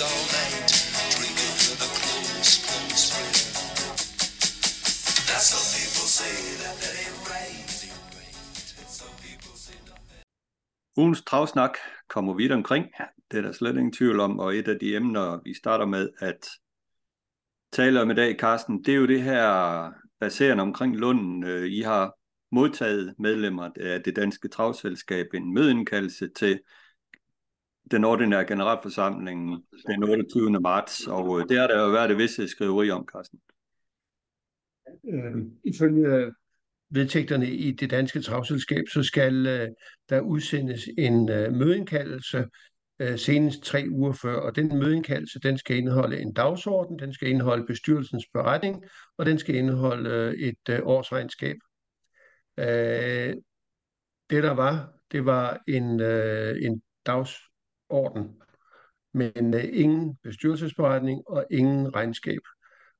all 0.00 0.24
night, 0.38 0.70
drinking 1.14 1.54
with 1.68 1.86
a 1.86 1.90
close, 1.98 2.52
close 2.66 3.04
friend. 3.12 3.36
Now 5.30 5.40
some 5.52 5.66
people 5.78 6.06
say 6.18 6.34
that 6.62 6.76
that 6.82 6.94
ain't 7.02 7.18
right. 7.30 7.54
Ugens 10.96 11.22
travsnak 11.22 11.74
kommer 12.08 12.34
vidt 12.34 12.52
omkring. 12.52 12.86
Det 13.30 13.38
er 13.38 13.42
der 13.42 13.52
slet 13.52 13.76
ingen 13.76 13.92
tvivl 13.92 14.20
om, 14.20 14.38
og 14.38 14.56
et 14.56 14.68
af 14.68 14.78
de 14.78 14.96
emner, 14.96 15.40
vi 15.44 15.54
starter 15.54 15.86
med 15.86 16.08
at 16.18 16.48
tale 17.72 18.02
om 18.02 18.10
i 18.10 18.14
dag, 18.14 18.36
Carsten, 18.38 18.84
det 18.84 18.94
er 18.94 18.98
jo 18.98 19.06
det 19.06 19.22
her 19.22 19.90
baserende 20.20 20.62
omkring 20.62 20.96
Lunden. 20.96 21.44
Øh, 21.44 21.72
I 21.72 21.80
har 21.80 22.14
modtaget 22.52 23.14
medlemmer 23.18 23.70
af 23.80 24.02
det 24.02 24.16
danske 24.16 24.48
travselskab 24.48 25.26
en 25.34 25.54
mødeindkaldelse 25.54 26.28
til 26.36 26.60
den 27.90 28.04
ordinære 28.04 28.44
generalforsamling 28.44 29.64
den 29.86 30.02
28. 30.02 30.50
marts, 30.60 31.06
og 31.06 31.40
øh, 31.40 31.48
det 31.48 31.58
har 31.58 31.66
der 31.66 31.82
jo 31.82 31.90
været 31.90 32.10
det 32.10 32.18
visse 32.18 32.48
skriveri 32.48 32.90
om, 32.90 33.06
Carsten. 33.12 33.40
Øh, 35.12 35.36
ifølge 35.64 36.32
vedtægterne 36.90 37.50
i 37.50 37.72
det 37.72 37.90
danske 37.90 38.20
travselskab, 38.20 38.84
så 38.92 39.02
skal 39.02 39.46
øh, 39.46 39.68
der 40.08 40.20
udsendes 40.20 40.88
en 40.98 41.30
øh, 41.30 41.52
mødeindkaldelse 41.52 42.48
øh, 42.98 43.18
senest 43.18 43.62
tre 43.62 43.84
uger 43.90 44.12
før, 44.12 44.36
og 44.36 44.56
den 44.56 44.78
mødeindkaldelse, 44.78 45.40
den 45.40 45.58
skal 45.58 45.76
indeholde 45.76 46.20
en 46.20 46.32
dagsorden, 46.32 46.98
den 46.98 47.12
skal 47.12 47.28
indeholde 47.28 47.66
bestyrelsens 47.66 48.26
beretning, 48.32 48.84
og 49.18 49.26
den 49.26 49.38
skal 49.38 49.54
indeholde 49.54 50.10
øh, 50.10 50.34
et 50.34 50.68
øh, 50.70 50.80
årsregnskab. 50.82 51.56
Øh, 52.58 53.34
det 54.30 54.42
der 54.42 54.54
var, 54.54 54.92
det 55.12 55.24
var 55.24 55.62
en, 55.68 56.00
øh, 56.00 56.56
en 56.62 56.82
orden, 57.94 58.40
men 59.14 59.54
øh, 59.54 59.64
ingen 59.72 60.18
bestyrelsesberetning 60.22 61.22
og 61.26 61.46
ingen 61.50 61.94
regnskab. 61.94 62.40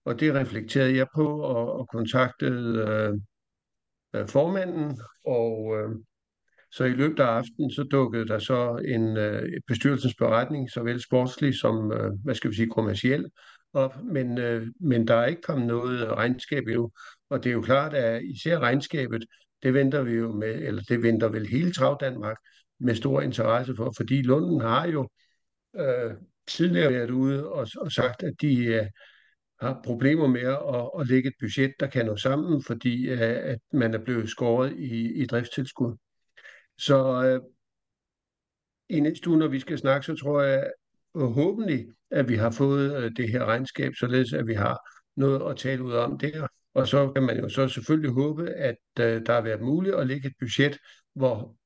Og 0.05 0.21
det 0.21 0.35
reflekterede 0.35 0.97
jeg 0.97 1.07
på 1.15 1.41
og, 1.41 1.73
og 1.73 1.89
kontaktede 1.89 2.79
øh, 2.89 3.15
øh 4.21 4.29
formanden, 4.29 4.99
og 5.25 5.77
øh, 5.77 5.91
så 6.73 6.85
i 6.85 6.91
løbet 6.91 7.21
af 7.21 7.27
aftenen, 7.27 7.71
så 7.71 7.83
dukkede 7.83 8.29
der 8.29 8.39
så 8.39 8.83
en 8.85 9.17
øh, 9.17 9.61
bestyrelsens 9.67 10.15
beretning, 10.15 10.71
såvel 10.71 11.03
sportslig 11.03 11.55
som, 11.55 11.93
øh, 11.93 12.13
hvad 12.25 12.35
skal 12.35 12.51
vi 12.51 12.57
sige, 12.57 12.71
kommerciel 12.71 13.31
op, 13.73 14.03
men, 14.03 14.39
øh, 14.39 14.67
men 14.81 15.09
der 15.09 15.15
er 15.15 15.27
ikke 15.27 15.43
kommet 15.43 15.67
noget 15.67 16.09
regnskab 16.09 16.63
endnu. 16.67 16.91
Og 17.31 17.45
det 17.45 17.51
er 17.51 17.55
jo 17.55 17.61
klart, 17.61 17.95
at 17.95 18.23
især 18.23 18.59
regnskabet, 18.59 19.25
det 19.63 19.75
venter 19.75 20.03
vi 20.03 20.13
jo 20.13 20.33
med, 20.33 20.55
eller 20.55 20.83
det 20.89 21.03
venter 21.03 21.29
vel 21.29 21.47
hele 21.47 21.73
Trav 21.73 21.97
Danmark 22.01 22.37
med 22.81 22.95
stor 22.95 23.21
interesse 23.21 23.77
for, 23.77 23.93
fordi 23.97 24.23
Lunden 24.23 24.61
har 24.61 24.87
jo 24.87 25.09
øh, 25.77 26.13
tidligere 26.47 26.93
været 26.93 27.11
ude 27.11 27.49
og, 27.49 27.67
og 27.77 27.93
sagt, 27.93 28.23
at 28.23 28.35
de 28.41 28.65
øh, 28.65 28.87
har 29.61 29.81
problemer 29.85 30.27
med 30.27 30.41
at, 30.41 31.01
at 31.01 31.09
lægge 31.09 31.29
et 31.29 31.35
budget, 31.41 31.73
der 31.81 31.87
kan 31.87 32.07
nå 32.07 32.17
sammen, 32.17 32.63
fordi 32.63 33.09
øh, 33.09 33.21
at 33.21 33.59
man 33.73 33.95
er 33.95 34.05
blevet 34.05 34.29
skåret 34.29 34.73
i, 34.73 35.23
i 35.23 35.27
driftstilskud. 35.27 35.97
Så 36.79 37.25
øh, 37.25 37.41
i 38.89 39.01
næste 39.01 39.31
uge, 39.31 39.39
når 39.39 39.49
vi 39.49 39.61
skal 39.61 39.79
snakke, 39.79 40.07
så 40.07 40.17
tror 40.17 40.43
jeg 40.43 40.71
håbentlig, 41.15 41.87
at 42.11 42.29
vi 42.29 42.37
har 42.37 42.51
fået 42.51 43.05
øh, 43.05 43.13
det 43.17 43.29
her 43.29 43.45
regnskab, 43.45 43.93
således 43.95 44.33
at 44.33 44.47
vi 44.47 44.55
har 44.55 44.79
noget 45.17 45.51
at 45.51 45.57
tale 45.57 45.83
ud 45.83 45.93
om 45.93 46.19
der. 46.19 46.47
Og 46.75 46.89
så 46.89 47.13
kan 47.13 47.23
man 47.23 47.41
jo 47.41 47.49
så 47.49 47.69
selvfølgelig 47.69 48.11
håbe, 48.11 48.51
at 48.51 48.77
øh, 49.01 49.27
der 49.27 49.33
har 49.33 49.41
været 49.41 49.61
muligt 49.61 49.95
at 49.95 50.07
lægge 50.07 50.29
et 50.29 50.35
budget, 50.41 50.79
hvor, 51.15 51.57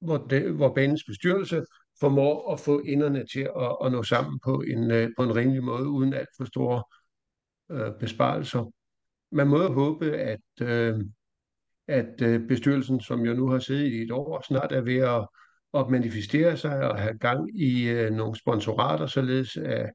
hvor, 0.00 0.16
det, 0.16 0.52
hvor 0.52 0.74
banens 0.74 1.04
bestyrelse 1.04 1.64
formår 2.00 2.52
at 2.52 2.60
få 2.60 2.80
inderne 2.80 3.26
til 3.32 3.40
at, 3.40 3.76
at 3.84 3.92
nå 3.92 4.02
sammen 4.02 4.40
på 4.44 4.62
en, 4.66 4.90
øh, 4.90 5.10
på 5.18 5.22
en 5.22 5.36
rimelig 5.36 5.62
måde, 5.64 5.88
uden 5.88 6.14
alt 6.14 6.28
for 6.36 6.44
store 6.44 6.82
øh, 7.70 7.92
besparelser. 8.00 8.72
Man 9.32 9.48
må 9.48 9.62
jo 9.62 9.72
håbe, 9.72 10.12
at, 10.12 10.40
øh, 10.60 10.94
at 11.88 12.22
øh, 12.22 12.48
bestyrelsen, 12.48 13.00
som 13.00 13.20
jo 13.20 13.34
nu 13.34 13.48
har 13.48 13.58
siddet 13.58 13.92
i 13.92 14.02
et 14.02 14.10
år, 14.10 14.42
snart 14.46 14.72
er 14.72 14.80
ved 14.80 14.96
at, 14.96 15.28
at 15.74 15.90
manifestere 15.90 16.56
sig 16.56 16.90
og 16.90 16.98
have 16.98 17.18
gang 17.18 17.60
i 17.60 17.88
øh, 17.88 18.10
nogle 18.10 18.36
sponsorater, 18.36 19.06
således 19.06 19.56
at, 19.56 19.90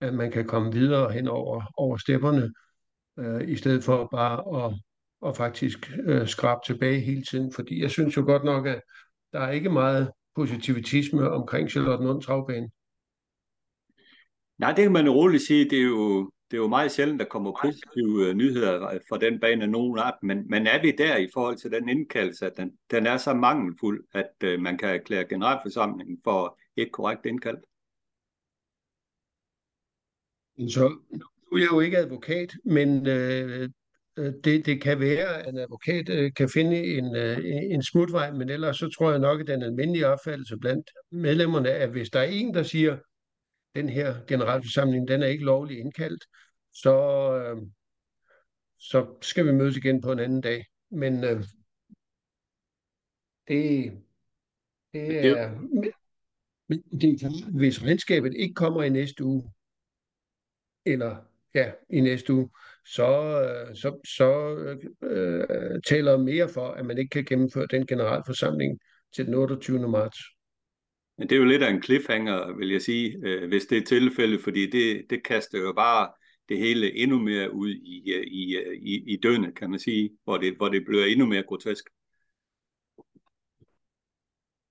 at 0.00 0.14
man 0.14 0.30
kan 0.30 0.46
komme 0.46 0.72
videre 0.72 1.12
hen 1.12 1.28
over, 1.28 1.62
over 1.76 1.96
stepperne, 1.96 2.52
øh, 3.18 3.48
i 3.48 3.56
stedet 3.56 3.84
for 3.84 4.08
bare 4.12 4.64
at, 4.64 4.74
at 5.28 5.36
faktisk 5.36 5.92
øh, 6.04 6.26
skrabe 6.26 6.60
tilbage 6.66 7.00
hele 7.00 7.22
tiden. 7.22 7.52
Fordi 7.52 7.82
jeg 7.82 7.90
synes 7.90 8.16
jo 8.16 8.22
godt 8.22 8.44
nok, 8.44 8.66
at 8.66 8.80
der 9.32 9.40
er 9.40 9.50
ikke 9.50 9.70
meget 9.70 10.12
positivitisme 10.34 11.30
omkring 11.30 11.70
Charlotte 11.70 12.26
Travbane. 12.26 12.70
Nej, 14.58 14.72
det 14.72 14.82
kan 14.82 14.92
man 14.92 15.10
roligt 15.10 15.42
sige. 15.42 15.70
Det 15.70 15.78
er 15.78 15.82
jo, 15.82 16.30
det 16.50 16.56
er 16.56 16.60
jo 16.60 16.68
meget 16.68 16.92
sjældent, 16.92 17.20
der 17.20 17.26
kommer 17.26 17.58
positive 17.62 18.30
uh, 18.30 18.34
nyheder 18.34 18.98
fra 19.08 19.18
den 19.18 19.40
bane 19.40 19.66
nogen 19.66 19.98
art, 19.98 20.18
men, 20.22 20.48
men 20.48 20.66
er 20.66 20.82
vi 20.82 20.92
der 20.98 21.16
i 21.16 21.28
forhold 21.34 21.56
til 21.56 21.70
den 21.70 21.88
indkaldelse, 21.88 22.46
at 22.46 22.56
den, 22.56 22.72
den 22.90 23.06
er 23.06 23.16
så 23.16 23.34
mangelfuld, 23.34 24.04
at 24.12 24.32
uh, 24.44 24.62
man 24.62 24.78
kan 24.78 24.88
erklære 24.88 25.28
generalforsamlingen 25.28 26.18
for 26.24 26.58
et 26.76 26.92
korrekt 26.92 27.26
indkald? 27.26 27.58
Så 30.68 30.88
nu 31.12 31.56
er 31.56 31.60
jeg 31.60 31.72
jo 31.72 31.80
ikke 31.80 31.98
advokat, 31.98 32.52
men 32.64 33.06
øh, 33.06 33.70
det, 34.16 34.66
det 34.66 34.82
kan 34.82 35.00
være, 35.00 35.42
at 35.42 35.48
en 35.48 35.58
advokat 35.58 36.08
øh, 36.08 36.32
kan 36.34 36.48
finde 36.48 36.84
en, 36.84 37.16
øh, 37.16 37.38
en 37.44 37.82
smutvej, 37.82 38.32
men 38.32 38.50
ellers 38.50 38.76
så 38.78 38.88
tror 38.98 39.10
jeg 39.10 39.18
nok, 39.18 39.40
at 39.40 39.46
den 39.46 39.62
almindelige 39.62 40.06
opfattelse 40.06 40.56
blandt 40.56 40.90
medlemmerne 41.12 41.68
er, 41.68 41.84
at 41.84 41.90
hvis 41.90 42.10
der 42.10 42.20
er 42.20 42.24
en, 42.24 42.54
der 42.54 42.62
siger, 42.62 42.98
den 43.74 43.88
her 43.88 44.16
generalforsamling, 44.28 45.08
den 45.08 45.22
er 45.22 45.26
ikke 45.26 45.44
lovlig 45.44 45.78
indkaldt, 45.78 46.24
så, 46.72 46.96
øh, 47.38 47.62
så 48.78 49.06
skal 49.22 49.46
vi 49.46 49.52
mødes 49.52 49.76
igen 49.76 50.00
på 50.00 50.12
en 50.12 50.18
anden 50.18 50.40
dag. 50.40 50.64
Men 50.90 51.24
øh, 51.24 51.44
det, 53.48 53.92
det 54.92 55.26
er... 55.26 55.50
Men 56.68 56.82
det 57.00 57.22
er 57.22 57.50
hvis 57.58 57.82
regnskabet 57.82 58.34
ikke 58.34 58.54
kommer 58.54 58.82
i 58.82 58.88
næste 58.88 59.24
uge, 59.24 59.52
eller 60.84 61.16
ja, 61.54 61.72
i 61.90 62.00
næste 62.00 62.32
uge, 62.32 62.50
så, 62.94 63.40
øh, 63.42 63.76
så, 63.76 64.00
så 64.16 64.30
øh, 65.02 65.80
taler 65.86 66.16
mere 66.16 66.48
for, 66.48 66.68
at 66.68 66.86
man 66.86 66.98
ikke 66.98 67.10
kan 67.10 67.24
gennemføre 67.24 67.66
den 67.70 67.86
generalforsamling 67.86 68.78
til 69.14 69.26
den 69.26 69.34
28. 69.34 69.88
marts. 69.88 70.18
Men 71.18 71.28
det 71.28 71.34
er 71.34 71.40
jo 71.40 71.44
lidt 71.44 71.62
af 71.62 71.70
en 71.70 71.82
cliffhanger, 71.82 72.56
vil 72.58 72.68
jeg 72.68 72.82
sige, 72.82 73.16
øh, 73.24 73.48
hvis 73.48 73.66
det 73.66 73.78
er 73.78 73.84
tilfældet, 73.84 74.40
fordi 74.40 74.70
det, 74.70 75.06
det 75.10 75.24
kaster 75.24 75.58
jo 75.58 75.72
bare 75.72 76.08
det 76.48 76.58
hele 76.58 76.96
endnu 76.96 77.18
mere 77.18 77.54
ud 77.54 77.70
i, 77.70 78.12
øh, 78.12 78.24
i, 78.26 78.56
øh, 78.56 78.76
i, 78.76 79.12
i 79.12 79.16
døgnet, 79.22 79.56
kan 79.56 79.70
man 79.70 79.78
sige, 79.78 80.10
hvor 80.24 80.36
det, 80.36 80.56
hvor 80.56 80.68
det 80.68 80.84
bliver 80.86 81.04
endnu 81.04 81.26
mere 81.26 81.42
grotesk. 81.42 81.84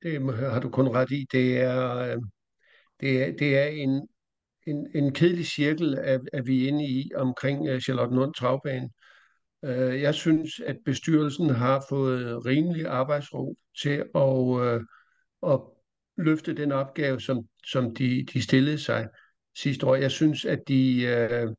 Det 0.04 0.38
har 0.38 0.59
du 0.59 0.70
kun 0.70 0.88
ret 0.88 1.12
i. 1.12 1.25
Det 1.31 1.58
er, 1.58 2.20
det 3.02 3.24
er, 3.24 3.31
det 3.31 3.58
er 3.58 3.66
en, 3.66 4.08
en, 4.66 4.88
en 4.96 5.14
kedelig 5.14 5.46
cirkel, 5.46 5.98
at, 5.98 6.22
at 6.34 6.48
vi 6.48 6.63
er 6.63 6.68
inde 6.68 6.86
i 6.86 7.12
omkring 7.16 7.68
øh, 7.68 7.81
Charlotte 7.81 8.16
Lund 8.16 8.34
Travbane. 8.34 8.89
Øh, 9.66 10.01
jeg 10.01 10.16
synes, 10.16 10.60
at 10.60 10.78
bestyrelsen 10.86 11.50
har 11.50 11.86
fået 11.89 12.45
rimelig 12.45 12.88
arbejdsro 12.88 13.56
til 13.81 14.04
at, 14.16 14.62
øh, 14.62 14.81
at 15.54 15.60
løfte 16.18 16.54
den 16.54 16.72
opgave, 16.72 17.22
som, 17.22 17.48
som 17.66 17.95
de, 17.95 18.25
de 18.34 18.42
stillede 18.42 18.78
sig 18.78 19.07
sidste 19.57 19.86
år. 19.86 19.95
Jeg 19.95 20.12
synes, 20.12 20.45
at 20.45 20.60
de 20.68 21.56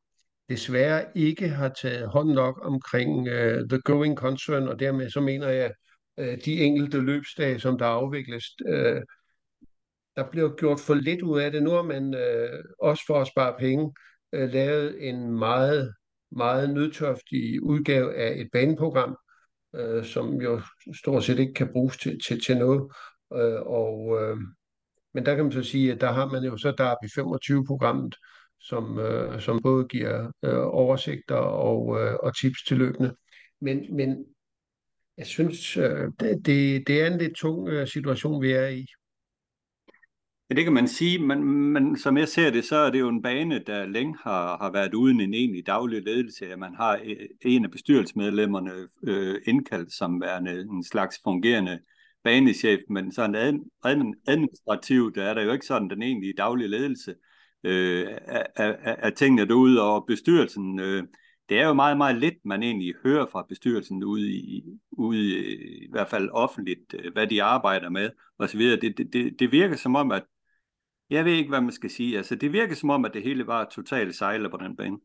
desværre 0.49 1.05
ikke 1.15 1.49
har 1.49 1.69
taget 1.69 2.09
hånd 2.09 2.31
nok 2.31 2.59
omkring 2.63 3.27
the 3.69 3.81
going 3.85 4.17
concern, 4.17 4.69
og 4.69 4.81
dermed 4.81 5.11
så 5.11 5.21
mener 5.21 5.49
jeg, 5.49 5.73
de 6.45 6.61
enkelte 6.61 7.01
løbsdage, 7.01 7.61
som 7.61 7.79
der 7.79 7.87
afvikles, 7.87 8.45
øh, 8.69 9.03
der 10.17 10.31
blev 10.31 10.55
gjort 10.59 10.81
for 10.81 10.95
lidt 10.95 11.23
ud 11.23 11.41
af 11.41 11.53
det. 11.53 11.63
Nu 11.63 11.71
har 11.71 11.83
man 11.83 12.15
øh, 12.15 12.65
også 12.79 13.03
for 13.07 13.21
at 13.21 13.27
spare 13.27 13.55
penge 13.59 13.93
øh, 14.33 14.53
lavet 14.53 15.09
en 15.09 15.33
meget, 15.39 15.95
meget 16.31 16.75
nødtøftig 16.75 17.63
udgave 17.63 18.15
af 18.15 18.41
et 18.41 18.49
baneprogram, 18.53 19.17
øh, 19.75 20.05
som 20.05 20.35
jo 20.35 20.61
stort 20.97 21.25
set 21.25 21.39
ikke 21.39 21.55
kan 21.55 21.69
bruges 21.73 21.97
til, 21.97 22.21
til, 22.27 22.41
til 22.41 22.57
noget. 22.57 22.91
Øh, 23.33 23.61
og, 23.61 24.23
øh, 24.23 24.37
men 25.15 25.27
der 25.27 25.35
kan 25.35 25.45
man 25.45 25.53
så 25.53 25.63
sige, 25.63 25.93
at 25.93 26.01
der 26.01 26.13
har 26.13 26.27
man 26.27 26.45
jo 26.45 26.57
så 26.57 26.71
DARPI 26.71 27.07
25-programmet, 27.07 28.15
som, 28.61 28.99
øh, 28.99 29.41
som 29.41 29.63
både 29.63 29.89
giver 29.89 30.31
øh, 30.45 30.67
oversigter 30.67 31.37
og, 31.37 32.01
øh, 32.01 32.15
og 32.15 32.37
tips 32.37 32.63
til 32.69 32.77
løbende. 32.77 33.15
Men, 33.61 33.97
men 33.97 34.25
jeg 35.19 35.27
synes, 35.27 35.77
øh, 35.77 36.11
det, 36.21 36.87
det 36.87 37.03
er 37.03 37.07
en 37.07 37.19
lidt 37.19 37.37
tung 37.37 37.69
øh, 37.69 37.89
situation, 37.89 38.43
vi 38.43 38.53
er 38.53 38.67
i. 38.67 38.87
Ja, 40.51 40.55
det 40.55 40.65
kan 40.65 40.73
man 40.73 40.89
sige, 40.89 41.19
men, 41.19 41.45
men 41.45 41.99
som 41.99 42.17
jeg 42.17 42.29
ser 42.29 42.51
det, 42.51 42.65
så 42.65 42.77
er 42.77 42.91
det 42.91 43.01
jo 43.01 43.09
en 43.09 43.23
bane, 43.23 43.59
der 43.59 43.87
længe 43.87 44.17
har, 44.23 44.59
har 44.59 44.71
været 44.73 44.95
uden 44.95 45.21
en 45.21 45.35
egentlig 45.35 45.67
daglig 45.67 46.03
ledelse. 46.03 46.53
At 46.53 46.59
man 46.59 46.75
har 46.75 47.01
øh, 47.05 47.17
en 47.43 47.65
af 47.65 47.71
bestyrelsesmedlemmerne 47.71 48.73
øh, 49.09 49.41
indkaldt 49.47 49.93
som 49.93 50.21
værende 50.21 50.61
en 50.61 50.85
slags 50.85 51.21
fungerende 51.25 51.81
banechef, 52.25 52.81
men 52.91 53.13
sådan 53.13 53.65
administrativt, 54.27 55.15
der 55.15 55.25
er 55.25 55.35
der 55.35 55.43
jo 55.43 55.53
ikke 55.53 55.67
sådan 55.67 55.91
den 55.91 56.03
egentlige 56.03 56.35
daglige 56.37 56.69
ledelse 56.69 57.15
øh, 57.65 58.07
af, 58.27 58.47
af, 58.57 58.97
af 58.99 59.13
tingene 59.13 59.49
derude, 59.49 59.83
og 59.83 60.05
bestyrelsen, 60.07 60.81
øh, 60.81 61.03
det 61.49 61.59
er 61.59 61.67
jo 61.67 61.75
meget, 61.75 61.97
meget 61.97 62.17
lidt, 62.17 62.35
man 62.45 62.63
egentlig 62.63 62.95
hører 63.05 63.27
fra 63.33 63.47
bestyrelsen 63.49 64.05
ude 64.05 64.31
i, 64.31 64.65
ude 64.93 65.19
i, 65.19 65.85
i 65.85 65.91
hvert 65.91 66.09
fald 66.09 66.29
offentligt, 66.33 66.95
øh, 66.95 67.13
hvad 67.13 67.27
de 67.27 67.43
arbejder 67.43 67.91
med, 67.91 68.11
osv. 68.39 68.49
så 68.49 68.59
videre. 68.59 68.81
Det, 68.81 69.13
det, 69.13 69.37
det 69.39 69.53
virker 69.53 69.77
som 69.77 69.97
om, 69.97 70.13
at 70.13 70.23
jeg 71.11 71.25
ved 71.25 71.33
ikke, 71.33 71.49
hvad 71.49 71.61
man 71.61 71.73
skal 71.73 71.91
sige. 71.91 72.17
Altså, 72.17 72.35
det 72.35 72.53
virker 72.53 72.75
som 72.75 72.91
om, 72.91 73.05
at 73.05 73.15
det 73.15 73.23
hele 73.23 73.47
var 73.47 73.65
totalt 73.65 74.15
sejler 74.15 74.51
på 74.51 74.57
den 74.57 74.77
bane. 74.77 74.99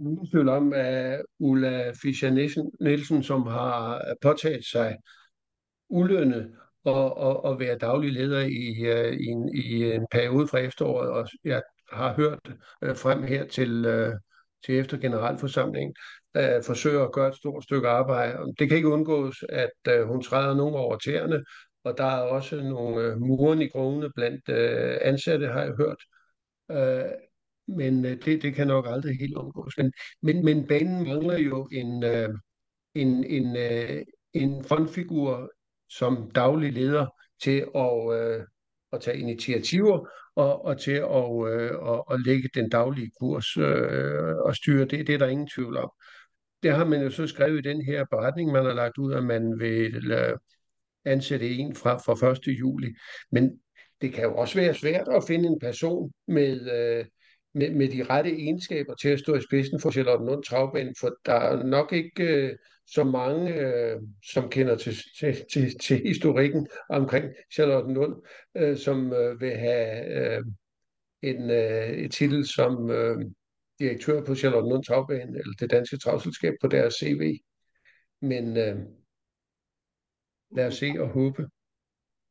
Ingen 0.00 0.30
tvivl 0.30 0.48
om, 0.48 0.72
at 0.72 1.22
Ulla 1.38 1.92
Fischer-Nielsen, 1.92 3.22
som 3.22 3.42
har 3.42 4.04
påtaget 4.22 4.64
sig 4.64 4.96
ulønnet 5.88 6.56
og, 6.84 7.16
og, 7.16 7.44
og 7.44 7.60
være 7.60 7.78
daglig 7.78 8.12
leder 8.12 8.40
i, 8.40 8.68
uh, 8.92 9.12
i, 9.20 9.26
en, 9.26 9.54
i 9.54 9.92
en 9.92 10.06
periode 10.10 10.48
fra 10.48 10.58
efteråret, 10.58 11.10
og 11.10 11.28
jeg 11.44 11.62
har 11.92 12.14
hørt 12.14 12.38
uh, 12.82 12.96
frem 12.96 13.22
her 13.22 13.46
til, 13.46 13.86
uh, 13.86 14.12
til 14.66 14.78
efter 14.78 14.96
generalforsamlingen, 14.96 15.94
uh, 16.38 16.64
forsøger 16.64 17.04
at 17.04 17.12
gøre 17.12 17.28
et 17.28 17.36
stort 17.36 17.64
stykke 17.64 17.88
arbejde. 17.88 18.38
Det 18.58 18.68
kan 18.68 18.76
ikke 18.76 18.88
undgås, 18.88 19.44
at 19.48 20.00
uh, 20.00 20.08
hun 20.08 20.22
træder 20.22 20.54
nogle 20.54 20.76
over 20.76 20.96
tæerne, 20.96 21.44
og 21.86 21.98
der 21.98 22.04
er 22.04 22.22
også 22.22 22.56
nogle 22.56 23.02
øh, 23.02 23.18
muren 23.20 23.62
i 23.62 23.68
grovene 23.68 24.10
blandt 24.12 24.48
øh, 24.48 24.98
ansatte, 25.00 25.46
har 25.46 25.62
jeg 25.62 25.74
hørt. 25.74 26.02
Øh, 26.70 27.10
men 27.68 28.04
øh, 28.04 28.24
det, 28.24 28.42
det 28.42 28.54
kan 28.54 28.66
nok 28.66 28.86
aldrig 28.88 29.18
helt 29.18 29.36
undgås. 29.36 29.76
Men, 29.78 29.92
men, 30.22 30.44
men 30.44 30.66
banen 30.66 31.08
mangler 31.08 31.38
jo 31.38 31.68
en, 31.72 32.04
øh, 32.04 32.28
en, 32.94 33.24
en, 33.24 33.56
øh, 33.56 34.02
en 34.32 34.64
frontfigur 34.64 35.50
som 35.88 36.30
daglig 36.30 36.72
leder 36.72 37.06
til 37.42 37.66
at, 37.74 38.20
øh, 38.20 38.44
at 38.92 39.00
tage 39.00 39.18
initiativer 39.18 40.08
og, 40.36 40.64
og 40.64 40.80
til 40.80 40.98
at, 41.20 41.30
øh, 41.52 41.70
at, 41.92 42.02
at 42.10 42.20
lægge 42.26 42.48
den 42.54 42.68
daglige 42.70 43.10
kurs 43.20 43.56
øh, 43.56 44.36
og 44.36 44.56
styre. 44.56 44.84
Det, 44.84 45.06
det 45.06 45.14
er 45.14 45.18
der 45.18 45.26
ingen 45.26 45.48
tvivl 45.54 45.76
om. 45.76 45.90
Det 46.62 46.72
har 46.72 46.84
man 46.84 47.02
jo 47.02 47.10
så 47.10 47.26
skrevet 47.26 47.58
i 47.58 47.68
den 47.68 47.82
her 47.82 48.04
beretning, 48.10 48.52
man 48.52 48.64
har 48.64 48.72
lagt 48.72 48.98
ud, 48.98 49.12
at 49.12 49.24
man 49.24 49.58
vil 49.60 50.12
øh, 50.12 50.36
ansætte 51.06 51.50
en 51.50 51.74
fra, 51.74 51.96
fra 51.96 52.30
1. 52.30 52.58
juli. 52.60 52.94
Men 53.30 53.60
det 54.00 54.12
kan 54.12 54.24
jo 54.24 54.36
også 54.36 54.58
være 54.60 54.74
svært 54.74 55.08
at 55.08 55.24
finde 55.26 55.48
en 55.48 55.58
person 55.58 56.12
med, 56.28 56.72
øh, 56.72 57.04
med, 57.54 57.70
med 57.70 57.88
de 57.88 58.04
rette 58.04 58.30
egenskaber 58.30 58.94
til 58.94 59.08
at 59.08 59.20
stå 59.20 59.34
i 59.34 59.40
spidsen 59.40 59.80
for 59.80 59.90
Charlottenlund 59.90 60.44
Travbane, 60.44 60.94
for 61.00 61.16
der 61.26 61.34
er 61.34 61.62
nok 61.62 61.92
ikke 61.92 62.24
øh, 62.24 62.56
så 62.86 63.04
mange, 63.04 63.54
øh, 63.54 64.00
som 64.32 64.50
kender 64.50 64.76
til, 64.76 64.94
til, 65.18 65.44
til, 65.52 65.78
til 65.78 66.02
historikken 66.06 66.66
omkring 66.88 67.24
Charlottenlund, 67.54 68.14
øh, 68.56 68.76
som 68.76 69.12
øh, 69.12 69.40
vil 69.40 69.56
have 69.56 70.06
øh, 70.06 70.44
en 71.22 71.50
øh, 71.50 71.88
et 71.88 72.12
titel 72.12 72.46
som 72.46 72.90
øh, 72.90 73.16
direktør 73.78 74.24
på 74.24 74.34
Charlottenlund 74.34 74.84
Travbane, 74.84 75.38
eller 75.38 75.54
det 75.60 75.70
danske 75.70 75.96
travselskab 75.96 76.54
på 76.60 76.68
deres 76.68 76.94
CV. 76.94 77.38
Men 78.22 78.56
øh, 78.56 78.76
lad 80.50 80.66
os 80.66 80.74
se 80.74 80.94
og 80.98 81.08
håbe. 81.08 81.48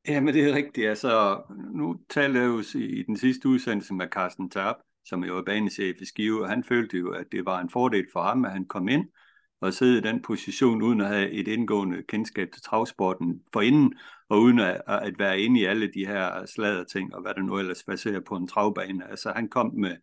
Ja, 0.07 0.21
men 0.21 0.33
det 0.33 0.49
er 0.49 0.55
rigtigt. 0.55 0.89
Altså, 0.89 1.41
nu 1.73 1.99
talte 2.09 2.39
jeg 2.39 2.47
jo 2.47 2.63
i 2.79 3.03
den 3.07 3.17
sidste 3.17 3.49
udsendelse 3.49 3.93
med 3.93 4.07
Carsten 4.07 4.49
Tarp, 4.49 4.75
som 5.05 5.23
jo 5.23 5.37
er 5.37 5.43
banechef 5.43 6.01
i 6.01 6.05
Skive, 6.05 6.43
og 6.43 6.49
han 6.49 6.63
følte 6.63 6.97
jo, 6.97 7.11
at 7.11 7.25
det 7.31 7.45
var 7.45 7.59
en 7.59 7.69
fordel 7.69 8.05
for 8.13 8.21
ham, 8.21 8.45
at 8.45 8.51
han 8.51 8.65
kom 8.65 8.87
ind 8.87 9.05
og 9.61 9.73
sidde 9.73 9.97
i 9.97 10.01
den 10.01 10.21
position, 10.21 10.81
uden 10.81 11.01
at 11.01 11.07
have 11.07 11.31
et 11.31 11.47
indgående 11.47 12.03
kendskab 12.03 12.51
til 12.53 12.61
travsporten 12.61 13.41
forinden, 13.53 13.93
og 14.29 14.41
uden 14.41 14.59
at, 14.59 14.81
at 14.87 15.19
være 15.19 15.39
inde 15.39 15.59
i 15.59 15.65
alle 15.65 15.91
de 15.93 16.05
her 16.07 16.45
slader 16.45 16.83
ting, 16.83 17.15
og 17.15 17.21
hvad 17.21 17.33
der 17.33 17.41
nu 17.41 17.57
ellers 17.57 17.83
baserer 17.83 18.19
på 18.19 18.35
en 18.35 18.47
travbane. 18.47 19.09
Altså, 19.09 19.31
han 19.35 19.49
kom 19.49 19.73
med 19.73 19.95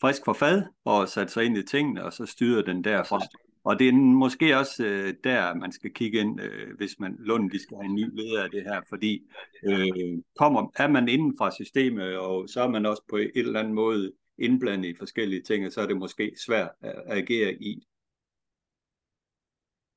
frisk 0.00 0.24
forfad 0.24 0.62
og 0.84 1.08
satte 1.08 1.32
sig 1.32 1.44
ind 1.44 1.56
i 1.56 1.62
tingene, 1.62 2.04
og 2.04 2.12
så 2.12 2.26
styrede 2.26 2.66
den 2.66 2.84
derfra. 2.84 3.20
Og 3.68 3.78
det 3.78 3.88
er 3.88 3.92
måske 3.92 4.58
også 4.58 4.86
øh, 4.86 5.14
der, 5.24 5.54
man 5.54 5.72
skal 5.72 5.94
kigge 5.94 6.20
ind, 6.20 6.40
øh, 6.40 6.76
hvis 6.76 6.98
man 6.98 7.16
Lund 7.18 7.50
de 7.50 7.62
skal 7.62 7.76
have 7.76 7.84
en 7.84 7.94
ny 7.94 8.16
leder 8.16 8.44
af 8.44 8.50
det 8.50 8.62
her, 8.62 8.80
fordi 8.88 9.22
øh, 9.64 10.18
kommer, 10.38 10.72
er 10.76 10.88
man 10.88 11.08
inden 11.08 11.34
fra 11.38 11.50
systemet, 11.50 12.16
og 12.16 12.48
så 12.48 12.62
er 12.62 12.68
man 12.68 12.86
også 12.86 13.02
på 13.10 13.16
et 13.16 13.30
eller 13.34 13.60
andet 13.60 13.74
måde 13.74 14.12
indblandet 14.38 14.88
i 14.88 14.94
forskellige 14.98 15.42
ting, 15.42 15.66
og 15.66 15.72
så 15.72 15.80
er 15.80 15.86
det 15.86 15.96
måske 15.96 16.32
svært 16.46 16.70
at 16.80 17.02
agere 17.06 17.54
i. 17.54 17.86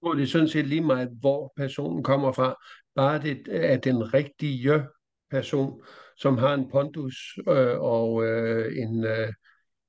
Og 0.02 0.16
det 0.16 0.24
er 0.24 0.28
sådan 0.28 0.48
set 0.48 0.68
lige 0.68 0.82
meget, 0.82 1.10
hvor 1.20 1.54
personen 1.58 2.04
kommer 2.04 2.32
fra. 2.32 2.56
Bare 2.96 3.22
det 3.22 3.48
er 3.52 3.78
den 3.78 4.14
rigtige 4.14 4.84
person, 5.30 5.84
som 6.18 6.38
har 6.38 6.54
en 6.54 6.70
pondus 6.70 7.40
øh, 7.48 7.80
og 7.80 8.26
øh, 8.26 8.78
en, 8.78 9.04
øh, 9.04 9.34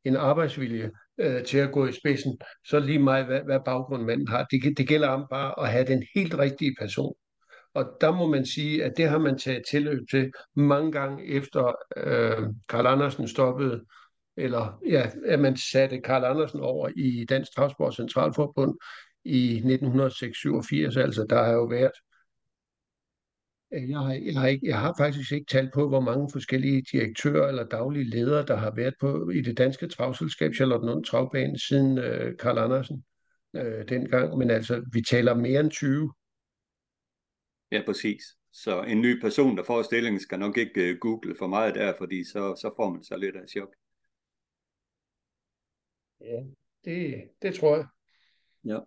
en 0.04 0.16
arbejdsvilje, 0.16 0.90
øh, 1.22 1.44
til 1.44 1.58
at 1.58 1.72
gå 1.72 1.86
i 1.86 1.92
spidsen, 1.92 2.38
så 2.66 2.78
lige 2.78 2.98
meget 2.98 3.26
hvad, 3.26 3.40
hvad 3.40 3.60
baggrund 3.64 4.02
manden 4.02 4.28
har. 4.28 4.44
Det, 4.50 4.78
det 4.78 4.88
gælder 4.88 5.08
om 5.08 5.26
bare 5.30 5.62
at 5.62 5.72
have 5.72 5.86
den 5.86 6.02
helt 6.14 6.34
rigtige 6.38 6.74
person. 6.80 7.14
Og 7.74 7.84
der 8.00 8.12
må 8.12 8.26
man 8.26 8.46
sige, 8.46 8.84
at 8.84 8.92
det 8.96 9.08
har 9.08 9.18
man 9.18 9.38
taget 9.38 9.62
tilløb 9.70 10.00
til 10.10 10.32
mange 10.56 10.92
gange 10.92 11.26
efter 11.26 11.72
øh, 11.96 12.48
Karl 12.68 12.86
Andersen 12.86 13.28
stoppede, 13.28 13.84
eller 14.36 14.78
ja, 14.88 15.10
at 15.26 15.38
man 15.38 15.56
satte 15.56 16.00
Karl 16.00 16.24
Andersen 16.24 16.60
over 16.60 16.88
i 16.96 17.24
Dansk 17.28 17.54
Travsport 17.54 17.94
Centralforbund 17.94 18.78
i 19.24 19.52
1986. 19.52 20.96
Altså 20.96 21.26
der 21.30 21.42
har 21.42 21.52
jo 21.52 21.64
været 21.64 21.92
jeg 23.72 23.98
har, 23.98 24.12
jeg, 24.12 24.40
har 24.40 24.46
ikke, 24.46 24.66
jeg 24.66 24.80
har 24.80 24.94
faktisk 24.98 25.32
ikke 25.32 25.46
talt 25.46 25.72
på, 25.74 25.88
hvor 25.88 26.00
mange 26.00 26.28
forskellige 26.32 26.82
direktører 26.92 27.48
eller 27.48 27.64
daglige 27.64 28.04
ledere, 28.04 28.46
der 28.46 28.56
har 28.56 28.74
været 28.74 28.94
på 29.00 29.30
i 29.30 29.40
det 29.40 29.58
danske 29.58 29.88
travselskab 29.88 30.54
Charlottenlund 30.54 31.04
Travbane 31.04 31.58
siden 31.58 31.98
øh, 31.98 32.38
Karl 32.38 32.58
Andersen 32.58 33.04
øh, 33.56 33.88
dengang. 33.88 34.38
Men 34.38 34.50
altså, 34.50 34.84
vi 34.92 35.02
taler 35.02 35.34
mere 35.34 35.60
end 35.60 35.70
20. 35.70 36.12
Ja, 37.72 37.82
præcis. 37.86 38.22
Så 38.52 38.82
en 38.82 39.00
ny 39.00 39.20
person, 39.20 39.56
der 39.56 39.64
får 39.64 39.82
stillingen, 39.82 40.20
skal 40.20 40.38
nok 40.38 40.56
ikke 40.56 40.92
uh, 40.92 40.98
google 40.98 41.34
for 41.38 41.46
meget 41.46 41.74
der, 41.74 41.94
fordi 41.98 42.24
så, 42.24 42.54
så 42.60 42.74
får 42.76 42.90
man 42.90 43.04
så 43.04 43.16
lidt 43.16 43.36
af 43.36 43.48
chok. 43.48 43.74
Ja, 46.20 46.42
det, 46.84 47.24
det 47.42 47.54
tror 47.54 47.76
jeg. 47.76 47.86
Ja. 48.64 48.78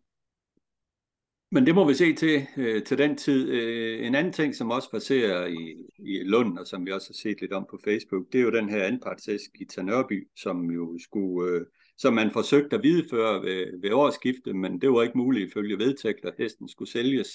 Men 1.55 1.65
det 1.65 1.75
må 1.75 1.87
vi 1.87 1.93
se 1.93 2.13
til 2.13 2.47
øh, 2.57 2.83
til 2.83 2.97
den 2.97 3.17
tid. 3.17 3.49
Øh, 3.49 4.07
en 4.07 4.15
anden 4.15 4.33
ting, 4.33 4.55
som 4.55 4.71
også 4.71 4.91
passerer 4.91 5.47
i, 5.47 5.75
i 5.99 6.23
Lund, 6.23 6.57
og 6.57 6.67
som 6.67 6.85
vi 6.85 6.91
også 6.91 7.09
har 7.09 7.13
set 7.13 7.41
lidt 7.41 7.53
om 7.53 7.67
på 7.69 7.79
Facebook, 7.83 8.25
det 8.31 8.39
er 8.39 8.43
jo 8.43 8.51
den 8.51 8.69
her 8.69 8.83
anpartshest 8.83 9.51
i 9.55 9.65
Tanørby, 9.65 10.27
som 10.37 10.71
jo 10.71 10.97
skulle, 10.99 11.51
øh, 11.51 11.65
som 11.97 12.13
man 12.13 12.31
forsøgte 12.31 12.75
at 12.75 12.83
videreføre 12.83 13.41
ved, 13.41 13.81
ved 13.81 13.91
årsskiftet, 13.91 14.55
men 14.55 14.81
det 14.81 14.89
var 14.91 15.03
ikke 15.03 15.17
muligt 15.17 15.49
ifølge 15.49 15.77
vedtægter, 15.77 16.29
at 16.29 16.35
hesten 16.37 16.69
skulle 16.69 16.91
sælges. 16.91 17.27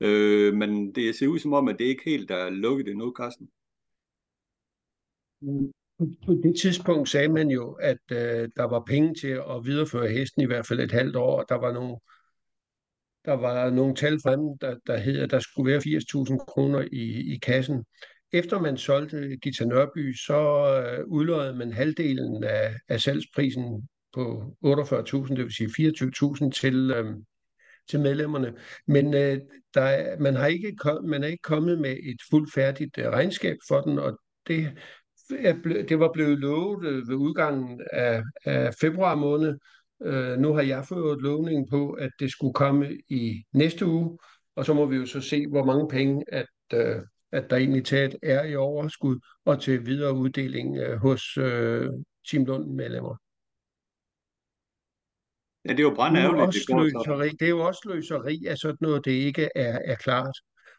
Øh, 0.00 0.54
men 0.54 0.94
det 0.94 1.14
ser 1.14 1.26
ud 1.26 1.38
som 1.38 1.52
om, 1.52 1.68
at 1.68 1.78
det 1.78 1.84
ikke 1.84 2.02
helt 2.04 2.30
er 2.30 2.50
lukket 2.50 2.88
endnu, 2.88 3.14
Carsten. 3.18 3.48
Mm. 5.40 5.72
På 6.26 6.32
det 6.42 6.56
tidspunkt 6.60 7.08
sagde 7.08 7.28
man 7.28 7.48
jo, 7.48 7.72
at 7.72 8.02
øh, 8.12 8.48
der 8.56 8.64
var 8.64 8.84
penge 8.86 9.14
til 9.14 9.28
at 9.50 9.64
videreføre 9.64 10.08
hesten 10.08 10.42
i 10.42 10.46
hvert 10.46 10.66
fald 10.66 10.80
et 10.80 10.92
halvt 10.92 11.16
år, 11.16 11.40
og 11.40 11.48
der 11.48 11.54
var 11.54 11.72
nogle 11.72 11.96
der 13.26 13.32
var 13.32 13.70
nogle 13.70 13.94
tal 13.94 14.18
frem, 14.22 14.58
der, 14.60 14.76
der 14.86 14.96
hedder, 14.96 15.24
at 15.24 15.30
der 15.30 15.38
skulle 15.38 15.72
være 15.72 15.80
80.000 15.80 16.44
kroner 16.44 16.88
i, 16.92 17.34
i 17.34 17.38
kassen. 17.42 17.84
Efter 18.32 18.60
man 18.60 18.76
solgte 18.76 19.36
Gita 19.36 19.64
Nørby, 19.64 20.14
så 20.14 20.38
øh, 20.82 21.06
udløjede 21.06 21.56
man 21.56 21.72
halvdelen 21.72 22.44
af, 22.44 22.74
af 22.88 23.00
salgsprisen 23.00 23.88
på 24.14 24.56
48.000, 24.64 25.34
det 25.34 25.44
vil 25.44 25.54
sige 25.54 25.68
24.000 25.68 26.50
til, 26.50 26.90
øh, 26.90 27.14
til 27.88 28.00
medlemmerne. 28.00 28.54
Men 28.86 29.14
øh, 29.14 29.40
der, 29.74 30.18
man, 30.18 30.34
har 30.34 30.46
ikke 30.46 30.76
kom, 30.76 31.04
man 31.04 31.24
er 31.24 31.28
ikke 31.28 31.42
kommet 31.42 31.78
med 31.78 31.90
et 31.90 32.20
fuldt 32.30 32.52
færdigt 32.54 32.98
øh, 32.98 33.08
regnskab 33.08 33.56
for 33.68 33.80
den, 33.80 33.98
og 33.98 34.18
det, 34.46 34.72
er 35.38 35.54
ble, 35.62 35.82
det 35.82 35.98
var 35.98 36.12
blevet 36.12 36.38
lovet 36.38 36.86
øh, 36.86 37.08
ved 37.08 37.14
udgangen 37.14 37.80
af, 37.92 38.22
af 38.44 38.74
februar 38.80 39.14
måned, 39.14 39.58
Øh, 40.02 40.38
nu 40.38 40.52
har 40.52 40.62
jeg 40.62 40.84
fået 40.84 41.22
lovning 41.22 41.70
på, 41.70 41.90
at 41.90 42.10
det 42.20 42.30
skulle 42.30 42.54
komme 42.54 42.98
i 43.08 43.44
næste 43.52 43.86
uge, 43.86 44.18
og 44.56 44.66
så 44.66 44.74
må 44.74 44.86
vi 44.86 44.96
jo 44.96 45.06
så 45.06 45.20
se, 45.20 45.46
hvor 45.46 45.64
mange 45.64 45.88
penge, 45.88 46.24
at, 46.28 46.46
øh, 46.74 46.96
at 47.32 47.50
der 47.50 47.56
egentlig 47.56 47.84
taget 47.84 48.16
er 48.22 48.44
i 48.44 48.56
overskud, 48.56 49.18
og 49.44 49.60
til 49.60 49.86
videre 49.86 50.14
uddeling 50.14 50.76
øh, 50.76 50.98
hos 50.98 51.36
øh, 51.36 51.90
Team 52.30 52.44
Lund 52.44 52.70
medlemmer. 52.70 53.16
Ja, 55.64 55.70
det 55.70 55.78
er 55.78 55.82
jo 55.82 55.94
brændærgerligt. 55.94 56.68
Det, 56.68 57.30
det, 57.30 57.40
det 57.40 57.46
er 57.46 57.50
jo 57.50 57.60
også 57.60 57.90
løseri 57.94 58.44
af 58.48 58.58
sådan 58.58 58.76
noget, 58.80 59.04
det 59.04 59.10
ikke 59.10 59.48
er, 59.54 59.78
er 59.84 59.94
klart. 59.94 60.34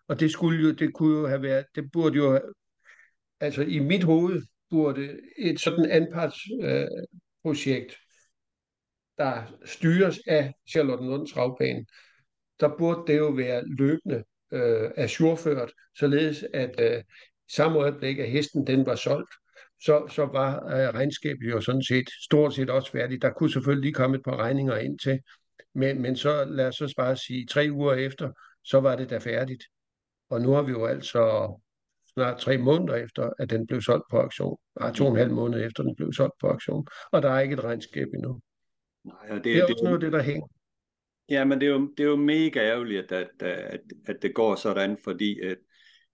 Og 0.08 0.20
det 0.20 0.32
skulle 0.32 0.62
jo, 0.62 0.72
det 0.72 0.94
kunne 0.94 1.20
jo 1.20 1.28
have 1.28 1.42
været, 1.42 1.66
det 1.76 1.92
burde 1.92 2.16
jo, 2.16 2.42
altså 3.40 3.62
i 3.62 3.80
mit 3.80 4.04
hoved 4.04 4.42
burde 4.70 5.20
et 5.38 5.60
sådan 5.60 5.90
anpartsprojekt, 5.90 7.92
øh, 7.92 7.98
der 9.18 9.44
styres 9.66 10.20
af 10.28 10.54
Charlottenlund 10.70 11.28
Travbane, 11.28 11.86
der 12.60 12.78
burde 12.78 13.14
det 13.14 13.18
jo 13.18 13.28
være 13.28 13.64
løbende 13.78 14.24
øh, 14.52 14.92
assurført, 14.98 15.72
således 16.00 16.46
at 16.54 16.82
øh, 16.82 17.04
samme 17.52 17.80
øjeblik, 17.80 18.20
at 18.20 18.30
hesten 18.30 18.68
den 18.68 18.86
var 18.86 18.96
solgt, 18.96 19.30
så, 19.82 20.08
så 20.10 20.26
var 20.26 20.66
øh, 20.66 20.94
regnskabet 20.94 21.52
jo 21.52 21.62
sådan 21.62 21.84
set 21.84 22.10
stort 22.24 22.54
set 22.54 22.70
også 22.70 22.92
færdigt. 22.92 23.22
Der 23.22 23.30
kunne 23.30 23.52
selvfølgelig 23.52 23.82
lige 23.82 23.94
komme 23.94 24.18
et 24.18 24.24
par 24.24 24.38
regninger 24.38 24.78
ind 24.78 25.00
til, 25.00 25.20
men, 25.76 26.02
men 26.02 26.16
så 26.16 26.46
lad 26.46 26.68
os 26.68 26.76
så 26.76 26.94
bare 26.98 27.16
sige, 27.16 27.46
tre 27.46 27.68
uger 27.72 27.94
efter, 27.94 28.32
så 28.64 28.80
var 28.80 28.96
det 28.96 29.10
da 29.10 29.18
færdigt. 29.18 29.64
Og 30.30 30.42
nu 30.42 30.52
har 30.52 30.62
vi 30.62 30.72
jo 30.72 30.86
altså 30.86 31.54
snart 32.14 32.40
tre 32.40 32.58
måneder 32.58 32.96
efter, 32.96 33.30
at 33.40 33.50
den 33.50 33.68
blev 33.68 33.82
solgt 33.82 34.06
på 34.12 34.18
auktion. 34.18 34.58
Nej, 34.80 34.94
to 34.94 35.06
og 35.06 35.12
en 35.12 35.18
halv 35.18 35.32
måned 35.32 35.66
efter, 35.66 35.84
den 35.84 35.96
blev 35.96 36.14
solgt 36.14 36.34
på 36.42 36.48
auktion. 36.48 36.88
Og 37.12 37.22
der 37.22 37.30
er 37.30 37.40
ikke 37.40 37.54
et 37.54 37.64
regnskab 37.64 38.08
endnu. 38.14 38.40
Nej, 39.08 39.30
og 39.30 39.36
det, 39.36 39.44
det 39.46 39.58
er 39.58 39.66
det, 39.66 39.74
også 39.74 39.84
noget 39.84 39.96
af 39.96 40.02
det, 40.02 40.14
der 40.14 40.22
hænger. 40.22 40.48
Ja, 41.30 41.46
men 41.46 41.62
det 41.62 41.68
er 41.68 41.72
jo, 41.72 41.92
det 41.98 42.04
er 42.04 42.08
jo 42.08 42.16
mega 42.16 42.60
ærgerligt, 42.60 43.12
at, 43.12 43.30
at, 43.40 43.48
at, 43.48 43.82
at 44.06 44.22
det 44.22 44.36
går 44.36 44.56
sådan, 44.56 44.98
fordi 45.04 45.40
et, 45.44 45.58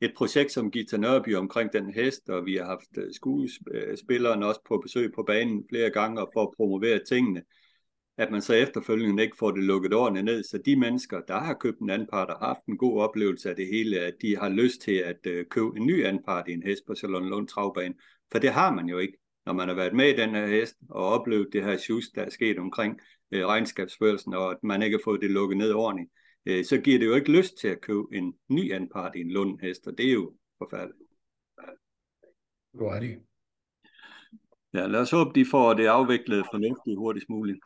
et 0.01 0.13
projekt 0.17 0.51
som 0.51 0.71
Gita 0.71 0.97
Nørby 0.97 1.35
omkring 1.35 1.73
den 1.73 1.93
hest, 1.93 2.29
og 2.29 2.45
vi 2.45 2.55
har 2.55 2.65
haft 2.65 2.97
øh, 2.97 3.13
skuespilleren 3.13 4.43
også 4.43 4.61
på 4.67 4.77
besøg 4.77 5.11
på 5.15 5.23
banen 5.23 5.65
flere 5.69 5.89
gange 5.89 6.27
for 6.33 6.41
at 6.41 6.53
promovere 6.57 6.99
tingene, 7.09 7.43
at 8.17 8.31
man 8.31 8.41
så 8.41 8.53
efterfølgende 8.53 9.23
ikke 9.23 9.37
får 9.37 9.51
det 9.51 9.63
lukket 9.63 9.93
ordentligt 9.93 10.25
ned, 10.25 10.43
så 10.43 10.57
de 10.57 10.75
mennesker, 10.75 11.21
der 11.27 11.39
har 11.39 11.53
købt 11.53 11.79
en 11.79 11.89
anpart 11.89 12.29
og 12.29 12.37
haft 12.39 12.65
en 12.65 12.77
god 12.77 13.01
oplevelse 13.01 13.49
af 13.49 13.55
det 13.55 13.67
hele, 13.67 13.99
at 13.99 14.13
de 14.21 14.37
har 14.37 14.49
lyst 14.49 14.81
til 14.81 14.95
at 14.95 15.27
øh, 15.27 15.45
købe 15.45 15.77
en 15.77 15.87
ny 15.87 16.05
anpart 16.05 16.47
i 16.47 16.53
en 16.53 16.63
hest 16.63 16.81
på 16.87 16.95
Salon 16.95 17.29
Lund 17.29 17.47
Travbane, 17.47 17.93
for 18.31 18.39
det 18.39 18.49
har 18.49 18.73
man 18.73 18.85
jo 18.85 18.97
ikke, 18.97 19.17
når 19.45 19.53
man 19.53 19.67
har 19.67 19.75
været 19.75 19.93
med 19.93 20.09
i 20.09 20.17
den 20.17 20.29
her 20.29 20.47
hest 20.47 20.75
og 20.89 21.05
oplevet 21.05 21.49
det 21.53 21.63
her 21.63 21.77
sjus, 21.77 22.09
der 22.15 22.21
er 22.21 22.29
sket 22.29 22.59
omkring 22.59 22.99
øh, 23.31 23.45
regnskabsførelsen, 23.45 24.33
og 24.33 24.51
at 24.51 24.57
man 24.63 24.81
ikke 24.83 24.97
har 24.97 25.03
fået 25.03 25.21
det 25.21 25.31
lukket 25.31 25.57
ned 25.57 25.73
ordentligt, 25.73 26.11
øh, 26.45 26.65
så 26.65 26.77
giver 26.77 26.99
det 26.99 27.05
jo 27.05 27.15
ikke 27.15 27.31
lyst 27.31 27.57
til 27.57 27.67
at 27.67 27.81
købe 27.81 28.03
en 28.11 28.33
ny 28.49 28.73
anpart 28.73 29.15
i 29.15 29.21
en 29.21 29.31
Lund-hest, 29.31 29.87
og 29.87 29.97
det 29.97 30.09
er 30.09 30.13
jo 30.13 30.33
forfærdeligt. 30.57 31.09
Du 32.73 32.85
er 32.85 32.99
det. 32.99 33.19
Ja, 34.73 34.87
lad 34.87 34.99
os 34.99 35.11
håbe, 35.11 35.31
de 35.35 35.45
får 35.45 35.73
det 35.73 35.85
afviklet 35.85 36.45
fornuftigt 36.51 36.97
hurtigst 36.97 37.29
muligt. 37.29 37.59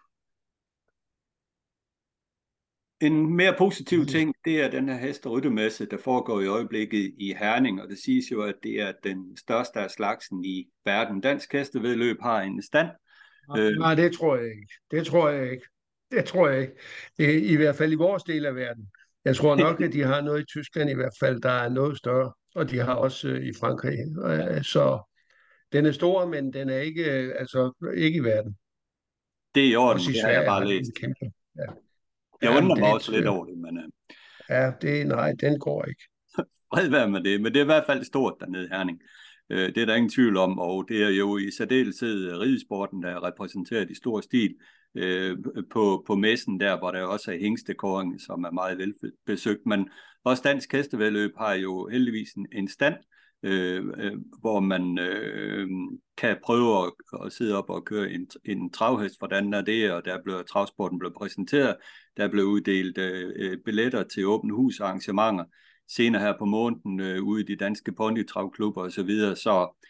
En 3.02 3.36
mere 3.36 3.56
positiv 3.58 4.06
ting, 4.06 4.36
det 4.46 4.62
er 4.64 4.70
den 4.70 4.90
her 4.90 4.98
hest- 4.98 5.26
og 5.26 5.32
ryttemesse, 5.32 5.86
der 5.86 5.98
foregår 5.98 6.42
i 6.42 6.48
øjeblikket 6.48 7.14
i 7.18 7.34
Herning, 7.40 7.82
og 7.82 7.90
det 7.90 7.98
siges 7.98 8.32
jo, 8.32 8.42
at 8.42 8.56
det 8.64 8.82
er 8.82 8.92
den 9.04 9.38
største 9.38 9.80
af 9.80 9.92
slagsen 9.92 10.46
i 10.46 10.68
verden. 10.86 11.22
Dansk 11.22 11.54
hestevedløb 11.54 12.18
har 12.22 12.42
en 12.42 12.62
stand. 12.62 12.88
Øh, 13.58 13.72
Nej, 13.72 13.96
det 13.96 14.14
tror 14.14 14.36
jeg 14.36 14.46
ikke. 14.46 14.74
Det 14.92 15.06
tror 15.06 15.30
jeg 15.30 15.52
ikke. 15.52 15.66
Det 16.12 16.26
tror 16.26 16.50
jeg 16.50 16.62
ikke. 16.62 16.74
Det 17.18 17.26
er 17.36 17.52
i 17.52 17.56
hvert 17.56 17.76
fald 17.76 17.92
i 17.92 17.96
vores 17.96 18.24
del 18.24 18.46
af 18.46 18.56
verden. 18.56 18.90
Jeg 19.26 19.36
tror 19.36 19.56
nok, 19.56 19.82
at 19.82 19.94
de 19.94 20.04
har 20.04 20.22
noget 20.22 20.42
i 20.42 20.46
Tyskland 20.46 20.90
i 20.90 20.94
hvert 20.94 21.14
fald, 21.20 21.42
der 21.42 21.50
er 21.50 21.70
noget 21.70 21.98
større, 21.98 22.34
og 22.56 22.70
de 22.70 22.80
har 22.80 22.94
også 22.94 23.28
øh, 23.28 23.44
i 23.44 23.52
Frankrig. 23.60 23.98
Øh, 24.26 24.64
så 24.64 25.00
den 25.72 25.86
er 25.86 25.92
stor, 25.92 26.26
men 26.26 26.54
den 26.54 26.70
er 26.70 26.78
ikke, 26.78 27.06
altså, 27.40 27.92
ikke 27.96 28.18
i 28.18 28.24
verden. 28.24 28.58
Det 29.56 29.64
er 29.64 29.72
i 29.72 29.76
orden, 29.76 30.02
det 30.02 30.22
har 30.22 30.30
jeg 30.30 30.46
bare 30.46 30.68
læst. 30.68 30.92
Kæmpe. 31.00 31.32
Ja. 31.58 31.66
Jeg 32.42 32.58
undrer 32.58 32.80
mig 32.80 32.94
også 32.94 33.12
lidt 33.12 33.28
over 33.28 33.46
det, 33.46 33.58
men... 33.58 33.78
Uh... 33.78 33.84
Ja, 34.50 34.72
det, 34.82 35.08
nej, 35.08 35.34
den 35.40 35.60
går 35.60 35.86
ikke. 35.86 36.04
Fred 36.74 36.90
være 36.90 37.10
med 37.10 37.24
det, 37.24 37.42
men 37.42 37.54
det 37.54 37.60
er 37.60 37.64
i 37.64 37.74
hvert 37.74 37.86
fald 37.86 38.04
stort 38.04 38.34
dernede 38.40 38.70
Herning. 38.72 39.02
Uh, 39.50 39.58
det 39.58 39.78
er 39.78 39.86
der 39.86 39.96
ingen 39.96 40.10
tvivl 40.10 40.38
om, 40.38 40.60
og 40.60 40.86
det 40.90 41.04
er 41.04 41.10
jo 41.10 41.38
i 41.38 41.52
særdeleshed 41.58 42.40
ridesporten, 42.40 43.04
der 43.04 43.10
er 43.10 43.28
repræsenteret 43.28 43.90
i 43.90 43.96
stor 43.96 44.22
stil 44.22 44.56
uh, 44.96 45.38
på, 45.70 46.04
på 46.08 46.16
messen 46.16 46.60
der, 46.60 46.78
hvor 46.78 46.92
der 46.92 47.02
også 47.02 47.32
er 47.32 47.40
hængstekåring, 47.40 48.22
som 48.22 48.44
er 48.44 48.52
meget 48.52 48.78
velbesøgt, 48.78 49.66
men 49.66 49.90
også 50.24 50.44
Dansk 50.44 50.72
Hestevedløb 50.72 51.32
har 51.38 51.54
jo 51.54 51.88
heldigvis 51.88 52.34
en, 52.34 52.48
en 52.52 52.68
stand, 52.68 52.96
øh, 53.44 53.86
øh, 53.98 54.14
hvor 54.40 54.60
man 54.60 55.00
øh, 55.00 55.68
kan 56.18 56.38
prøve 56.44 56.86
at, 56.86 56.94
at 57.26 57.34
sidde 57.34 57.58
op 57.58 57.70
og 57.70 57.86
køre 57.86 58.12
en, 58.12 58.28
en 58.46 58.72
travhest, 58.72 59.20
hvordan 59.20 59.54
er 59.54 59.62
det, 59.62 59.92
og 59.92 60.06
der 60.06 60.24
blev 60.24 60.44
travsporten 60.50 61.00
blev 61.00 61.14
præsenteret, 61.14 61.76
der 62.18 62.28
blev 62.28 62.46
uddelt 62.46 62.98
øh, 62.98 63.58
billetter 63.66 64.04
til 64.04 64.28
åbne 64.28 64.54
hus 64.54 64.80
arrangementer, 64.80 65.46
senere 65.88 66.22
her 66.22 66.34
på 66.40 66.46
måneden 66.46 67.00
øh, 67.00 67.24
ude 67.24 67.42
i 67.44 67.46
de 67.46 67.56
danske 67.56 67.92
ponytravklubber 67.92 68.82
osv., 68.82 68.92
så, 68.92 69.04
videre. 69.04 69.36
så 69.36 69.84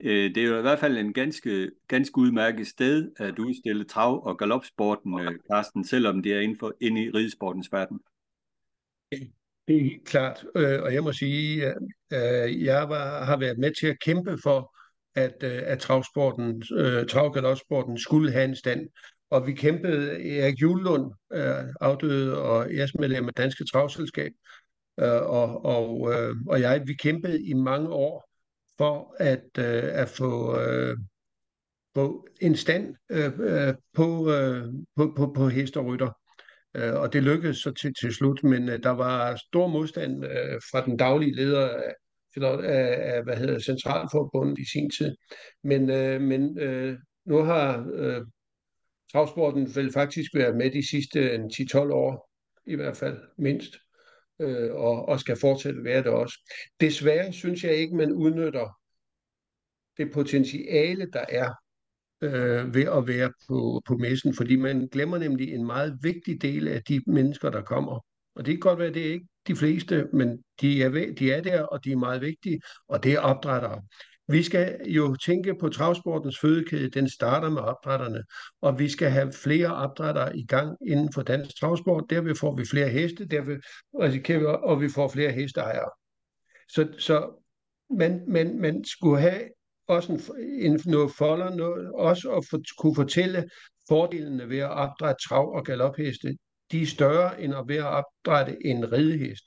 øh, 0.00 0.34
det 0.34 0.36
er 0.36 0.48
jo 0.48 0.58
i 0.58 0.62
hvert 0.62 0.78
fald 0.78 0.96
en 0.98 1.12
ganske, 1.12 1.70
ganske 1.88 2.18
udmærket 2.18 2.66
sted 2.66 3.12
at 3.16 3.38
udstille 3.38 3.84
trav- 3.84 4.26
og 4.26 4.38
galopsporten, 4.38 5.20
øh, 5.20 5.38
Carsten, 5.50 5.84
selvom 5.84 6.22
det 6.22 6.32
er 6.32 6.40
inden, 6.40 6.58
for, 6.58 6.74
inde 6.80 7.04
i 7.04 7.10
ridesportens 7.10 7.72
verden. 7.72 8.00
Det 9.68 9.76
er 9.76 9.80
helt 9.80 10.06
klart, 10.06 10.44
øh, 10.56 10.82
og 10.82 10.94
jeg 10.94 11.02
må 11.02 11.12
sige, 11.12 11.66
at 11.66 11.76
øh, 12.12 12.64
jeg 12.64 12.88
var, 12.88 13.24
har 13.24 13.36
været 13.36 13.58
med 13.58 13.72
til 13.80 13.86
at 13.86 14.00
kæmpe 14.00 14.38
for, 14.42 14.76
at, 15.14 15.34
øh, 15.42 15.62
at 15.64 15.78
travsporten, 15.78 16.62
travgalopsporten 17.08 17.98
skulle 17.98 18.32
have 18.32 18.44
en 18.44 18.56
stand. 18.56 18.88
Og 19.30 19.46
vi 19.46 19.52
kæmpede, 19.52 20.36
Erik 20.38 20.62
Julund, 20.62 21.12
afdøde 21.80 22.42
og 22.42 22.74
æresmedlem 22.74 23.28
af 23.28 23.34
Danske 23.34 23.64
Travselskab, 23.64 24.32
og, 24.96 25.64
og, 25.64 26.00
og 26.48 26.60
jeg, 26.60 26.82
vi 26.86 26.94
kæmpede 26.94 27.42
i 27.42 27.52
mange 27.52 27.88
år 27.88 28.28
for 28.78 29.16
at, 29.18 29.58
at 29.58 30.08
få, 30.08 30.58
få 31.94 32.26
en 32.40 32.56
stand 32.56 32.94
på, 33.94 34.30
på, 34.96 35.12
på, 35.16 35.32
på 35.36 35.48
hest 35.48 35.76
og 35.76 35.86
rytter. 35.86 36.19
Øh, 36.74 36.94
og 36.94 37.12
det 37.12 37.22
lykkedes 37.22 37.56
så 37.56 37.72
til, 37.72 37.94
til 38.00 38.12
slut, 38.12 38.42
men 38.44 38.68
øh, 38.68 38.82
der 38.82 38.90
var 38.90 39.36
stor 39.36 39.66
modstand 39.66 40.24
øh, 40.24 40.60
fra 40.70 40.84
den 40.84 40.96
daglige 40.96 41.34
leder 41.34 41.68
af, 41.68 41.94
af, 42.36 43.14
af 43.14 43.24
hvad 43.24 43.36
hedder 43.36 43.58
Centralforbundet 43.58 44.58
i 44.58 44.70
sin 44.72 44.90
tid. 44.90 45.16
Men, 45.64 45.90
øh, 45.90 46.20
men 46.20 46.58
øh, 46.58 46.98
nu 47.26 47.38
har 47.38 47.90
øh, 47.94 48.22
travsporten 49.12 49.76
vel 49.76 49.92
faktisk 49.92 50.34
været 50.34 50.56
med 50.56 50.70
de 50.70 50.90
sidste 50.90 51.20
øh, 51.20 51.40
10-12 51.44 51.78
år, 51.78 52.30
i 52.66 52.74
hvert 52.74 52.96
fald 52.96 53.18
mindst, 53.38 53.76
øh, 54.40 54.74
og, 54.74 55.08
og 55.08 55.20
skal 55.20 55.36
fortsætte 55.36 55.84
være 55.84 56.02
det 56.02 56.10
også. 56.10 56.52
Desværre 56.80 57.32
synes 57.32 57.64
jeg 57.64 57.74
ikke, 57.74 57.96
man 57.96 58.12
udnytter 58.12 58.80
det 59.96 60.12
potentiale, 60.12 61.06
der 61.12 61.24
er 61.28 61.50
øh, 62.22 62.74
ved 62.74 62.84
at 62.84 63.08
være 63.08 63.32
på, 63.48 63.82
på 63.86 63.96
messen, 63.96 64.34
fordi 64.34 64.56
man 64.56 64.88
glemmer 64.92 65.18
nemlig 65.18 65.54
en 65.54 65.66
meget 65.66 65.98
vigtig 66.02 66.42
del 66.42 66.68
af 66.68 66.82
de 66.88 67.00
mennesker, 67.06 67.50
der 67.50 67.62
kommer. 67.62 68.04
Og 68.36 68.46
det 68.46 68.54
kan 68.54 68.60
godt 68.60 68.78
være, 68.78 68.92
det 68.92 69.06
er 69.06 69.12
ikke 69.12 69.28
de 69.46 69.56
fleste, 69.56 70.08
men 70.12 70.38
de 70.60 70.82
er, 70.82 70.88
de 71.18 71.32
er 71.32 71.40
der, 71.40 71.62
og 71.62 71.84
de 71.84 71.92
er 71.92 71.96
meget 71.96 72.20
vigtige, 72.20 72.60
og 72.88 73.02
det 73.04 73.12
er 73.12 73.20
opdrættere. 73.20 73.82
Vi 74.28 74.42
skal 74.42 74.78
jo 74.86 75.16
tænke 75.16 75.54
på 75.60 75.68
travsportens 75.68 76.38
fødekæde, 76.38 76.90
den 76.90 77.08
starter 77.08 77.50
med 77.50 77.60
opdrætterne, 77.60 78.22
og 78.60 78.78
vi 78.78 78.88
skal 78.88 79.10
have 79.10 79.32
flere 79.32 79.74
opdrættere 79.74 80.38
i 80.38 80.46
gang 80.46 80.76
inden 80.86 81.12
for 81.12 81.22
dansk 81.22 81.60
travsport. 81.60 82.04
Derved 82.10 82.34
får 82.34 82.56
vi 82.56 82.64
flere 82.64 82.88
heste, 82.88 83.26
derved 83.26 83.58
risikerer 84.00 84.38
vi, 84.38 84.44
og 84.46 84.80
vi 84.80 84.88
får 84.88 85.08
flere 85.08 85.32
hesteejere. 85.32 85.90
Så, 86.68 86.88
så 86.98 87.44
man, 87.98 88.24
man, 88.28 88.60
man 88.60 88.84
skulle 88.84 89.20
have 89.20 89.40
også 89.90 90.12
en, 90.12 90.20
en, 90.72 90.80
noget 90.86 91.10
folder, 91.18 91.54
noget, 91.54 91.92
også 91.92 92.30
at 92.30 92.44
for, 92.50 92.60
kunne 92.78 92.94
fortælle 92.94 93.48
fordelene 93.88 94.48
ved 94.48 94.58
at 94.58 94.70
opdrætte 94.70 95.22
trav- 95.28 95.54
og 95.56 95.64
galopheste. 95.64 96.36
De 96.72 96.82
er 96.82 96.86
større 96.86 97.42
end 97.42 97.54
at 97.54 97.64
ved 97.66 97.76
at 97.76 97.84
opdrætte 97.84 98.66
en 98.66 98.92
ridehest. 98.92 99.44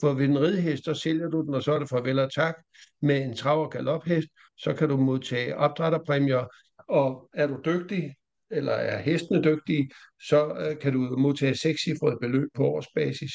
For 0.00 0.12
ved 0.12 0.24
en 0.24 0.40
ridehest, 0.40 0.84
så 0.84 0.94
sælger 0.94 1.28
du 1.28 1.42
den, 1.42 1.54
og 1.54 1.62
så 1.62 1.72
er 1.72 1.78
det 1.78 1.88
farvel 1.88 2.18
og 2.18 2.32
tak. 2.32 2.54
Med 3.02 3.22
en 3.22 3.34
trav- 3.34 3.64
og 3.64 3.70
galophest, 3.70 4.28
så 4.58 4.74
kan 4.74 4.88
du 4.88 4.96
modtage 4.96 5.56
opdrætterpræmier, 5.56 6.46
og 6.88 7.28
er 7.34 7.46
du 7.46 7.60
dygtig, 7.64 8.14
eller 8.50 8.72
er 8.72 8.98
hestene 8.98 9.42
dygtige, 9.42 9.90
så 10.28 10.54
øh, 10.58 10.78
kan 10.78 10.92
du 10.92 10.98
modtage 10.98 11.56
sekscifrede 11.56 12.18
beløb 12.20 12.48
på 12.54 12.64
årsbasis 12.64 13.32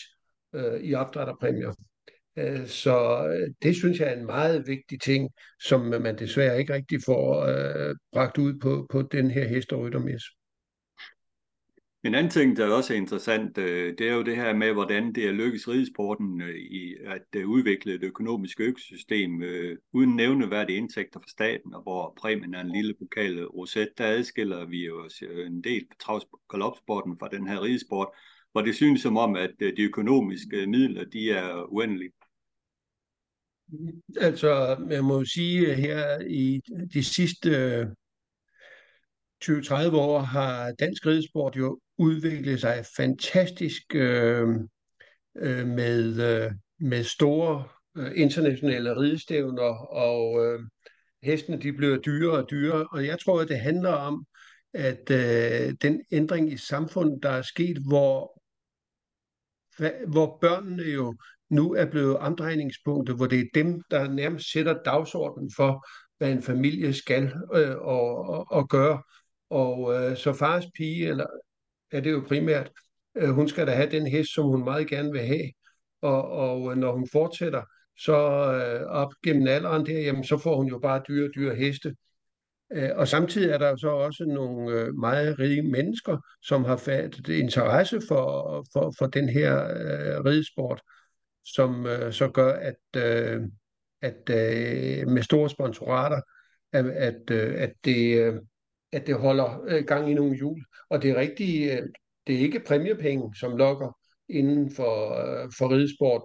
øh, 0.55 0.81
i 0.81 0.93
opdrætterpræmier. 0.93 1.73
Øh, 2.37 2.67
så 2.67 3.27
øh, 3.27 3.53
det 3.61 3.75
synes 3.75 3.99
jeg 3.99 4.13
er 4.13 4.19
en 4.19 4.25
meget 4.25 4.67
vigtig 4.67 5.01
ting, 5.01 5.29
som 5.59 5.81
man 5.81 6.19
desværre 6.19 6.59
ikke 6.59 6.73
rigtig 6.73 6.99
får 7.05 7.45
øh, 7.45 7.95
bragt 8.13 8.37
ud 8.37 8.59
på, 8.59 8.87
på 8.89 9.01
den 9.01 9.31
her 9.31 9.47
hest- 9.47 9.73
og. 9.73 9.91
En 12.03 12.15
anden 12.15 12.31
ting, 12.31 12.57
der 12.57 12.73
også 12.73 12.93
er 12.93 12.97
interessant, 12.97 13.57
øh, 13.57 13.97
det 13.97 14.09
er 14.09 14.13
jo 14.13 14.23
det 14.23 14.35
her 14.35 14.53
med, 14.53 14.73
hvordan 14.73 15.13
det 15.13 15.27
er 15.27 15.31
lykkes 15.31 15.67
ridesporten 15.67 16.41
øh, 16.41 16.55
i 16.55 16.95
at 17.05 17.43
udvikle 17.45 17.93
et 17.93 18.03
økonomisk 18.03 18.59
økosystem 18.59 19.43
uden 19.93 20.15
nævneværdige 20.15 20.77
indtægter 20.77 21.19
fra 21.19 21.29
staten, 21.29 21.73
og 21.73 21.81
hvor 21.81 22.17
præmien 22.21 22.53
er 22.53 22.61
en 22.61 22.71
lille 22.71 22.93
pokal 22.99 23.45
roset, 23.45 23.89
der 23.97 24.05
adskiller 24.05 24.65
vi 24.65 24.85
jo 24.85 25.09
en 25.47 25.63
del 25.63 25.85
på 26.03 26.39
galopsporten 26.49 27.17
fra 27.19 27.29
den 27.31 27.47
her 27.47 27.63
ridesport, 27.63 28.07
hvor 28.51 28.61
det 28.61 28.75
synes 28.75 29.01
som 29.01 29.17
om, 29.17 29.35
at 29.35 29.51
de 29.59 29.83
økonomiske 29.83 30.67
midler, 30.67 31.05
de 31.05 31.31
er 31.31 31.73
uendeligt 31.73 32.16
Altså, 34.21 34.77
jeg 34.89 35.03
må 35.03 35.25
sige, 35.25 35.75
her 35.75 36.19
i 36.27 36.61
de 36.93 37.03
sidste 37.03 37.49
øh, 37.49 37.85
20-30 39.43 39.95
år 39.95 40.19
har 40.19 40.71
dansk 40.71 41.05
ridesport 41.05 41.55
jo 41.55 41.79
udviklet 41.97 42.61
sig 42.61 42.85
fantastisk 42.97 43.95
øh, 43.95 44.47
øh, 45.37 45.67
med, 45.67 46.21
øh, 46.21 46.51
med 46.79 47.03
store 47.03 47.67
øh, 47.97 48.11
internationale 48.15 48.95
ridestævner, 48.95 49.85
og 49.93 50.45
øh, 50.45 50.59
hestene 51.23 51.61
de 51.61 51.73
bliver 51.73 51.97
dyrere 51.97 52.37
og 52.37 52.49
dyrere, 52.49 52.87
og 52.91 53.05
jeg 53.05 53.19
tror, 53.19 53.41
at 53.41 53.47
det 53.47 53.59
handler 53.59 53.91
om, 53.91 54.25
at 54.73 55.11
øh, 55.11 55.73
den 55.81 56.01
ændring 56.11 56.51
i 56.53 56.57
samfundet, 56.57 57.19
der 57.23 57.29
er 57.29 57.41
sket, 57.41 57.77
hvor, 57.87 58.41
hvor 60.07 60.37
børnene 60.41 60.83
jo 60.83 61.15
nu 61.49 61.73
er 61.73 61.85
blevet 61.85 62.17
omdrejningspunktet, 62.17 63.15
hvor 63.15 63.25
det 63.25 63.39
er 63.39 63.45
dem, 63.53 63.81
der 63.91 64.09
nærmest 64.09 64.51
sætter 64.51 64.83
dagsordenen 64.85 65.51
for, 65.55 65.87
hvad 66.17 66.31
en 66.31 66.41
familie 66.41 66.93
skal 66.93 67.33
øh, 67.53 67.77
og, 67.77 68.29
og, 68.29 68.51
og 68.51 68.69
gøre. 68.69 69.01
Og 69.49 69.93
øh, 69.93 70.17
så 70.17 70.33
fars 70.33 70.65
pige, 70.75 71.07
eller 71.07 71.25
er 71.91 71.99
det 71.99 72.11
jo 72.11 72.23
primært, 72.27 72.71
øh, 73.15 73.29
hun 73.29 73.47
skal 73.47 73.67
da 73.67 73.71
have 73.71 73.91
den 73.91 74.07
hest, 74.07 74.33
som 74.33 74.45
hun 74.45 74.63
meget 74.63 74.87
gerne 74.87 75.11
vil 75.11 75.21
have. 75.21 75.51
Og, 76.01 76.29
og 76.29 76.71
øh, 76.71 76.77
når 76.77 76.91
hun 76.91 77.07
fortsætter, 77.11 77.61
så 77.99 78.15
øh, 78.53 78.87
op 78.87 79.13
gennem 79.23 79.47
alderen 79.47 79.85
der, 79.85 80.01
jamen, 80.01 80.23
så 80.23 80.37
får 80.37 80.55
hun 80.55 80.67
jo 80.67 80.79
bare 80.79 81.01
dyre, 81.07 81.29
dyre 81.35 81.55
heste. 81.55 81.95
Øh, 82.73 82.89
og 82.95 83.07
samtidig 83.07 83.49
er 83.49 83.57
der 83.57 83.69
jo 83.69 83.77
så 83.77 83.89
også 83.89 84.25
nogle 84.25 84.71
øh, 84.71 84.95
meget 84.95 85.39
rige 85.39 85.61
mennesker, 85.61 86.17
som 86.43 86.63
har 86.63 86.77
fattet 86.77 87.29
interesse 87.29 88.01
for, 88.07 88.65
for, 88.73 88.93
for 88.97 89.07
den 89.07 89.29
her 89.29 89.63
øh, 89.63 90.25
ridesport, 90.25 90.81
som 91.55 91.85
øh, 91.85 92.13
så 92.13 92.27
gør, 92.27 92.53
at, 92.53 93.01
øh, 93.03 93.41
at 94.01 94.29
øh, 94.29 95.07
med 95.07 95.23
store 95.23 95.49
sponsorater, 95.49 96.21
at, 96.73 96.85
at, 96.85 97.31
øh, 97.31 97.61
at 97.61 97.73
det, 97.85 98.17
øh, 98.17 98.35
at 98.91 99.07
det 99.07 99.15
holder 99.15 99.65
øh, 99.67 99.83
gang 99.83 100.11
i 100.11 100.13
nogle 100.13 100.35
hjul. 100.35 100.63
Og 100.89 101.01
det 101.01 101.11
er 101.11 101.15
rigtigt, 101.15 101.71
øh, 101.71 101.87
det 102.27 102.35
er 102.35 102.39
ikke 102.39 102.59
præmiepenge, 102.59 103.35
som 103.35 103.57
lokker 103.57 103.97
inden 104.29 104.71
for, 104.71 105.13
øh, 105.13 105.51
for 105.57 105.71
ridesport. 105.71 106.21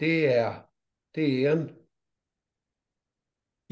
Det 0.00 0.34
er, 0.36 0.54
det 1.14 1.24
er 1.24 1.50
æren. 1.50 1.70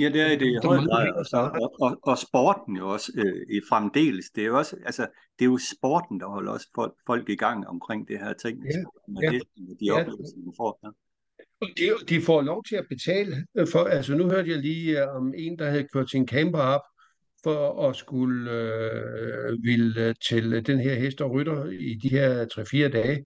Ja, 0.01 0.09
det 0.09 0.21
er 0.21 0.39
det 0.39 0.47
i 0.47 0.59
høj 0.65 0.77
grad, 0.77 1.09
og, 1.35 1.51
og, 1.63 1.75
og, 1.81 1.99
og 2.03 2.19
sporten 2.19 2.77
jo 2.77 2.89
også 2.89 3.13
øh, 3.17 3.57
i 3.57 3.61
fremdeles. 3.69 4.27
Det 4.35 4.43
er 4.43 4.47
jo 4.47 4.59
også, 4.59 4.77
altså, 4.87 5.07
det 5.39 5.45
er 5.45 5.51
jo 5.55 5.59
sporten, 5.77 6.21
der 6.21 6.27
holder 6.27 6.53
også 6.53 6.69
folk, 6.75 6.95
folk 7.07 7.29
i 7.29 7.37
gang 7.37 7.67
omkring 7.69 8.09
det 8.09 8.19
her 8.19 8.33
ting. 8.33 8.59
Ja, 8.65 8.79
med 9.09 9.23
ja. 9.23 9.31
det, 9.31 9.43
de 9.81 9.85
Ja. 9.87 10.01
oplevelser, 10.01 10.37
de 10.37 10.53
får. 10.57 10.81
Ja. 10.85 10.89
Og 11.61 11.69
de, 11.77 11.85
de 12.09 12.23
får 12.23 12.43
lov 12.43 12.65
til 12.65 12.77
at 12.77 12.87
betale 12.89 13.47
for, 13.73 13.85
altså 13.85 14.15
nu 14.15 14.25
hørte 14.31 14.51
jeg 14.51 14.59
lige 14.59 15.03
øh, 15.03 15.17
om 15.17 15.35
en, 15.37 15.59
der 15.59 15.71
havde 15.71 15.89
kørt 15.93 16.11
sin 16.11 16.29
camper 16.29 16.59
op 16.59 16.81
for 17.43 17.89
at 17.89 17.97
skulle 17.97 18.51
øh, 18.51 19.59
ville 19.63 20.15
til 20.15 20.67
den 20.67 20.81
her 20.81 20.95
hest 20.95 21.21
og 21.21 21.31
rytter 21.31 21.65
i 21.65 21.95
de 22.03 22.09
her 22.09 22.45
3-4 22.89 22.93
dage. 22.93 23.25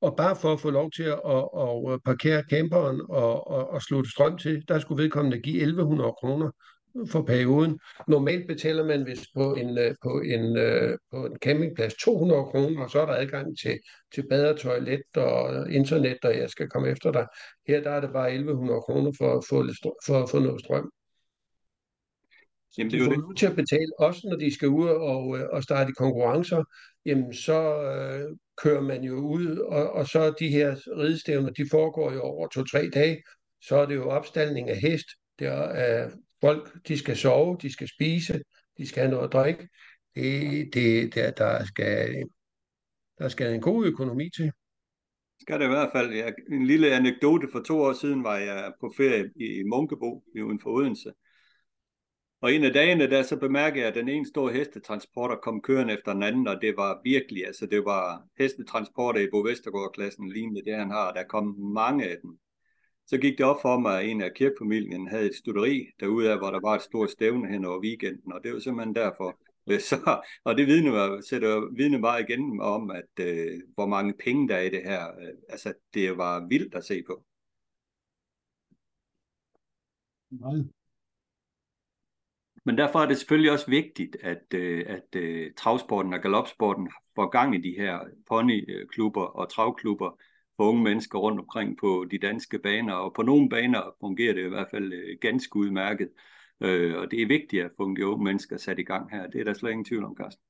Og 0.00 0.16
bare 0.16 0.36
for 0.36 0.52
at 0.52 0.60
få 0.60 0.70
lov 0.70 0.90
til 0.90 1.02
at, 1.02 1.20
at, 1.64 1.92
at 1.92 2.00
parkere 2.04 2.42
camperen 2.50 3.00
og, 3.08 3.50
og, 3.50 3.70
og 3.70 3.82
slutte 3.82 4.10
strøm 4.10 4.38
til, 4.38 4.64
der 4.68 4.78
skulle 4.78 5.02
vedkommende 5.02 5.38
give 5.38 5.56
1100 5.56 6.12
kroner 6.12 6.50
for 7.10 7.22
perioden. 7.22 7.78
Normalt 8.08 8.46
betaler 8.46 8.84
man 8.84 9.02
hvis 9.02 9.26
på 9.34 9.54
en, 9.54 9.78
øh, 9.78 9.94
på 10.02 10.20
en, 10.20 10.56
øh, 10.56 10.98
på 11.12 11.26
en 11.26 11.36
campingplads 11.36 11.94
200 11.94 12.44
kroner, 12.44 12.84
og 12.84 12.90
så 12.90 13.00
er 13.00 13.06
der 13.06 13.14
adgang 13.14 13.58
til, 13.58 13.78
til 14.14 14.24
bad 14.30 14.50
og 14.52 14.60
toilet 14.60 15.16
og 15.16 15.70
internet, 15.70 16.18
og 16.24 16.38
jeg 16.38 16.50
skal 16.50 16.68
komme 16.68 16.88
efter 16.88 17.12
dig. 17.12 17.26
Her 17.66 17.82
der 17.82 17.90
er 17.90 18.00
det 18.00 18.12
bare 18.12 18.32
1100 18.32 18.80
kroner 18.80 19.12
for 19.18 19.38
at 19.38 19.44
få, 19.48 19.64
for 20.06 20.22
at 20.22 20.30
få 20.30 20.38
noget 20.38 20.60
strøm. 20.60 20.90
Jamen, 22.78 22.90
det 22.90 23.00
De 23.00 23.04
er 23.04 23.08
jo 23.08 23.14
får 23.14 23.28
det. 23.28 23.36
til 23.38 23.46
at 23.46 23.56
betale, 23.56 23.92
også 23.98 24.20
når 24.28 24.36
de 24.36 24.54
skal 24.54 24.68
ud 24.68 24.88
og, 24.88 25.38
øh, 25.38 25.44
og 25.52 25.62
starte 25.62 25.90
i 25.90 25.92
konkurrencer, 25.92 26.64
jamen 27.06 27.34
så 27.34 27.82
øh, 27.82 28.36
kører 28.62 28.80
man 28.80 29.02
jo 29.04 29.14
ud, 29.14 29.56
og, 29.56 29.92
og 29.92 30.06
så 30.08 30.34
de 30.40 30.48
her 30.48 30.76
ridestævner, 30.98 31.50
de 31.50 31.66
foregår 31.70 32.12
jo 32.12 32.20
over 32.22 32.48
to-tre 32.48 32.90
dage, 32.90 33.22
så 33.62 33.76
er 33.76 33.86
det 33.86 33.94
jo 33.94 34.10
opstaldning 34.10 34.70
af 34.70 34.76
hest, 34.76 35.06
der 35.38 35.52
er 35.52 36.10
folk, 36.40 36.88
de 36.88 36.98
skal 36.98 37.16
sove, 37.16 37.56
de 37.62 37.72
skal 37.72 37.88
spise, 37.88 38.40
de 38.78 38.86
skal 38.86 39.00
have 39.02 39.10
noget 39.10 39.24
at 39.26 39.32
drikke. 39.32 39.68
Det, 40.14 40.74
det, 40.74 41.14
der, 41.14 41.30
der, 41.30 41.64
skal, 41.64 42.22
der 43.18 43.28
skal 43.28 43.54
en 43.54 43.60
god 43.60 43.86
økonomi 43.86 44.30
til. 44.36 44.52
Skal 45.40 45.58
det 45.60 45.64
i 45.64 45.68
hvert 45.68 45.90
fald. 45.94 46.12
Ja, 46.12 46.30
en 46.52 46.66
lille 46.66 46.94
anekdote. 46.94 47.48
For 47.52 47.60
to 47.60 47.80
år 47.80 47.92
siden 47.92 48.24
var 48.24 48.36
jeg 48.36 48.72
på 48.80 48.92
ferie 48.96 49.30
i 49.36 49.62
Munkebo 49.62 50.22
uden 50.42 50.60
for 50.60 50.70
Odense. 50.70 51.12
Og 52.40 52.52
en 52.52 52.64
af 52.64 52.72
dagene 52.72 53.10
der, 53.10 53.22
så 53.22 53.36
bemærkede 53.36 53.80
jeg, 53.80 53.88
at 53.88 53.94
den 53.94 54.08
ene 54.08 54.26
store 54.26 54.52
hestetransporter 54.52 55.36
kom 55.36 55.62
kørende 55.62 55.94
efter 55.94 56.12
den 56.12 56.22
anden, 56.22 56.48
og 56.48 56.62
det 56.62 56.76
var 56.76 57.00
virkelig, 57.04 57.46
altså 57.46 57.66
det 57.66 57.84
var 57.84 58.22
hestetransporter 58.38 59.20
i 59.20 59.30
Bo 59.30 59.38
Vestergaard-klassen, 59.38 60.32
lignende 60.32 60.64
det 60.64 60.76
han 60.76 60.90
har, 60.90 61.12
der 61.12 61.24
kom 61.24 61.56
mange 61.58 62.04
af 62.10 62.16
dem. 62.22 62.38
Så 63.06 63.18
gik 63.18 63.38
det 63.38 63.46
op 63.46 63.62
for 63.62 63.78
mig, 63.78 64.00
at 64.00 64.08
en 64.08 64.22
af 64.22 64.34
kirkefamilien 64.34 65.08
havde 65.08 65.26
et 65.26 65.34
studeri 65.34 65.86
derude 66.00 66.30
af, 66.32 66.38
hvor 66.38 66.50
der 66.50 66.60
var 66.60 66.74
et 66.74 66.82
stort 66.82 67.10
stævne 67.10 67.48
hen 67.48 67.64
over 67.64 67.80
weekenden, 67.80 68.32
og 68.32 68.40
det 68.44 68.52
var 68.52 68.58
simpelthen 68.58 68.94
derfor. 68.94 69.38
Øh, 69.70 69.80
så, 69.80 70.22
og 70.44 70.58
det 70.58 70.66
vidne 70.66 70.92
var, 70.92 71.20
sætter 71.20 71.74
vidne 71.76 72.02
bare 72.02 72.20
igen 72.22 72.60
om, 72.60 72.90
at 72.90 73.24
øh, 73.26 73.60
hvor 73.74 73.86
mange 73.86 74.14
penge 74.24 74.48
der 74.48 74.56
er 74.56 74.62
i 74.62 74.70
det 74.70 74.82
her. 74.84 75.08
Øh, 75.08 75.34
altså, 75.48 75.72
det 75.94 76.18
var 76.18 76.46
vildt 76.48 76.74
at 76.74 76.84
se 76.84 77.02
på. 77.06 77.24
Nej. 80.30 80.77
Men 82.68 82.78
derfor 82.78 82.98
er 82.98 83.06
det 83.06 83.18
selvfølgelig 83.18 83.52
også 83.52 83.70
vigtigt, 83.70 84.16
at, 84.22 84.54
øh, 84.54 84.84
at, 84.86 85.16
at 85.16 85.54
travsporten 85.56 86.12
og 86.14 86.20
galopsporten 86.20 86.90
får 87.14 87.28
gang 87.28 87.54
i 87.54 87.58
de 87.58 87.74
her 87.78 87.98
ponyklubber 88.28 89.22
og 89.22 89.50
travklubber 89.52 90.20
for 90.56 90.68
unge 90.68 90.82
mennesker 90.82 91.18
rundt 91.18 91.40
omkring 91.40 91.78
på 91.78 92.06
de 92.10 92.18
danske 92.18 92.58
baner. 92.58 92.92
Og 92.92 93.14
på 93.14 93.22
nogle 93.22 93.48
baner 93.48 93.96
fungerer 94.00 94.34
det 94.34 94.44
i 94.44 94.48
hvert 94.48 94.66
fald 94.70 94.92
øh, 94.92 95.16
ganske 95.20 95.56
udmærket. 95.56 96.08
Øh, 96.62 96.96
og 96.96 97.10
det 97.10 97.22
er 97.22 97.26
vigtigt 97.26 97.64
at 97.64 97.70
få 97.76 97.94
de 97.96 98.06
unge 98.06 98.24
mennesker 98.24 98.56
sat 98.56 98.78
i 98.78 98.82
gang 98.82 99.10
her. 99.10 99.26
Det 99.26 99.40
er 99.40 99.44
der 99.44 99.52
slet 99.52 99.70
ingen 99.70 99.84
tvivl 99.84 100.04
om, 100.04 100.16
Carsten. 100.20 100.44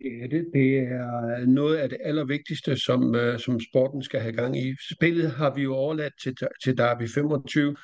Det 0.00 0.30
det. 0.30 0.46
Det 0.54 0.78
er 0.78 1.46
noget 1.46 1.76
af 1.76 1.88
det 1.88 1.98
allervigtigste, 2.04 2.76
som, 2.76 3.14
som 3.38 3.60
sporten 3.60 4.02
skal 4.02 4.20
have 4.20 4.32
gang 4.32 4.58
i. 4.58 4.74
Spillet 4.94 5.30
har 5.30 5.54
vi 5.54 5.62
jo 5.62 5.74
overladt 5.74 6.12
til, 6.22 6.36
til 6.64 6.78
Derby 6.78 7.08
25. 7.14 7.76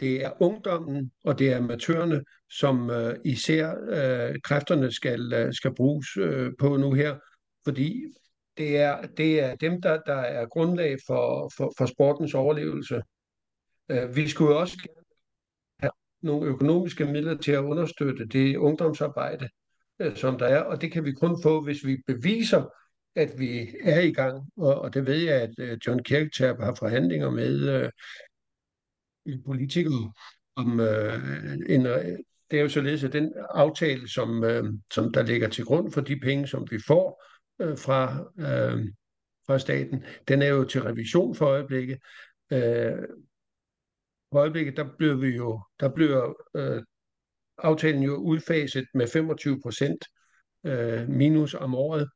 Det 0.00 0.24
er 0.24 0.42
ungdommen, 0.42 1.12
og 1.24 1.38
det 1.38 1.52
er 1.52 1.56
amatørerne, 1.56 2.24
som 2.50 2.90
øh, 2.90 3.16
især 3.24 3.74
øh, 3.88 4.34
kræfterne 4.44 4.92
skal, 4.92 5.32
øh, 5.32 5.52
skal 5.52 5.74
bruges 5.74 6.16
øh, 6.16 6.52
på 6.58 6.76
nu 6.76 6.92
her, 6.92 7.16
fordi 7.64 8.04
det 8.58 8.76
er, 8.76 9.06
det 9.06 9.40
er 9.40 9.54
dem, 9.54 9.82
der, 9.82 10.00
der 10.06 10.14
er 10.14 10.46
grundlag 10.46 10.96
for, 11.06 11.50
for, 11.56 11.72
for 11.78 11.86
sportens 11.86 12.34
overlevelse. 12.34 13.02
Øh, 13.88 14.16
vi 14.16 14.28
skulle 14.28 14.54
jo 14.54 14.60
også 14.60 14.76
gerne 14.76 15.06
have 15.80 15.92
nogle 16.22 16.48
økonomiske 16.48 17.04
midler 17.04 17.36
til 17.36 17.52
at 17.52 17.64
understøtte 17.64 18.26
det 18.26 18.56
ungdomsarbejde, 18.56 19.48
øh, 20.00 20.16
som 20.16 20.38
der 20.38 20.46
er, 20.46 20.60
og 20.60 20.80
det 20.80 20.92
kan 20.92 21.04
vi 21.04 21.12
kun 21.12 21.42
få, 21.42 21.64
hvis 21.64 21.86
vi 21.86 21.96
beviser, 22.06 22.64
at 23.14 23.30
vi 23.38 23.68
er 23.82 24.00
i 24.00 24.12
gang, 24.12 24.50
og, 24.56 24.80
og 24.80 24.94
det 24.94 25.06
ved 25.06 25.16
jeg, 25.16 25.42
at 25.42 25.54
øh, 25.58 25.78
John 25.86 26.02
Kirkchap 26.02 26.60
har 26.60 26.74
forhandlinger 26.74 27.30
med 27.30 27.68
øh, 27.68 27.82
med 27.82 27.90
politikere 29.46 30.12
om 30.56 30.80
øh, 30.80 31.54
en, 31.68 31.86
øh, 31.86 32.18
det 32.50 32.58
er 32.58 32.62
jo 32.62 32.68
således, 32.68 33.04
at 33.04 33.12
den 33.12 33.32
aftale, 33.50 34.08
som, 34.08 34.44
øh, 34.44 34.64
som 34.92 35.12
der 35.12 35.22
ligger 35.22 35.48
til 35.48 35.64
grund 35.64 35.92
for 35.92 36.00
de 36.00 36.20
penge, 36.20 36.46
som 36.46 36.66
vi 36.70 36.78
får 36.86 37.24
øh, 37.60 37.78
fra, 37.78 38.24
øh, 38.38 38.86
fra 39.46 39.58
staten, 39.58 40.04
den 40.28 40.42
er 40.42 40.48
jo 40.48 40.64
til 40.64 40.82
revision 40.82 41.34
for 41.34 41.46
øjeblikket. 41.46 41.98
Øh, 42.52 42.98
for 44.32 44.38
øjeblikket, 44.38 44.76
der 44.76 44.88
bliver 44.98 45.14
vi 45.14 45.28
jo, 45.28 45.62
der 45.80 45.88
bliver 45.88 46.34
øh, 46.56 46.82
aftalen 47.58 48.02
jo 48.02 48.16
udfaset 48.16 48.86
med 48.94 49.06
25 49.12 49.60
procent 49.62 50.04
øh, 50.66 51.08
minus 51.08 51.54
om 51.54 51.74
året. 51.74 52.08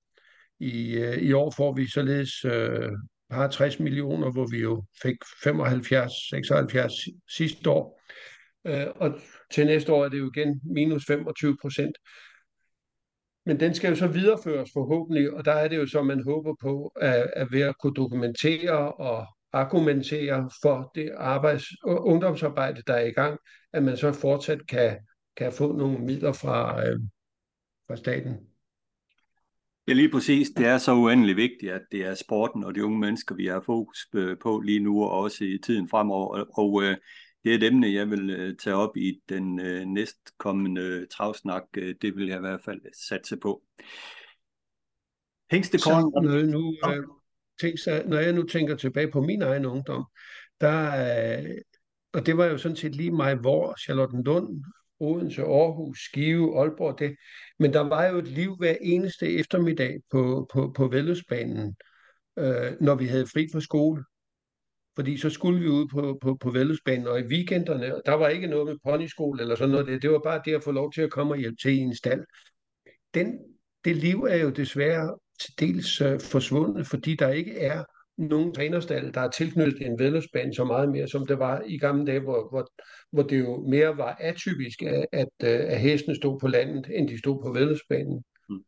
I, 0.58 0.94
øh, 0.94 1.18
I 1.18 1.32
år 1.32 1.50
får 1.56 1.72
vi 1.72 1.86
således 1.86 2.44
øh, 2.44 2.92
par 3.30 3.48
60 3.48 3.80
millioner, 3.80 4.30
hvor 4.30 4.46
vi 4.46 4.58
jo 4.58 4.84
fik 5.02 5.16
75-76 5.24 7.20
sidste 7.36 7.70
år. 7.70 8.00
Øh, 8.66 8.86
og 8.94 9.18
til 9.50 9.66
næste 9.66 9.92
år 9.92 10.04
er 10.04 10.08
det 10.08 10.18
jo 10.18 10.30
igen 10.34 10.60
minus 10.64 11.04
25 11.06 11.56
procent. 11.62 11.96
Men 13.46 13.60
den 13.60 13.74
skal 13.74 13.88
jo 13.88 13.96
så 13.96 14.06
videreføres 14.06 14.70
forhåbentlig, 14.72 15.32
og 15.32 15.44
der 15.44 15.52
er 15.52 15.68
det 15.68 15.76
jo 15.76 15.86
så, 15.86 16.02
man 16.02 16.24
håber 16.24 16.54
på, 16.60 16.92
at, 16.96 17.30
at 17.36 17.52
ved 17.52 17.60
at 17.60 17.74
kunne 17.78 17.94
dokumentere 17.94 18.92
og 18.92 19.26
argumentere 19.52 20.50
for 20.62 20.90
det 20.94 21.10
arbejds, 21.16 21.64
ungdomsarbejde, 21.84 22.82
der 22.86 22.94
er 22.94 23.06
i 23.06 23.10
gang, 23.10 23.38
at 23.72 23.82
man 23.82 23.96
så 23.96 24.12
fortsat 24.12 24.66
kan, 24.66 24.98
kan 25.36 25.52
få 25.52 25.72
nogle 25.72 25.98
midler 25.98 26.32
fra, 26.32 26.86
øh, 26.86 27.00
fra 27.88 27.96
staten. 27.96 28.49
Ja, 29.88 29.92
lige 29.92 30.10
præcis. 30.10 30.50
Det 30.50 30.66
er 30.66 30.78
så 30.78 30.94
uendelig 30.94 31.36
vigtigt, 31.36 31.72
at 31.72 31.82
det 31.92 32.00
er 32.00 32.14
sporten 32.14 32.64
og 32.64 32.74
de 32.74 32.84
unge 32.84 32.98
mennesker, 32.98 33.34
vi 33.34 33.46
har 33.46 33.60
fokus 33.66 34.08
øh, 34.14 34.36
på 34.42 34.60
lige 34.60 34.80
nu, 34.80 35.02
og 35.02 35.10
også 35.10 35.44
i 35.44 35.58
tiden 35.64 35.88
fremover. 35.88 36.38
Og, 36.38 36.46
og 36.58 36.82
øh, 36.82 36.96
det 37.44 37.52
er 37.52 37.54
et 37.54 37.62
emne, 37.62 37.92
jeg 37.92 38.10
vil 38.10 38.30
øh, 38.30 38.56
tage 38.56 38.76
op 38.76 38.96
i 38.96 39.20
den 39.28 39.54
næstkommende 39.94 41.06
travsnak. 41.06 41.62
Det 41.74 42.16
vil 42.16 42.26
jeg 42.26 42.36
i 42.36 42.40
hvert 42.40 42.60
fald 42.64 42.80
satse 43.08 43.36
på. 43.36 43.62
Hængstekåren... 45.50 46.12
Så, 46.28 46.46
nu, 46.46 46.76
tænk, 47.60 48.08
når 48.08 48.18
jeg 48.18 48.32
nu 48.32 48.42
tænker 48.42 48.76
tilbage 48.76 49.10
på 49.10 49.20
min 49.20 49.42
egen 49.42 49.66
ungdom, 49.66 50.04
der, 50.60 50.92
og 52.12 52.26
det 52.26 52.36
var 52.36 52.46
jo 52.46 52.58
sådan 52.58 52.76
set 52.76 52.94
lige 52.94 53.10
mig, 53.10 53.34
hvor 53.34 53.74
Charlottenlund, 53.80 54.64
Odense, 55.00 55.42
Aarhus, 55.42 55.98
Skive, 55.98 56.60
Aalborg, 56.60 56.98
det. 56.98 57.16
Men 57.60 57.72
der 57.72 57.80
var 57.80 58.06
jo 58.06 58.18
et 58.18 58.28
liv 58.28 58.56
hver 58.56 58.76
eneste 58.80 59.34
eftermiddag 59.34 60.00
på, 60.10 60.48
på, 60.52 60.72
på 60.76 60.88
Vældesbanen, 60.88 61.76
øh, 62.38 62.72
når 62.80 62.94
vi 62.94 63.06
havde 63.06 63.26
fri 63.26 63.48
fra 63.52 63.60
skole. 63.60 64.04
Fordi 64.96 65.16
så 65.16 65.30
skulle 65.30 65.60
vi 65.60 65.68
ud 65.68 65.88
på, 65.88 66.18
på, 66.22 66.34
på 66.40 66.50
Vældesbanen, 66.50 67.06
og 67.06 67.20
i 67.20 67.22
weekenderne, 67.22 67.96
og 67.96 68.02
der 68.06 68.12
var 68.12 68.28
ikke 68.28 68.46
noget 68.46 68.66
med 68.66 68.76
ponyskole 68.84 69.42
eller 69.42 69.54
sådan 69.54 69.70
noget. 69.70 69.86
Det, 69.86 70.02
det 70.02 70.10
var 70.10 70.18
bare 70.18 70.42
det 70.44 70.54
at 70.54 70.64
få 70.64 70.72
lov 70.72 70.92
til 70.92 71.02
at 71.02 71.10
komme 71.10 71.32
og 71.32 71.38
hjælpe 71.38 71.56
til 71.62 71.72
i 71.72 71.78
en 71.78 71.96
stald. 71.96 72.24
Den, 73.14 73.38
det 73.84 73.96
liv 73.96 74.26
er 74.30 74.36
jo 74.36 74.50
desværre 74.50 75.18
til 75.40 75.58
dels 75.58 76.00
øh, 76.00 76.20
forsvundet, 76.20 76.86
fordi 76.86 77.14
der 77.14 77.28
ikke 77.28 77.58
er 77.58 77.84
nogen 78.20 78.54
trænerstal, 78.54 79.14
der 79.14 79.20
er 79.20 79.30
tilknyttet 79.30 79.86
en 79.86 79.98
vedløbsbane 79.98 80.54
så 80.54 80.64
meget 80.64 80.88
mere, 80.88 81.08
som 81.08 81.26
det 81.26 81.38
var 81.38 81.62
i 81.66 81.78
gamle 81.78 82.06
dage, 82.06 82.20
hvor, 82.20 82.48
hvor, 82.48 82.72
hvor 83.10 83.22
det 83.22 83.38
jo 83.38 83.66
mere 83.68 83.96
var 83.96 84.16
atypisk, 84.20 84.82
at, 84.82 85.06
at, 85.12 85.28
øh, 85.42 85.60
at 85.72 85.80
hestene 85.80 86.16
stod 86.16 86.40
på 86.40 86.48
landet, 86.48 86.86
end 86.94 87.08
de 87.08 87.18
stod 87.18 87.42
på 87.42 87.52
vedløbsbanen. 87.52 88.24
Mm. 88.48 88.64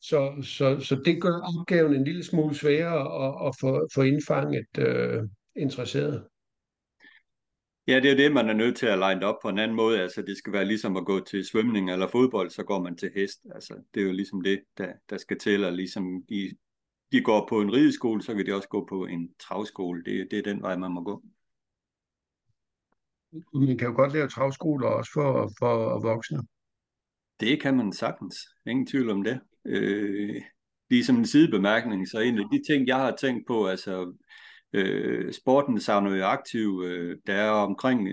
Så, 0.00 0.42
så, 0.42 0.80
så 0.80 1.02
det 1.04 1.22
gør 1.22 1.58
opgaven 1.58 1.94
en 1.94 2.04
lille 2.04 2.24
smule 2.24 2.54
sværere 2.54 3.26
at, 3.26 3.48
at 3.48 3.54
få, 3.60 3.88
få 3.94 4.02
indfanget 4.02 4.78
øh, 4.78 5.22
interesseret. 5.56 6.24
Ja, 7.86 8.00
det 8.00 8.10
er 8.10 8.16
det, 8.16 8.32
man 8.32 8.48
er 8.48 8.54
nødt 8.54 8.76
til 8.76 8.86
at 8.86 8.98
line 8.98 9.26
op 9.26 9.36
på 9.42 9.48
en 9.48 9.58
anden 9.58 9.76
måde. 9.76 10.00
Altså, 10.00 10.22
det 10.22 10.36
skal 10.36 10.52
være 10.52 10.64
ligesom 10.64 10.96
at 10.96 11.04
gå 11.04 11.24
til 11.24 11.44
svømning 11.44 11.92
eller 11.92 12.06
fodbold, 12.06 12.50
så 12.50 12.62
går 12.62 12.82
man 12.82 12.96
til 12.96 13.10
hest. 13.14 13.40
Altså, 13.54 13.74
det 13.94 14.00
er 14.00 14.04
jo 14.04 14.12
ligesom 14.12 14.40
det, 14.40 14.60
der, 14.78 14.92
der 15.10 15.16
skal 15.16 15.38
til, 15.38 15.64
og 15.64 15.72
ligesom 15.72 16.22
de, 16.28 16.50
de 17.12 17.22
går 17.22 17.46
på 17.48 17.60
en 17.60 17.72
rideskole, 17.72 18.22
så 18.22 18.34
kan 18.34 18.46
de 18.46 18.54
også 18.54 18.68
gå 18.68 18.86
på 18.86 19.06
en 19.06 19.34
travskole. 19.40 20.02
Det, 20.04 20.28
det 20.30 20.38
er 20.38 20.42
den 20.42 20.62
vej, 20.62 20.76
man 20.76 20.92
må 20.92 21.02
gå. 21.02 21.22
Man 23.54 23.78
kan 23.78 23.88
jo 23.88 23.94
godt 23.94 24.12
lave 24.12 24.28
travskoler 24.28 24.88
også 24.88 25.12
for, 25.12 25.50
for 25.58 26.00
voksne. 26.00 26.38
Det 27.40 27.62
kan 27.62 27.76
man 27.76 27.92
sagtens. 27.92 28.36
Ingen 28.66 28.86
tvivl 28.86 29.10
om 29.10 29.24
det. 29.24 29.40
Øh, 29.64 30.42
ligesom 30.90 31.16
en 31.16 31.26
sidebemærkning, 31.26 32.08
så 32.08 32.18
en 32.18 32.38
af 32.38 32.44
de 32.52 32.62
ting, 32.68 32.86
jeg 32.86 32.96
har 32.96 33.16
tænkt 33.16 33.46
på, 33.46 33.66
altså 33.66 34.12
øh, 34.72 35.32
sporten 35.32 35.80
savner 35.80 36.16
jo 36.16 36.24
aktiv. 36.24 36.82
Øh, 36.86 37.18
der 37.26 37.34
er 37.34 37.50
omkring 37.50 38.08
420-25 38.08 38.12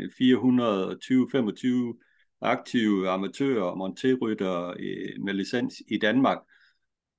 aktive 2.41 3.09
amatører 3.09 3.63
og 3.63 3.77
monterrytter 3.77 4.67
øh, 4.67 5.23
med 5.23 5.33
licens 5.33 5.73
i 5.87 5.97
Danmark. 5.97 6.37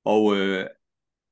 Og 0.05 0.37
øh, 0.37 0.67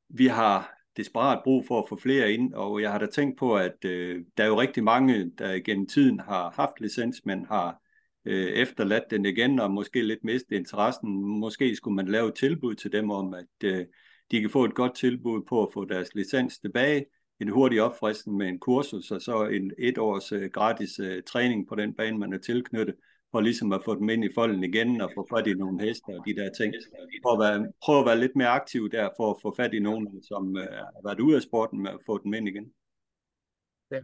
vi 0.09 0.27
har 0.27 0.77
desperat 0.97 1.40
brug 1.45 1.66
for 1.66 1.83
at 1.83 1.88
få 1.88 1.97
flere 1.97 2.33
ind, 2.33 2.55
og 2.55 2.83
jeg 2.83 2.92
har 2.92 2.99
da 2.99 3.07
tænkt 3.07 3.38
på, 3.38 3.57
at 3.57 3.85
øh, 3.85 4.25
der 4.37 4.45
er 4.45 4.49
jo 4.49 4.61
rigtig 4.61 4.85
mange, 4.85 5.31
der 5.38 5.59
gennem 5.59 5.87
tiden 5.87 6.21
har 6.21 6.53
haft 6.57 6.81
licens, 6.81 7.25
men 7.25 7.47
har 7.47 7.81
øh, 8.25 8.47
efterladt 8.47 9.05
den 9.11 9.27
igen, 9.27 9.61
og 9.61 9.71
måske 9.71 10.03
lidt 10.03 10.25
mistet 10.25 10.57
interessen. 10.57 11.38
Måske 11.40 11.77
skulle 11.77 11.95
man 11.95 12.09
lave 12.09 12.29
et 12.29 12.35
tilbud 12.35 12.75
til 12.75 12.92
dem 12.92 13.11
om, 13.11 13.35
at 13.35 13.64
øh, 13.64 13.87
de 14.31 14.40
kan 14.40 14.51
få 14.51 14.64
et 14.64 14.75
godt 14.75 14.95
tilbud 14.95 15.42
på 15.49 15.62
at 15.62 15.73
få 15.75 15.85
deres 15.85 16.14
licens 16.14 16.59
tilbage, 16.59 17.07
en 17.40 17.49
hurtig 17.49 17.83
opfriskning 17.83 18.37
med 18.37 18.49
en 18.49 18.59
kursus, 18.59 19.11
og 19.11 19.21
så 19.21 19.47
en 19.47 19.73
et 19.79 19.99
års 19.99 20.33
øh, 20.33 20.51
gratis 20.51 20.99
øh, 20.99 21.23
træning 21.23 21.69
på 21.69 21.75
den 21.75 21.95
bane, 21.95 22.19
man 22.19 22.33
er 22.33 22.38
tilknyttet, 22.38 22.95
for 23.31 23.41
ligesom 23.41 23.73
at 23.73 23.81
få 23.85 23.95
dem 23.95 24.09
ind 24.09 24.25
i 24.25 24.35
folden 24.35 24.65
igen, 24.65 25.01
og 25.01 25.11
få 25.15 25.27
fat 25.35 25.47
i 25.47 25.55
nogle 25.55 25.83
heste 25.83 26.09
og 26.09 26.25
de 26.27 26.37
der 26.37 26.51
ting. 26.53 26.75
Prøv 27.23 27.33
at 27.33 27.39
være, 27.39 27.73
prøv 27.85 28.01
at 28.01 28.07
være 28.07 28.21
lidt 28.21 28.37
mere 28.37 28.49
aktiv 28.49 28.91
der, 28.91 29.09
for 29.17 29.31
at 29.31 29.37
få 29.43 29.55
fat 29.57 29.75
i 29.75 29.79
nogen, 29.79 30.23
som 30.23 30.57
øh, 30.57 30.62
har 30.62 31.03
været 31.05 31.21
ude 31.21 31.37
af 31.37 31.43
sporten, 31.43 31.83
med 31.83 31.91
at 31.91 31.99
få 32.07 32.23
dem 32.25 32.35
ind 32.35 32.49
igen. 32.49 32.73
Ja, 33.91 34.01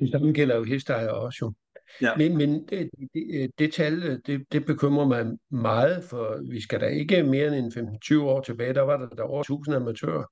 det 0.00 0.10
samme 0.10 0.32
gælder 0.32 0.56
jo 0.56 0.64
hestejer 0.64 1.08
også 1.08 1.38
jo. 1.42 1.52
Ja. 2.00 2.16
Men, 2.16 2.36
men 2.36 2.66
det, 2.68 2.90
det, 3.14 3.50
det 3.58 3.72
tal, 3.72 4.20
det, 4.26 4.52
det 4.52 4.66
bekymrer 4.66 5.06
mig 5.06 5.38
meget, 5.50 6.04
for 6.04 6.50
vi 6.50 6.60
skal 6.60 6.80
da 6.80 6.86
ikke 6.86 7.22
mere 7.22 7.58
end 7.58 7.72
15-20 8.12 8.22
år 8.22 8.40
tilbage, 8.40 8.74
der 8.74 8.82
var 8.82 8.96
der, 8.96 9.08
der 9.08 9.22
over 9.22 9.40
1000 9.40 9.76
amatører. 9.76 10.24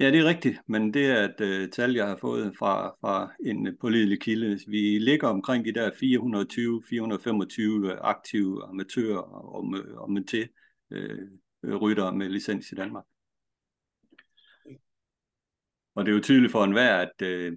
Ja, 0.00 0.10
det 0.10 0.20
er 0.20 0.24
rigtigt, 0.24 0.58
men 0.66 0.94
det 0.94 1.06
er 1.06 1.24
et 1.24 1.40
øh, 1.40 1.70
tal, 1.70 1.94
jeg 1.94 2.06
har 2.06 2.16
fået 2.16 2.56
fra, 2.58 2.96
fra 3.00 3.32
en 3.44 3.76
pålidelig 3.80 4.20
kilde. 4.20 4.60
Vi 4.68 4.98
ligger 4.98 5.28
omkring 5.28 5.64
de 5.64 5.74
der 5.74 5.90
420-425 5.90 7.98
aktive 8.00 8.64
amatører 8.64 9.18
og, 9.18 9.74
og 9.96 10.10
med 10.10 10.24
til 10.24 10.48
øh, 10.90 11.28
uh, 11.62 11.74
rytter 11.74 12.12
med 12.12 12.28
licens 12.28 12.72
i 12.72 12.74
Danmark. 12.74 13.04
Og 15.94 16.06
det 16.06 16.12
er 16.12 16.16
jo 16.16 16.22
tydeligt 16.22 16.52
for 16.52 16.64
enhver, 16.64 16.96
at 16.96 17.22
øh, 17.22 17.56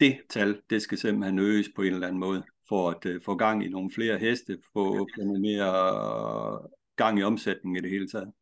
det 0.00 0.20
tal, 0.28 0.62
det 0.70 0.82
skal 0.82 0.98
simpelthen 0.98 1.38
øges 1.38 1.70
på 1.76 1.82
en 1.82 1.92
eller 1.92 2.06
anden 2.06 2.20
måde, 2.20 2.44
for 2.68 2.90
at 2.90 3.06
øh, 3.06 3.22
få 3.24 3.34
gang 3.34 3.64
i 3.64 3.68
nogle 3.68 3.90
flere 3.94 4.18
heste, 4.18 4.58
få, 4.72 4.96
få 4.96 5.24
noget 5.24 5.40
mere 5.40 6.68
gang 6.96 7.18
i 7.18 7.22
omsætningen 7.22 7.76
i 7.76 7.80
det 7.80 7.90
hele 7.90 8.08
taget. 8.08 8.32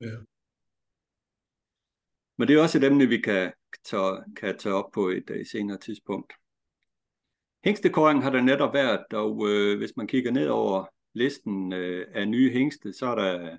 Ja. 0.00 0.16
Men 2.38 2.48
det 2.48 2.56
er 2.56 2.62
også 2.62 2.78
et 2.78 2.84
emne, 2.84 3.06
vi 3.06 3.20
kan 3.20 3.52
tage, 3.84 4.34
kan 4.36 4.58
tage 4.58 4.74
op 4.74 4.90
på 4.92 5.08
et, 5.08 5.30
et 5.30 5.48
senere 5.48 5.78
tidspunkt. 5.78 6.32
Hængstekåring 7.64 8.22
har 8.22 8.30
der 8.30 8.40
netop 8.40 8.74
været, 8.74 9.12
og 9.12 9.48
øh, 9.48 9.78
hvis 9.78 9.96
man 9.96 10.06
kigger 10.06 10.30
ned 10.30 10.48
over 10.48 10.84
listen 11.12 11.72
øh, 11.72 12.06
af 12.14 12.28
nye 12.28 12.50
hængste, 12.50 12.92
så 12.92 13.06
er 13.06 13.14
der 13.14 13.56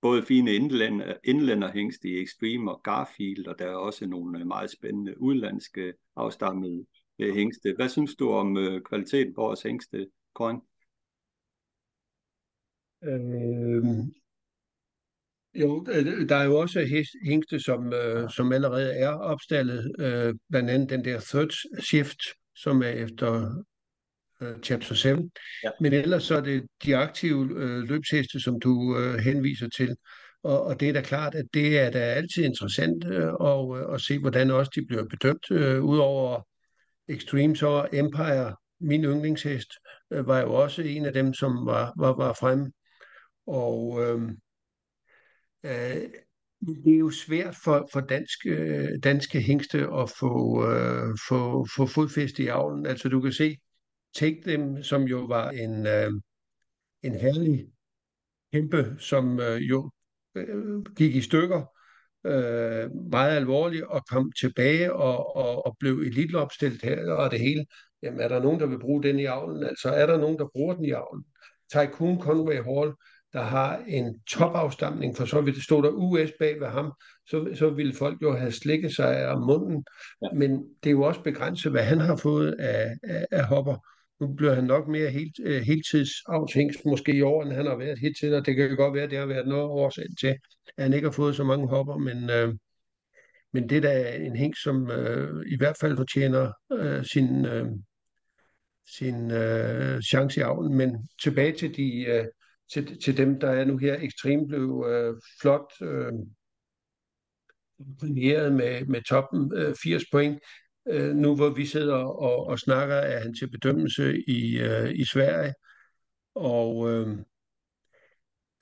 både 0.00 0.22
fine 0.22 0.54
indlænder, 0.54 1.14
indlænderhængste 1.24 2.08
i 2.08 2.22
Extreme 2.22 2.72
og 2.72 2.82
Garfield, 2.82 3.46
og 3.46 3.58
der 3.58 3.66
er 3.66 3.74
også 3.74 4.06
nogle 4.06 4.38
øh, 4.38 4.46
meget 4.46 4.70
spændende 4.70 5.20
udlandske 5.20 5.94
afstammede 6.16 6.86
øh, 7.18 7.34
hængste. 7.34 7.74
Hvad 7.76 7.88
synes 7.88 8.16
du 8.16 8.30
om 8.30 8.56
øh, 8.56 8.82
kvaliteten 8.82 9.34
på 9.34 9.40
vores 9.40 9.62
hængste, 9.62 10.06
Kåring? 10.34 10.62
Øh, 13.04 13.84
jo, 15.54 15.86
øh, 15.92 16.28
der 16.28 16.36
er 16.36 16.44
jo 16.44 16.58
også 16.58 17.06
hængste, 17.24 17.60
som, 17.60 17.92
øh, 17.92 18.30
som 18.30 18.52
allerede 18.52 18.92
er 18.92 19.08
opstallet, 19.08 19.92
øh, 19.98 20.34
blandt 20.50 20.70
andet 20.70 20.90
den 20.90 21.04
der 21.04 21.20
third 21.20 21.82
shift, 21.82 22.18
som 22.56 22.82
er 22.82 22.88
efter 22.88 23.62
øh, 24.42 24.58
chapter 24.62 24.94
7. 24.94 25.30
Ja. 25.64 25.70
Men 25.80 25.92
ellers 25.92 26.22
så 26.22 26.36
er 26.36 26.40
det 26.40 26.62
de 26.84 26.96
aktive 26.96 27.54
øh, 27.56 27.82
løbsheste, 27.82 28.40
som 28.40 28.60
du 28.60 28.98
øh, 28.98 29.18
henviser 29.18 29.68
til. 29.68 29.96
Og, 30.42 30.62
og 30.62 30.80
det 30.80 30.88
er 30.88 30.92
da 30.92 31.00
klart, 31.00 31.34
at 31.34 31.46
det 31.54 31.78
er 31.78 31.90
da 31.90 31.98
altid 31.98 32.44
interessant 32.44 33.04
øh, 33.04 33.32
at, 33.40 33.78
øh, 33.78 33.94
at 33.94 34.00
se, 34.00 34.18
hvordan 34.18 34.50
også 34.50 34.70
de 34.74 34.86
bliver 34.86 35.04
bedømt. 35.04 35.50
Øh, 35.50 35.84
Udover 35.84 36.40
Extreme, 37.08 37.56
så 37.56 37.88
Empire, 37.92 38.56
min 38.80 39.04
yndlingshest, 39.04 39.70
øh, 40.12 40.26
var 40.26 40.40
jo 40.40 40.54
også 40.54 40.82
en 40.82 41.04
af 41.04 41.12
dem, 41.12 41.34
som 41.34 41.66
var, 41.66 41.92
var, 41.98 42.16
var 42.16 42.32
fremme. 42.32 42.72
Og... 43.46 44.02
Øh, 44.02 44.30
Øh, 45.64 46.08
det 46.84 46.94
er 46.94 46.98
jo 46.98 47.10
svært 47.10 47.56
for, 47.64 47.88
for 47.92 48.00
dansk, 48.00 48.46
øh, 48.46 48.88
danske 49.02 49.40
hængste 49.40 49.78
at 49.78 50.10
få, 50.10 50.64
øh, 50.70 51.16
få, 51.28 51.66
få 51.76 51.86
fodfæste 51.86 52.42
i 52.42 52.46
avlen. 52.46 52.86
Altså 52.86 53.08
du 53.08 53.20
kan 53.20 53.32
se 53.32 53.56
Take 54.14 54.42
Them, 54.46 54.82
som 54.82 55.02
jo 55.02 55.18
var 55.18 55.50
en, 55.50 55.86
øh, 55.86 56.12
en 57.02 57.14
herlig 57.14 57.66
kæmpe, 58.52 58.96
som 58.98 59.40
øh, 59.40 59.60
jo 59.60 59.90
øh, 60.34 60.82
gik 60.96 61.14
i 61.14 61.20
stykker 61.20 61.62
øh, 62.26 62.90
meget 63.10 63.36
alvorligt 63.36 63.84
og 63.84 64.06
kom 64.06 64.32
tilbage 64.32 64.92
og, 64.92 65.36
og, 65.36 65.66
og 65.66 65.76
blev 65.80 65.92
elitopstillet 65.92 66.82
her 66.82 67.12
og 67.12 67.30
det 67.30 67.40
hele. 67.40 67.66
Jamen 68.02 68.20
er 68.20 68.28
der 68.28 68.42
nogen, 68.42 68.60
der 68.60 68.66
vil 68.66 68.78
bruge 68.78 69.02
den 69.02 69.18
i 69.18 69.24
avlen? 69.24 69.64
Altså 69.64 69.88
er 69.88 70.06
der 70.06 70.18
nogen, 70.18 70.38
der 70.38 70.48
bruger 70.52 70.74
den 70.74 70.84
i 70.84 70.90
avlen? 70.90 71.24
Tycoon 71.72 72.20
Conway 72.20 72.62
Hall 72.62 72.92
der 73.32 73.42
har 73.42 73.84
en 73.86 74.20
topafstamning, 74.30 75.16
for 75.16 75.24
så 75.24 75.40
vil 75.40 75.54
det 75.54 75.62
stå 75.62 75.82
der 75.82 75.90
US 75.90 76.32
bag 76.38 76.60
ved 76.60 76.66
ham, 76.66 76.92
så, 77.26 77.50
så 77.54 77.70
ville 77.70 77.94
folk 77.94 78.22
jo 78.22 78.36
have 78.36 78.52
slikket 78.52 78.94
sig 78.94 79.16
af 79.16 79.40
munden. 79.40 79.84
Ja. 80.22 80.28
Men 80.32 80.50
det 80.82 80.90
er 80.90 80.94
jo 80.94 81.02
også 81.02 81.22
begrænset, 81.22 81.72
hvad 81.72 81.82
han 81.82 82.00
har 82.00 82.16
fået 82.16 82.52
af, 82.52 82.96
af, 83.02 83.26
af 83.30 83.44
hopper. 83.44 83.86
Nu 84.20 84.34
bliver 84.34 84.54
han 84.54 84.64
nok 84.64 84.88
mere 84.88 85.10
helt, 85.10 85.38
uh, 85.46 85.52
heltidsafthængst 85.52 86.84
måske 86.84 87.14
i 87.14 87.22
år, 87.22 87.42
end 87.42 87.52
han 87.52 87.66
har 87.66 87.76
været 87.76 87.98
hittil, 87.98 88.34
og 88.34 88.46
det 88.46 88.56
kan 88.56 88.70
jo 88.70 88.76
godt 88.76 88.94
være, 88.94 89.04
at 89.04 89.10
det 89.10 89.18
har 89.18 89.26
været 89.26 89.48
noget 89.48 89.64
årsag 89.64 90.06
til, 90.20 90.36
at 90.76 90.84
han 90.84 90.92
ikke 90.92 91.06
har 91.06 91.12
fået 91.12 91.36
så 91.36 91.44
mange 91.44 91.68
hopper, 91.68 91.96
men, 91.96 92.30
uh, 92.30 92.54
men 93.52 93.68
det 93.68 93.76
er 93.76 93.80
da 93.80 94.16
en 94.16 94.36
hæng, 94.36 94.56
som 94.56 94.82
uh, 94.82 95.42
i 95.46 95.56
hvert 95.58 95.76
fald 95.80 95.96
fortjener 95.96 96.52
uh, 96.70 97.04
sin, 97.04 97.46
uh, 97.46 97.68
sin 98.96 99.24
uh, 99.24 100.00
chance 100.10 100.40
i 100.40 100.42
avlen. 100.42 100.76
Men 100.76 101.08
tilbage 101.22 101.52
til 101.52 101.76
de, 101.76 102.06
uh, 102.08 102.26
til, 102.72 103.00
til 103.00 103.16
dem, 103.16 103.40
der 103.40 103.50
er 103.50 103.64
nu 103.64 103.76
her. 103.76 103.96
Ekstrem 104.00 104.46
blev 104.46 104.86
øh, 104.88 105.14
flot 105.40 105.72
øh, 105.82 106.12
premieret 108.00 108.52
med, 108.52 108.86
med 108.86 109.02
toppen 109.02 109.52
øh, 109.56 109.74
80 109.82 110.02
point. 110.12 110.40
Øh, 110.88 111.14
nu 111.14 111.36
hvor 111.36 111.48
vi 111.48 111.66
sidder 111.66 111.96
og, 111.96 112.46
og 112.46 112.58
snakker, 112.58 112.94
er 112.94 113.20
han 113.20 113.34
til 113.34 113.50
bedømmelse 113.50 114.22
i, 114.28 114.58
øh, 114.58 114.90
i 114.94 115.04
Sverige. 115.04 115.54
Og 116.34 116.90
øh, 116.90 117.08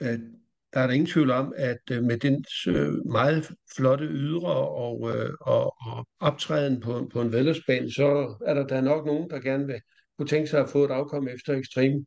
øh, 0.03 0.19
der 0.73 0.81
er 0.81 0.87
der 0.87 0.95
ingen 0.95 1.07
tvivl 1.07 1.31
om, 1.31 1.53
at 1.57 1.81
øh, 1.93 2.03
med 2.03 2.19
den 2.19 2.45
øh, 2.69 3.07
meget 3.07 3.51
flotte 3.77 4.05
ydre 4.05 4.69
og, 4.69 5.17
øh, 5.17 5.31
og, 5.41 5.77
og 5.87 6.07
optræden 6.21 6.81
på, 6.81 7.09
på 7.13 7.21
en 7.21 7.33
vedløbsbane, 7.33 7.93
så 7.93 8.37
er 8.47 8.55
der 8.55 8.67
da 8.67 8.81
nok 8.81 9.07
nogen, 9.07 9.31
der 9.31 9.41
gerne 9.41 9.67
vil 9.67 9.81
kunne 10.19 10.29
tænke 10.29 10.51
sig 10.51 10.61
at 10.61 10.69
få 10.69 10.85
et 10.85 10.91
afkom 10.91 11.29
efter 11.29 11.55
ekstrem. 11.55 12.07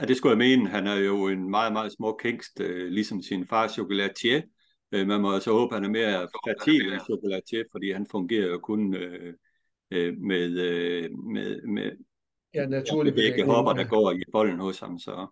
Ja, 0.00 0.04
det 0.04 0.16
skulle 0.16 0.30
jeg 0.30 0.38
mene. 0.38 0.70
Han 0.70 0.86
er 0.86 0.96
jo 0.96 1.28
en 1.28 1.50
meget, 1.50 1.72
meget 1.72 1.92
smuk 1.92 2.22
hængst, 2.22 2.60
øh, 2.60 2.88
ligesom 2.88 3.22
sin 3.22 3.46
far 3.46 3.68
Chocolatier. 3.68 4.42
Øh, 4.92 5.06
man 5.06 5.20
må 5.20 5.34
altså 5.34 5.52
håbe, 5.52 5.74
at 5.74 5.82
han 5.82 5.84
er 5.84 5.92
mere 5.92 6.28
fertil 6.46 6.92
end 6.92 7.00
Chocolatier, 7.00 7.64
fordi 7.72 7.92
han 7.92 8.06
fungerer 8.10 8.46
jo 8.46 8.58
kun 8.58 8.94
øh, 8.94 9.34
øh, 9.90 10.16
med, 10.16 10.50
øh, 10.50 11.10
med, 11.18 11.62
med, 11.62 11.90
ja, 12.54 12.66
naturlig 12.66 13.14
med 13.14 13.22
begge 13.22 13.44
hopper, 13.44 13.72
der 13.72 13.84
går 13.84 14.12
i 14.12 14.22
bolden 14.32 14.58
hos 14.58 14.80
ham. 14.80 14.98
Så. 14.98 15.26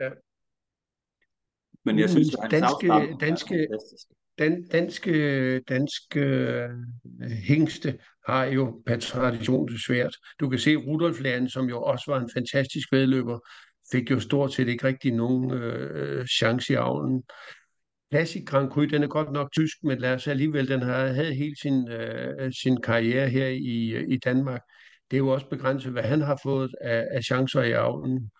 Ja. 0.00 0.10
Men 1.84 1.98
jeg 1.98 2.10
synes, 2.10 2.36
at 2.42 2.50
danske, 2.50 3.16
danske, 3.20 3.68
dan, 4.38 4.68
danske, 4.68 5.60
danske 5.60 6.68
hængste 7.46 7.98
har 8.26 8.44
jo 8.44 8.82
per 8.86 8.96
tradition 8.96 9.68
det 9.68 9.80
svært. 9.86 10.16
Du 10.40 10.48
kan 10.48 10.58
se 10.58 10.76
Rudolf 10.76 11.20
Lern, 11.20 11.48
som 11.48 11.68
jo 11.68 11.82
også 11.82 12.04
var 12.10 12.20
en 12.20 12.30
fantastisk 12.34 12.92
vedløber, 12.92 13.38
fik 13.92 14.10
jo 14.10 14.20
stort 14.20 14.52
set 14.52 14.68
ikke 14.68 14.86
rigtig 14.86 15.12
nogen 15.12 15.50
øh, 15.50 16.26
chance 16.26 16.72
i 16.72 16.76
avlen. 16.76 17.22
Classic 18.12 18.44
Grand 18.46 18.70
Cru, 18.70 18.84
den 18.84 19.02
er 19.02 19.06
godt 19.06 19.32
nok 19.32 19.52
tysk, 19.52 19.76
men 19.82 19.98
lad 19.98 20.14
os 20.14 20.28
alligevel, 20.28 20.68
den 20.68 20.82
har 20.82 21.06
havde 21.06 21.34
hele 21.34 21.56
sin, 21.62 21.88
øh, 21.90 22.52
sin 22.52 22.80
karriere 22.80 23.28
her 23.28 23.46
i, 23.46 24.04
i 24.14 24.18
Danmark. 24.18 24.60
Det 25.10 25.16
er 25.16 25.18
jo 25.18 25.28
også 25.28 25.48
begrænset, 25.48 25.92
hvad 25.92 26.02
han 26.02 26.20
har 26.20 26.40
fået 26.42 26.70
af, 26.80 27.06
af 27.10 27.22
chancer 27.22 27.62
i 27.62 27.72
avlen. 27.72 28.30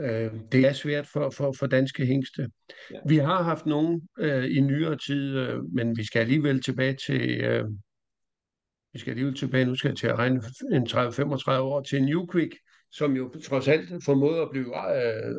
Øh, 0.00 0.30
det 0.52 0.66
er 0.66 0.72
svært 0.72 1.06
for, 1.06 1.30
for, 1.30 1.52
for 1.58 1.66
danske 1.66 2.06
hængste. 2.06 2.48
Ja. 2.90 2.98
Vi 3.08 3.16
har 3.16 3.42
haft 3.42 3.66
nogen 3.66 4.08
øh, 4.18 4.56
i 4.56 4.60
nyere 4.60 4.96
tid, 4.96 5.36
øh, 5.36 5.64
men 5.74 5.96
vi 5.96 6.04
skal 6.04 6.20
alligevel 6.20 6.62
tilbage 6.62 6.96
til... 7.06 7.40
Øh, 7.40 7.64
vi 8.92 8.98
skal 8.98 9.10
alligevel 9.10 9.34
tilbage, 9.34 9.64
nu 9.64 9.74
skal 9.74 9.88
jeg 9.88 9.96
til 9.96 10.06
at 10.06 10.18
regne 10.18 10.42
en 10.72 10.86
30-35 10.86 11.50
år 11.50 11.82
til 11.82 12.04
Newquick, 12.04 12.56
som 12.98 13.16
jo 13.16 13.40
trods 13.44 13.68
alt 13.68 14.04
formåede 14.04 14.42
at 14.42 14.50
blive 14.50 14.96
øh, 14.96 15.34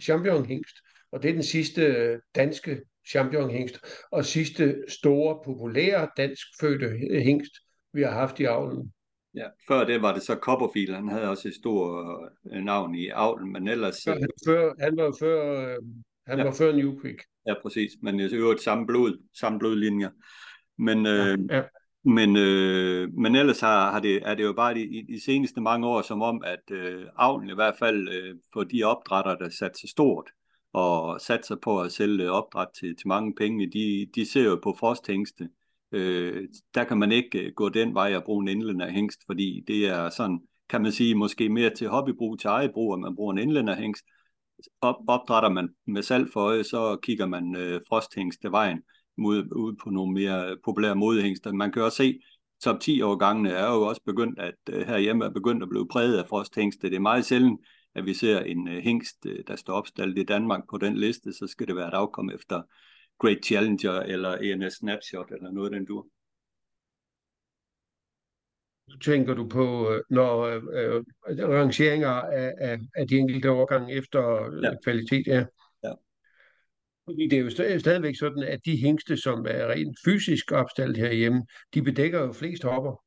championhængst. 0.00 0.76
Og 1.12 1.22
det 1.22 1.28
er 1.28 1.32
den 1.32 1.42
sidste 1.42 2.20
danske 2.34 2.80
championhængst, 3.08 3.80
og 4.12 4.24
sidste 4.24 4.84
store, 4.88 5.40
populære 5.44 6.08
dansk 6.16 6.46
fødte 6.60 6.88
hængst, 7.22 7.52
vi 7.92 8.02
har 8.02 8.10
haft 8.10 8.40
i 8.40 8.44
avlen. 8.44 8.92
Ja, 9.34 9.46
før 9.68 9.84
det 9.84 10.02
var 10.02 10.14
det 10.14 10.22
så 10.22 10.34
Copperfield, 10.34 10.94
han 10.94 11.08
havde 11.08 11.28
også 11.28 11.48
et 11.48 11.54
stort 11.54 12.30
øh, 12.52 12.62
navn 12.62 12.94
i 12.94 13.08
avlen, 13.08 13.52
men 13.52 13.68
ellers... 13.68 14.04
Før, 14.04 14.12
han, 14.12 14.28
før, 14.46 14.74
han 14.80 14.96
var 14.96 15.16
før, 15.20 15.68
øh, 15.68 15.78
han 16.26 16.38
ja. 16.38 16.44
var 16.44 16.52
før 16.52 16.72
Newquick. 16.72 17.22
Ja, 17.46 17.54
præcis, 17.62 17.92
men 18.02 18.20
i 18.20 18.34
øvrigt 18.34 18.60
samme 18.60 18.86
blod, 18.86 19.22
samme 19.40 19.58
blodlinjer. 19.58 20.10
Men, 20.78 21.06
øh, 21.06 21.38
ja, 21.50 21.56
ja 21.56 21.62
men, 22.04 22.36
øh, 22.36 23.12
men 23.12 23.36
ellers 23.36 23.60
har, 23.60 23.90
har 23.92 24.00
det, 24.00 24.28
er 24.28 24.34
det 24.34 24.44
jo 24.44 24.52
bare 24.52 24.74
de, 24.74 24.82
i 24.82 25.02
de 25.02 25.24
seneste 25.24 25.60
mange 25.60 25.86
år 25.86 26.02
som 26.02 26.22
om, 26.22 26.42
at 26.44 26.70
øh, 26.70 27.06
avlen 27.16 27.50
i 27.50 27.54
hvert 27.54 27.74
fald 27.78 28.08
øh, 28.08 28.36
for 28.52 28.64
de 28.64 28.82
opdrætter, 28.84 29.36
der 29.36 29.48
sat 29.48 29.78
sig 29.78 29.88
stort, 29.88 30.30
og 30.72 31.20
satser 31.20 31.56
på 31.56 31.80
at 31.80 31.92
sælge 31.92 32.24
øh, 32.24 32.30
opdræt 32.30 32.68
til, 32.80 32.96
til 32.96 33.08
mange 33.08 33.34
penge, 33.34 33.70
de, 33.70 34.06
de 34.14 34.30
ser 34.30 34.44
jo 34.44 34.60
på 34.62 34.76
frosthængste, 34.78 35.48
øh, 35.92 36.48
der 36.74 36.84
kan 36.84 36.98
man 36.98 37.12
ikke 37.12 37.38
øh, 37.38 37.52
gå 37.54 37.68
den 37.68 37.94
vej 37.94 38.16
og 38.16 38.24
bruge 38.24 38.42
en 38.42 38.48
indlænderhængst, 38.48 39.20
fordi 39.26 39.64
det 39.68 39.88
er 39.88 40.10
sådan, 40.10 40.40
kan 40.68 40.82
man 40.82 40.92
sige, 40.92 41.14
måske 41.14 41.48
mere 41.48 41.70
til 41.70 41.88
hobbybrug, 41.88 42.38
til 42.38 42.48
eget 42.48 42.72
at 42.92 43.00
man 43.00 43.16
bruger 43.16 43.32
en 43.32 43.38
indlænderhængst. 43.38 44.04
Op, 44.80 44.96
opdrætter 45.08 45.48
man 45.48 45.68
med 45.86 46.02
salg 46.02 46.32
for 46.32 46.40
øje, 46.40 46.64
så 46.64 46.96
kigger 47.02 47.26
man 47.26 47.56
øh, 47.56 47.80
frosthængste 47.88 48.50
vejen 48.50 48.82
mod, 49.16 49.52
ud 49.52 49.76
på 49.84 49.90
nogle 49.90 50.12
mere 50.12 50.56
populære 50.64 50.94
modehængster. 50.94 51.52
Man 51.52 51.72
kan 51.72 51.82
også 51.82 51.96
se, 51.96 52.20
top 52.62 52.80
10 52.80 53.02
årgangene 53.02 53.50
er 53.50 53.74
jo 53.74 53.82
også 53.82 54.02
begyndt 54.06 54.38
at 54.38 54.54
øh, 54.70 54.86
herhjemme 54.86 55.24
er 55.24 55.30
begyndt 55.30 55.62
at 55.62 55.68
blive 55.68 55.88
præget 55.88 56.18
af 56.18 56.28
frosthængste. 56.28 56.90
Det 56.90 56.96
er 56.96 57.00
meget 57.00 57.24
sjældent, 57.24 57.60
at 57.94 58.06
vi 58.06 58.14
ser 58.14 58.40
en 58.40 58.68
øh, 58.68 58.82
hængst, 58.82 59.26
øh, 59.26 59.44
der 59.46 59.56
står 59.56 59.72
opstallet 59.72 60.18
i 60.18 60.24
Danmark 60.24 60.62
på 60.70 60.78
den 60.78 60.96
liste, 60.96 61.32
så 61.32 61.46
skal 61.46 61.66
det 61.66 61.76
være 61.76 61.88
et 61.88 61.94
afkom 61.94 62.30
efter 62.30 62.62
Great 63.18 63.44
Challenger 63.44 64.00
eller 64.00 64.32
ENS 64.32 64.74
Snapshot 64.74 65.30
eller 65.30 65.50
noget 65.50 65.72
den 65.72 65.84
du. 65.84 66.04
Tænker 69.00 69.34
du 69.34 69.48
på, 69.48 69.92
øh, 69.92 70.02
når 70.10 70.42
øh, 70.42 71.02
rangeringer 71.28 72.08
af, 72.08 72.52
af, 72.58 72.78
af 72.96 73.08
de 73.08 73.18
enkelte 73.18 73.50
årgange 73.50 73.94
efter 73.94 74.46
øh, 74.46 74.62
ja. 74.62 74.70
kvalitet? 74.84 75.26
Ja. 75.26 75.44
Fordi 77.04 77.28
det 77.28 77.38
er 77.38 77.42
jo 77.42 77.78
stadigvæk 77.80 78.16
sådan, 78.16 78.42
at 78.42 78.60
de 78.64 78.76
hængste, 78.76 79.16
som 79.16 79.46
er 79.48 79.66
rent 79.66 79.98
fysisk 80.04 80.52
opstillet 80.52 80.96
herhjemme, 80.96 81.42
de 81.74 81.82
bedækker 81.82 82.20
jo 82.20 82.32
flest 82.32 82.62
hopper. 82.62 83.02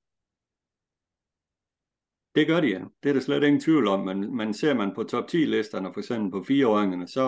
Det 2.35 2.47
gør 2.47 2.61
de, 2.61 2.67
ja. 2.67 2.81
Det 3.03 3.09
er 3.09 3.13
der 3.13 3.19
slet 3.19 3.43
ingen 3.43 3.61
tvivl 3.61 3.87
om, 3.87 3.99
men, 3.99 4.37
men 4.37 4.53
ser 4.53 4.73
man 4.73 4.95
på 4.95 5.03
top 5.03 5.23
10-listerne, 5.23 5.93
for 5.93 5.99
eksempel 5.99 6.31
på 6.31 6.43
fireåringerne, 6.43 7.07
så, 7.07 7.27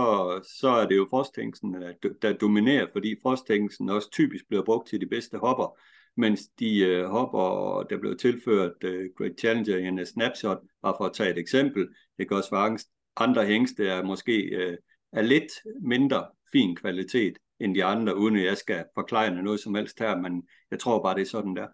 så 0.60 0.70
er 0.70 0.88
det 0.88 0.98
jo 0.98 1.08
frosthængsen, 1.10 1.76
øh, 1.76 1.94
der, 2.04 2.10
der 2.22 2.34
dominerer, 2.34 2.88
fordi 2.92 3.16
frosthængsen 3.22 3.90
også 3.90 4.10
typisk 4.12 4.48
bliver 4.48 4.64
brugt 4.64 4.88
til 4.88 5.02
de 5.02 5.06
bedste 5.06 5.38
hopper, 5.38 5.80
mens 6.18 6.42
de 6.60 6.80
øh, 6.80 7.06
hopper, 7.06 7.84
der 7.90 7.98
blev 7.98 8.18
tilført 8.18 8.84
øh, 8.84 9.10
Great 9.18 9.40
Challenger 9.40 9.78
i 9.78 9.84
en 9.84 10.00
øh, 10.00 10.06
snapshot, 10.06 10.60
bare 10.82 10.96
for 11.00 11.06
at 11.06 11.14
tage 11.14 11.30
et 11.30 11.38
eksempel, 11.38 11.88
det 12.18 12.28
kan 12.28 12.38
også 12.38 12.52
være 12.52 12.78
andre 13.18 13.46
hængste 13.46 13.88
er 13.88 14.04
måske 14.04 14.42
øh, 14.42 14.78
er 15.14 15.22
lidt 15.22 15.52
mindre 15.82 16.26
fin 16.52 16.76
kvalitet 16.76 17.38
end 17.60 17.76
de 17.76 17.84
andre, 17.84 18.18
uden 18.18 18.36
at 18.36 18.46
jeg 18.46 18.58
skal 18.58 18.86
forklare 18.96 19.44
noget 19.44 19.60
som 19.60 19.76
helst 19.76 20.00
her, 20.00 20.18
men 20.18 20.48
jeg 20.72 20.80
tror 20.80 21.04
bare, 21.04 21.16
det 21.16 21.22
er 21.22 21.26
sådan 21.26 21.56
der. 21.56 21.68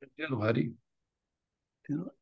Det 0.00 0.24
er 0.24 0.28
du 0.28 0.36
ret 0.36 0.56
i. 0.56 0.76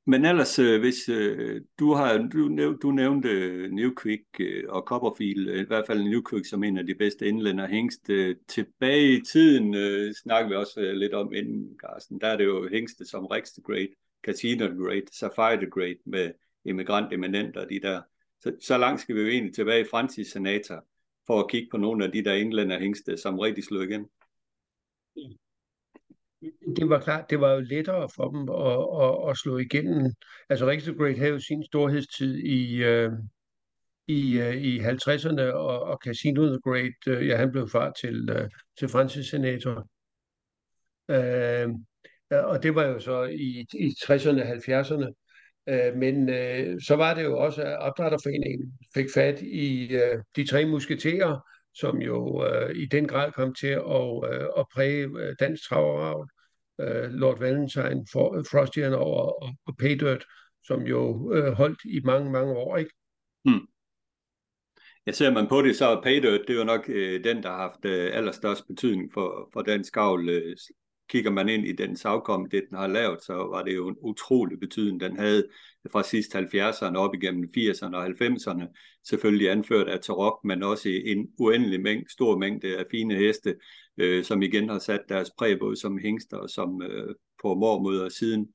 Men 0.06 0.24
ellers, 0.24 0.58
øh, 0.58 0.80
hvis 0.80 1.08
øh, 1.08 1.60
du 1.78 1.92
har 1.92 2.28
du, 2.32 2.76
du 2.82 2.90
nævnte 2.90 3.28
Newquick 3.68 4.24
øh, 4.40 4.64
og 4.68 4.82
Copperfield, 4.82 5.48
i 5.48 5.66
hvert 5.66 5.86
fald 5.86 6.02
Newquick 6.02 6.48
som 6.48 6.64
en 6.64 6.78
af 6.78 6.86
de 6.86 6.94
bedste 6.94 7.26
indlænder 7.26 7.68
hængst. 7.68 8.10
Tilbage 8.48 9.12
i 9.12 9.20
tiden 9.20 9.74
snakker 10.14 10.48
vi 10.48 10.54
også 10.54 10.92
lidt 10.92 11.14
om 11.14 11.32
inden, 11.32 11.78
Carsten. 11.78 12.20
Der 12.20 12.26
er 12.26 12.36
det 12.36 12.44
jo 12.44 12.68
hængste 12.68 13.04
som 13.04 13.26
Rex 13.26 13.48
the 13.48 13.62
Great, 13.62 13.88
Casino 14.24 14.66
the 14.66 14.84
Great, 14.84 15.04
Sapphire 15.12 15.56
the 15.56 15.70
Great 15.70 15.96
med 16.06 16.30
immigrant 16.64 17.12
eminenter, 17.12 17.64
de 17.64 17.80
der. 17.80 18.02
Så, 18.40 18.56
så 18.60 18.78
langt 18.78 19.00
skal 19.00 19.14
vi 19.14 19.20
jo 19.20 19.26
egentlig 19.26 19.54
tilbage 19.54 19.80
i 19.80 19.88
Francis 19.90 20.26
Senator 20.26 20.84
for 21.26 21.40
at 21.40 21.50
kigge 21.50 21.68
på 21.70 21.76
nogle 21.76 22.04
af 22.04 22.12
de 22.12 22.24
der 22.24 22.32
indlænder 22.32 22.78
hængste, 22.78 23.16
som 23.16 23.38
rigtig 23.38 23.64
slog 23.64 23.84
igen 23.84 24.08
det 26.76 26.88
var 26.88 27.00
klart, 27.00 27.30
det 27.30 27.40
var 27.40 27.52
jo 27.52 27.60
lettere 27.60 28.08
for 28.14 28.30
dem 28.30 28.48
at, 28.48 29.04
at, 29.04 29.30
at 29.30 29.38
slå 29.38 29.58
igennem. 29.58 30.12
Altså 30.48 30.66
Richter 30.66 30.94
Great 30.94 31.18
havde 31.18 31.30
jo 31.30 31.38
sin 31.38 31.64
storhedstid 31.64 32.38
i, 32.38 32.76
øh, 32.76 33.12
i, 34.06 34.38
øh, 34.38 34.56
i 34.56 34.78
50'erne, 34.78 35.42
og, 35.42 35.82
og 35.82 35.98
Casino 36.04 36.46
the 36.46 36.60
Great, 36.64 37.06
øh, 37.08 37.26
ja, 37.26 37.36
han 37.36 37.52
blev 37.52 37.68
far 37.68 37.92
til, 37.92 38.28
øh, 38.30 38.50
til 38.78 38.88
Francis 38.88 39.26
Senator. 39.26 39.88
Øh, 41.10 41.68
og 42.30 42.62
det 42.62 42.74
var 42.74 42.84
jo 42.84 43.00
så 43.00 43.22
i, 43.22 43.66
i 43.74 43.88
60'erne 43.88 44.42
og 44.42 44.48
70'erne. 44.48 45.27
Øh, 45.68 45.96
men 45.96 46.28
øh, 46.28 46.80
så 46.80 46.96
var 46.96 47.14
det 47.14 47.24
jo 47.24 47.38
også, 47.38 47.62
at 47.62 47.78
opdrætterforeningen 47.78 48.72
fik 48.94 49.06
fat 49.14 49.40
i 49.42 49.94
øh, 49.94 50.18
de 50.36 50.46
tre 50.46 50.66
musketerer, 50.66 51.38
som 51.74 51.98
jo 51.98 52.46
øh, 52.46 52.76
i 52.76 52.86
den 52.86 53.08
grad 53.08 53.32
kom 53.32 53.54
til 53.54 53.66
at, 53.66 54.32
øh, 54.32 54.48
at 54.58 54.66
præge 54.74 55.08
øh, 55.18 55.34
dansk 55.40 55.68
traveravl. 55.68 56.28
Øh, 56.80 57.10
Lord 57.10 57.38
Valentine, 57.38 58.06
for, 58.12 58.38
øh, 58.38 58.44
Frosty 58.50 58.78
and 58.78 58.94
over 58.94 59.42
og, 59.42 59.54
og 59.66 59.76
Paydirt, 59.76 60.24
som 60.64 60.82
jo 60.82 61.32
øh, 61.34 61.52
holdt 61.52 61.78
i 61.84 62.00
mange, 62.04 62.32
mange 62.32 62.52
år. 62.52 62.76
Ikke? 62.76 62.90
Hmm. 63.44 63.66
Jeg 65.06 65.14
ser 65.14 65.30
man 65.30 65.48
på 65.48 65.62
det, 65.62 65.76
så 65.76 65.86
er 65.86 66.02
Paydirt, 66.02 66.40
det 66.40 66.54
er 66.54 66.58
jo 66.58 66.64
nok 66.64 66.84
øh, 66.88 67.24
den, 67.24 67.42
der 67.42 67.48
har 67.48 67.58
haft 67.58 67.84
øh, 67.84 68.16
allerstørst 68.16 68.66
betydning 68.66 69.12
for, 69.14 69.50
for 69.52 69.62
dansk 69.62 69.96
avl. 69.96 70.28
Øh, 70.28 70.56
kigger 71.08 71.30
man 71.30 71.48
ind 71.48 71.66
i 71.66 71.72
den 71.72 71.96
sagkom, 71.96 72.46
det 72.50 72.64
den 72.68 72.78
har 72.78 72.86
lavet, 72.86 73.22
så 73.22 73.34
var 73.34 73.62
det 73.62 73.76
jo 73.76 73.88
en 73.88 73.96
utrolig 74.00 74.60
betydning, 74.60 75.00
den 75.00 75.16
havde 75.18 75.44
fra 75.92 76.02
sidst 76.02 76.36
70'erne 76.36 76.96
op 76.96 77.14
igennem 77.14 77.48
80'erne 77.56 77.96
og 77.96 78.06
90'erne, 78.06 78.64
selvfølgelig 79.08 79.50
anført 79.50 79.88
af 79.88 80.00
Tarok, 80.00 80.40
men 80.44 80.62
også 80.62 80.88
en 81.04 81.28
uendelig 81.38 81.80
mængde, 81.80 82.12
stor 82.12 82.38
mængde 82.38 82.78
af 82.78 82.84
fine 82.90 83.14
heste, 83.14 83.54
øh, 83.98 84.24
som 84.24 84.42
igen 84.42 84.68
har 84.68 84.78
sat 84.78 85.00
deres 85.08 85.30
præg 85.38 85.58
både 85.58 85.76
som 85.76 85.98
hængster 85.98 86.36
og 86.36 86.50
som 86.50 86.82
øh, 86.82 87.14
på 87.42 87.54
mormøder 87.54 88.08
siden. 88.08 88.48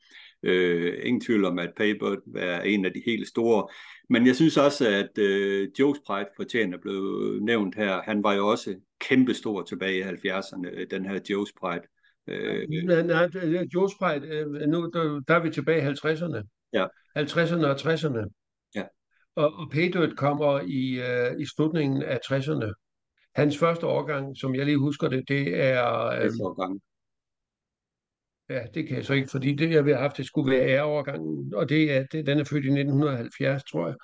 Øh, 0.43 0.99
ingen 1.03 1.21
tvivl 1.21 1.45
om, 1.45 1.59
at 1.59 1.73
Paybird 1.77 2.17
er 2.35 2.61
en 2.61 2.85
af 2.85 2.93
de 2.93 3.03
helt 3.05 3.27
store. 3.27 3.67
Men 4.09 4.27
jeg 4.27 4.35
synes 4.35 4.57
også, 4.57 4.87
at 4.87 5.17
øh, 5.17 5.69
Joe's 5.79 6.03
Pride 6.05 6.29
fortjener 6.35 6.77
blev 6.77 7.01
nævnt 7.41 7.75
her. 7.75 8.01
Han 8.01 8.23
var 8.23 8.33
jo 8.33 8.47
også 8.47 8.75
kæmpestor 8.99 9.61
tilbage 9.61 9.99
i 9.99 10.01
70'erne, 10.01 10.85
den 10.91 11.05
her 11.05 11.19
Joe's 11.29 11.53
Pride. 11.59 11.87
Øh, 12.27 12.69
nej, 12.69 13.01
nej, 13.03 13.27
Pride, 13.99 14.27
øh, 14.27 14.47
nu 14.67 14.89
der, 14.93 15.21
der 15.27 15.35
er 15.35 15.43
vi 15.43 15.49
tilbage 15.49 15.81
i 15.81 15.85
50'erne. 15.85 16.69
Ja. 16.73 16.87
50'erne 17.15 17.65
og 17.65 17.75
60'erne. 17.75 18.29
Ja. 18.75 18.83
Og, 19.35 19.53
og 19.53 19.71
Paydirt 19.71 20.17
kommer 20.17 20.59
i, 20.59 21.01
øh, 21.01 21.41
i 21.41 21.45
slutningen 21.55 22.03
af 22.03 22.19
60'erne. 22.25 22.73
Hans 23.35 23.57
første 23.57 23.87
årgang, 23.87 24.37
som 24.37 24.55
jeg 24.55 24.65
lige 24.65 24.77
husker 24.77 25.07
det, 25.07 25.23
det 25.27 25.61
er... 25.61 26.05
Øh, 26.05 26.31
årgang. 26.41 26.81
Ja, 28.49 28.65
det 28.73 28.87
kan 28.87 28.97
jeg 28.97 29.05
så 29.05 29.13
ikke, 29.13 29.29
fordi 29.31 29.55
det, 29.55 29.71
jeg 29.71 29.85
vil 29.85 29.93
have 29.93 30.01
haft, 30.01 30.17
det 30.17 30.25
skulle 30.25 30.51
være 30.51 30.67
æreårgangen, 30.67 31.53
og 31.55 31.69
det 31.69 31.93
er, 31.93 32.05
det, 32.11 32.25
den 32.25 32.39
er 32.39 32.43
født 32.43 32.65
i 32.65 32.67
1970, 32.67 33.63
tror 33.63 33.87
jeg. 33.87 33.95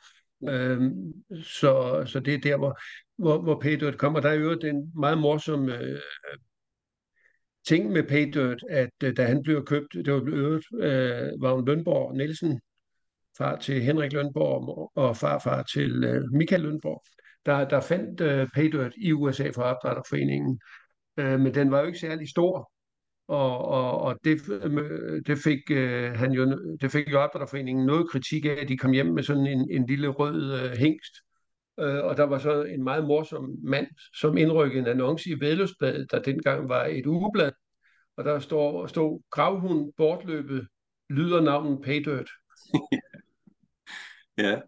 Øhm, 0.50 1.14
så, 1.44 2.04
så 2.06 2.20
det 2.20 2.34
er 2.34 2.40
der, 2.40 2.58
hvor, 2.58 2.80
hvor, 3.18 3.42
hvor 3.42 3.60
Paydirt 3.60 3.98
kommer. 3.98 4.20
Der 4.20 4.30
er 4.30 4.34
jo 4.34 4.52
en 4.52 4.92
meget 4.96 5.18
morsom 5.18 5.70
øh, 5.70 6.00
ting 7.70 7.92
med 7.92 8.04
Paydirt, 8.04 8.64
at 8.70 8.90
øh, 9.04 9.18
da 9.18 9.26
han 9.26 9.44
blev 9.44 9.66
købt, 9.66 9.94
det 9.94 10.14
var 10.14 10.24
øvrigt 10.28 10.66
øh, 10.74 11.42
Vagn 11.42 11.66
Lønborg 11.66 12.18
Nielsen, 12.18 12.62
far 13.38 13.56
til 13.56 13.82
Henrik 13.82 14.14
Lønborg 14.14 14.92
og 14.96 15.18
farfar 15.18 15.64
til 15.64 16.04
øh, 16.04 16.22
Michael 16.32 16.62
Lønborg, 16.62 17.04
der, 17.46 17.68
der 17.68 17.82
fandt 17.82 18.22
øh, 18.22 18.48
Paydirt 18.56 18.94
i 18.98 19.14
USA 19.14 19.50
for 19.50 19.62
opdrætterforeningen. 19.62 20.60
Øh, 21.18 21.40
men 21.40 21.54
den 21.54 21.72
var 21.72 21.80
jo 21.80 21.86
ikke 21.86 22.00
særlig 22.00 22.30
stor, 22.30 22.72
og, 23.28 23.66
og, 23.66 24.02
og 24.02 24.16
det, 24.24 24.42
øh, 24.50 25.22
det, 25.28 25.38
fik, 25.38 25.72
øh, 25.72 26.12
han 26.12 26.32
jo, 26.32 26.44
det 26.82 26.92
fik 26.92 27.12
jo 27.12 27.20
opdrætterforeningen 27.20 27.86
noget 27.86 28.10
kritik 28.10 28.46
af, 28.46 28.58
at 28.62 28.70
de 28.70 28.78
kom 28.78 28.92
hjem 28.92 29.08
med 29.08 29.24
sådan 29.24 29.48
en, 29.48 29.72
en 29.72 29.86
lille 29.86 30.08
rød 30.08 30.54
øh, 30.62 30.78
hængst. 30.78 31.14
Øh, 31.80 32.06
og 32.06 32.18
der 32.18 32.24
var 32.24 32.38
så 32.38 32.64
en 32.64 32.84
meget 32.84 33.08
morsom 33.08 33.56
mand, 33.64 33.88
som 34.14 34.38
indrykkede 34.38 34.80
en 34.80 34.88
annonce 34.88 35.30
i 35.30 35.40
Vædløsbladet, 35.40 36.12
der 36.12 36.22
dengang 36.22 36.70
var 36.70 36.86
et 36.86 37.06
ugeblad, 37.06 37.52
og 38.18 38.26
der 38.26 38.40
står, 38.40 38.88
stod, 38.88 39.22
gravhund 39.32 39.94
bortløbet, 39.98 40.68
lyder 41.10 41.42
navnet 41.42 41.82
Paydirt. 41.82 42.30
ja. 44.38 44.62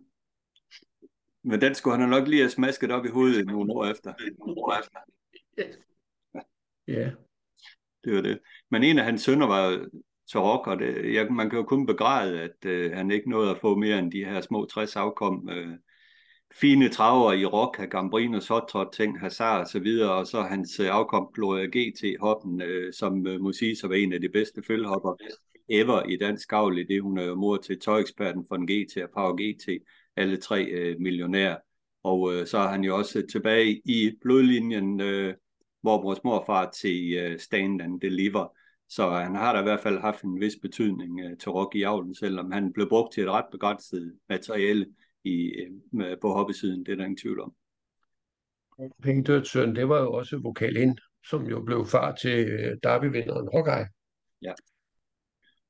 Men 1.44 1.62
den 1.62 1.76
skulle 1.76 1.98
han 1.98 2.10
nok 2.10 2.28
lige 2.28 2.42
have 2.42 2.50
smasket 2.50 2.92
op 2.92 3.06
i 3.06 3.10
hovedet 3.10 3.46
nogle 3.46 3.74
år 3.74 3.86
efter. 3.86 4.14
Ja. 6.88 7.12
Det 8.04 8.16
var 8.16 8.22
det. 8.22 8.40
Men 8.72 8.84
en 8.84 9.00
af 9.00 9.06
hans 9.06 9.22
sønner 9.22 9.48
var 9.48 9.86
til 10.32 10.40
rock, 10.40 10.68
og 10.68 10.80
det, 10.80 11.14
ja, 11.14 11.30
man 11.30 11.50
kan 11.50 11.60
jo 11.60 11.66
kun 11.66 11.86
begræde, 11.86 12.42
at 12.42 12.66
øh, 12.66 12.92
han 12.92 13.12
ikke 13.12 13.30
nåede 13.30 13.52
at 13.52 13.58
få 13.58 13.76
mere 13.76 14.00
end 14.00 14.12
de 14.12 14.26
her 14.26 14.42
små 14.42 14.66
60 14.66 14.96
afkom. 14.96 15.50
Øh, 15.50 15.78
fine 16.52 16.90
traver 16.90 17.34
i 17.34 17.46
rock, 17.46 17.80
af 17.80 17.90
Gambrino, 17.90 18.40
Sotrot, 18.40 18.88
Ting, 18.94 19.20
Hazard 19.20 19.60
og 19.60 19.68
så 19.68 19.80
videre, 19.80 20.12
og 20.12 20.28
så 20.28 20.42
hans 20.42 20.80
øh, 20.80 20.88
afkom 20.92 21.30
Gloria 21.34 21.66
GT 21.66 22.20
Hoppen, 22.20 22.62
øh, 22.62 22.94
som 22.94 23.28
øh, 23.28 23.42
må 23.42 23.52
sige 23.52 23.76
så 23.76 23.88
var 23.88 23.96
en 23.96 24.14
af 24.14 24.22
de 24.22 24.30
bedste 24.30 24.64
følhopper 24.68 25.16
ever 25.70 26.04
i 26.04 26.18
dansk 26.18 26.50
gavl, 26.50 26.78
i 26.78 26.84
det 26.84 27.02
hun 27.02 27.18
er 27.18 27.36
mor 27.36 27.58
til 27.58 27.80
tøjeksperten 27.80 28.46
for 28.48 28.56
en 28.56 28.68
GT 28.68 28.98
og 28.98 29.10
Power 29.14 29.34
GT, 29.34 29.84
alle 30.16 30.38
tre 30.38 30.66
øh, 30.66 31.00
millionærer. 31.00 31.58
Og 32.04 32.34
øh, 32.34 32.48
så 32.48 32.58
er 32.58 32.68
han 32.68 32.84
jo 32.84 32.98
også 32.98 33.20
øh, 33.20 33.28
tilbage 33.28 33.82
i 33.86 34.12
blodlinjen, 34.22 35.02
øh, 35.02 35.34
hvor 35.82 36.02
vores 36.02 36.20
morfar 36.24 36.70
til 36.70 37.14
øh, 37.14 37.40
Stand 37.40 37.82
and 37.82 38.02
Deliver. 38.02 38.48
Så 38.90 39.10
han 39.10 39.36
har 39.36 39.54
da 39.54 39.60
i 39.60 39.64
hvert 39.64 39.80
fald 39.80 40.00
haft 40.00 40.22
en 40.22 40.40
vis 40.40 40.54
betydning 40.62 41.20
øh, 41.20 41.38
til 41.38 41.52
rock 41.52 41.76
i 41.76 41.84
avlen, 41.84 42.16
selvom 42.16 42.52
han 42.52 42.74
blev 42.74 42.90
brugt 42.90 43.14
til 43.14 43.24
et 43.24 43.30
ret 43.30 43.46
begrænset 43.52 44.14
materiale 44.30 44.86
i, 45.24 45.52
øh, 46.02 46.18
på 46.22 46.34
hobbysiden, 46.34 46.86
det 46.86 46.92
er 46.92 46.96
der 46.96 47.04
ingen 47.04 47.18
tvivl 47.18 47.42
om. 47.42 47.54
Penge 49.04 49.46
søn, 49.46 49.76
det 49.76 49.90
var 49.90 50.02
jo 50.02 50.14
også 50.14 50.38
vokal 50.38 50.78
ind, 50.78 50.98
som 51.26 51.46
jo 51.46 51.62
blev 51.62 51.86
far 51.86 52.16
til 52.16 52.50
øh, 52.50 52.78
Derby-vinderen 52.84 53.50
Hawkeye. 53.54 53.88
Ja, 54.42 54.54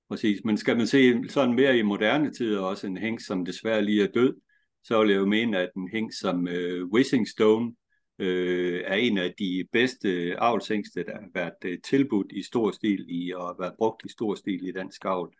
præcis. 0.10 0.44
Men 0.46 0.58
skal 0.58 0.78
man 0.78 0.88
se 0.88 1.30
sådan 1.30 1.56
mere 1.56 1.78
i 1.78 1.82
moderne 1.82 2.34
tider, 2.34 2.62
også 2.62 2.88
en 2.88 2.98
hæng, 2.98 3.22
som 3.22 3.46
desværre 3.46 3.82
lige 3.82 4.04
er 4.04 4.12
død, 4.12 4.36
så 4.84 5.02
vil 5.02 5.10
jeg 5.10 5.20
jo 5.20 5.26
mene, 5.26 5.58
at 5.58 5.70
en 5.76 5.90
hæng 5.90 6.14
som 6.14 6.48
øh, 6.48 6.86
Wissing 6.86 7.28
Stone 7.28 7.76
øh, 8.20 8.82
er 8.86 8.96
en 8.96 9.18
af 9.18 9.34
de 9.40 9.68
bedste 9.72 10.36
avlsængste, 10.40 11.04
der 11.04 11.12
har 11.12 11.30
været 11.34 11.66
øh, 11.66 11.78
tilbudt 11.84 12.32
i 12.32 12.44
stor 12.44 12.72
stil 12.72 13.06
i, 13.10 13.34
og 13.34 13.56
været 13.60 13.74
brugt 13.78 14.06
i 14.06 14.10
stor 14.10 14.36
stil 14.36 14.68
i 14.68 14.72
dansk 14.72 15.06
avl. 15.06 15.34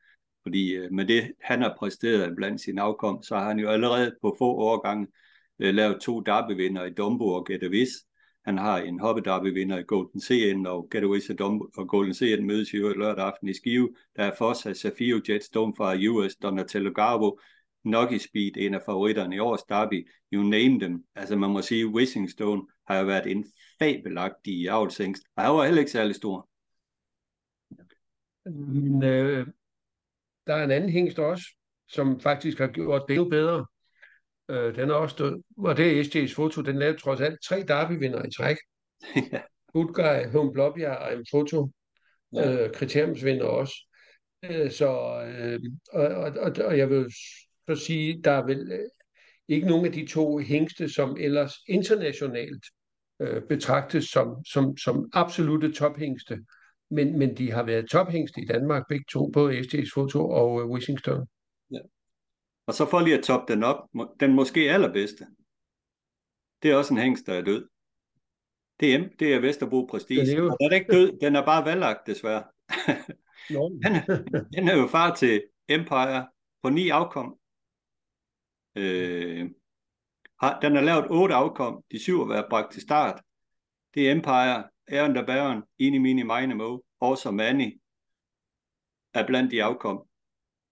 Fordi 0.44 0.74
øh, 0.76 0.92
med 0.92 1.06
det, 1.06 1.32
han 1.42 1.62
har 1.62 1.76
præsteret 1.80 2.36
blandt 2.36 2.62
sin 2.62 2.80
afkom, 2.80 3.24
så 3.24 3.36
har 3.38 3.48
han 3.48 3.60
jo 3.60 3.70
allerede 3.70 4.16
på 4.22 4.36
få 4.38 4.46
årgange 4.46 5.08
øh, 5.60 5.74
lavet 5.74 6.02
to 6.02 6.20
derbyvinder 6.20 6.86
i 6.86 6.90
Dumbo 6.90 7.28
og 7.28 7.46
Getavis. 7.46 7.90
Han 8.46 8.58
har 8.58 8.78
en 8.78 9.00
hoppedarbevinder 9.00 9.78
i 9.78 9.84
Golden 9.84 10.22
CN, 10.22 10.66
og 10.66 10.88
Getavis 10.92 11.30
og, 11.30 11.40
Dumbo, 11.40 11.66
og 11.78 11.88
Golden 11.88 12.14
CN 12.14 12.46
mødes 12.46 12.74
i 12.74 12.78
lørdag 12.78 13.26
aften 13.26 13.50
i 13.50 13.54
Skive. 13.54 13.96
Der 14.16 14.24
er 14.24 14.36
Fossa, 14.38 14.74
Safio, 14.74 15.22
Jet, 15.30 15.42
fra 15.54 15.96
US, 16.10 16.36
Donatello 16.36 16.92
Garbo, 16.92 17.40
Nuggy 17.84 18.18
Speed, 18.18 18.52
en 18.58 18.74
af 18.74 18.82
favoritterne 18.86 19.36
i 19.36 19.40
års 19.40 19.64
derby, 19.64 20.08
you 20.34 20.44
name 20.44 20.80
them. 20.80 21.04
Altså 21.16 21.36
man 21.36 21.50
må 21.50 21.62
sige, 21.62 21.88
Wishing 21.88 22.30
Stone 22.30 22.62
har 22.88 23.00
jo 23.00 23.06
været 23.06 23.32
en 23.32 23.46
fabelagtig 23.80 24.70
avlsængst, 24.70 25.24
og 25.36 25.44
han 25.44 25.54
var 25.54 25.66
heller 25.66 25.80
ikke 25.80 25.92
særlig 25.92 26.16
stor. 26.16 26.50
Men, 28.46 29.04
øh, 29.04 29.48
der 30.52 30.58
er 30.58 30.64
en 30.64 30.72
anden 30.72 30.90
hængst 30.90 31.20
også, 31.20 31.46
som 31.90 32.20
faktisk 32.20 32.58
har 32.58 32.68
gjort 32.68 33.04
det 33.08 33.14
endnu 33.14 33.30
bedre. 33.30 33.66
Øh, 34.50 34.76
den 34.76 34.90
er 34.90 34.94
også 34.94 35.14
stået, 35.14 35.44
og 35.58 35.78
det 35.78 36.00
er 36.00 36.04
SJ's 36.04 36.36
foto, 36.36 36.62
den 36.62 36.80
lavede 36.80 36.98
trods 36.98 37.22
alt 37.22 37.40
tre 37.44 37.64
derbyvinder 37.68 38.26
i 38.26 38.32
træk. 38.38 38.58
ja. 39.34 39.42
Blobjerg 40.54 40.98
og 40.98 41.14
en 41.14 41.26
foto. 41.32 41.72
Ja. 42.36 42.52
Øh, 42.52 42.74
kriteriumsvinder 42.74 43.46
også. 43.46 43.74
Øh, 44.44 44.72
så, 44.72 44.90
øh, 45.24 45.60
og, 45.92 46.08
og, 46.08 46.32
og, 46.40 46.52
og 46.66 46.78
jeg 46.78 46.90
vil 46.90 47.14
så 47.68 47.76
sige, 47.86 48.22
der 48.22 48.32
er 48.32 48.46
vel 48.46 48.72
øh, 48.72 48.90
ikke 49.48 49.68
nogen 49.68 49.86
af 49.86 49.92
de 49.92 50.08
to 50.08 50.38
hængste, 50.38 50.90
som 50.90 51.18
ellers 51.20 51.54
internationalt 51.68 52.66
øh, 53.22 53.42
betragtes 53.50 54.06
som, 54.06 54.46
som, 54.46 54.78
som 54.78 55.10
absolute 55.14 55.74
tophængste 55.74 56.40
men, 56.92 57.20
men 57.20 57.38
de 57.38 57.52
har 57.52 57.64
været 57.64 57.90
tophængste 57.90 58.42
i 58.42 58.46
Danmark, 58.46 58.84
begge 58.90 59.06
to, 59.12 59.32
både 59.32 59.60
ST's 59.60 59.92
Foto 59.94 60.30
og 60.30 60.54
uh, 60.54 60.72
Wishington. 60.72 61.28
Ja. 61.72 61.80
Og 62.68 62.74
så 62.74 62.86
for 62.86 63.00
lige 63.00 63.18
at 63.18 63.24
toppe 63.24 63.54
den 63.54 63.64
op, 63.64 63.78
den 64.20 64.34
måske 64.34 64.72
allerbedste, 64.72 65.28
det 66.64 66.72
er 66.72 66.76
også 66.76 66.94
en 66.94 67.00
hængst, 67.00 67.26
der 67.26 67.34
er 67.34 67.42
død. 67.42 67.68
Det 68.80 68.96
er, 68.96 69.10
det 69.20 69.34
er 69.34 69.40
Vesterbro 69.40 69.86
Prestige. 69.86 70.26
Den 70.26 70.38
er, 70.38 70.44
jo... 70.44 70.58
den 70.60 70.72
er 70.72 70.76
ikke 70.76 70.92
død, 70.92 71.20
den 71.20 71.36
er 71.36 71.46
bare 71.46 71.66
valgt 71.66 72.08
desværre. 72.08 72.44
Den, 73.50 74.46
den 74.54 74.68
er 74.68 74.78
jo 74.78 74.88
far 74.88 75.16
til 75.16 75.44
Empire 75.68 76.28
på 76.64 76.70
ni 76.70 76.90
afkom. 76.90 77.38
Øh, 78.76 79.50
har, 80.42 80.60
den 80.60 80.76
har 80.76 80.82
lavet 80.82 81.08
otte 81.10 81.36
afkom, 81.36 81.84
de 81.92 82.00
syv 82.00 82.18
har 82.18 82.26
været 82.26 82.46
bragt 82.50 82.72
til 82.72 82.82
start. 82.82 83.22
Det 83.94 84.08
er 84.08 84.12
Empire, 84.12 84.64
Aaron 84.92 85.16
der 85.16 85.26
Baron, 85.26 85.64
Ini 85.80 85.98
Mini 85.98 86.24
Mine 86.24 86.56
Mo, 86.56 86.80
også 87.00 87.32
Manny, 87.32 87.82
er 89.14 89.28
blandt 89.28 89.52
de 89.52 89.64
afkom. 89.64 90.04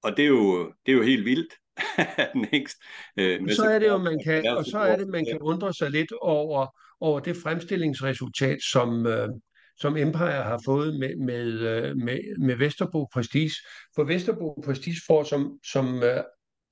Og 0.03 0.17
det 0.17 0.23
er 0.23 0.29
jo, 0.29 0.73
det 0.85 0.91
er 0.91 0.95
jo 0.97 1.03
helt 1.03 1.25
vildt, 1.25 1.53
den 2.33 2.45
hængst... 2.45 2.77
Øh, 3.17 3.51
så 3.51 3.63
er 3.63 3.79
det 3.79 3.87
jo, 3.87 3.97
man 3.97 4.19
kan, 4.23 4.47
og 4.47 4.65
så 4.65 4.79
er 4.79 4.97
det, 4.97 5.07
man 5.07 5.25
kan 5.25 5.37
undre 5.41 5.73
sig 5.73 5.91
lidt 5.91 6.11
over, 6.11 6.67
over 6.99 7.19
det 7.19 7.37
fremstillingsresultat, 7.43 8.57
som, 8.71 9.05
øh, 9.05 9.29
som 9.77 9.97
Empire 9.97 10.43
har 10.43 10.61
fået 10.65 10.99
med, 10.99 11.15
med, 11.15 11.47
øh, 11.47 11.97
med, 11.97 12.39
med 12.39 12.55
Vesterbro 12.55 13.07
Prestige. 13.13 13.51
For 13.95 14.03
Vesterbro 14.03 14.61
Prestige 14.65 15.01
får 15.07 15.23
som, 15.23 15.59
som 15.71 16.03
øh, 16.03 16.23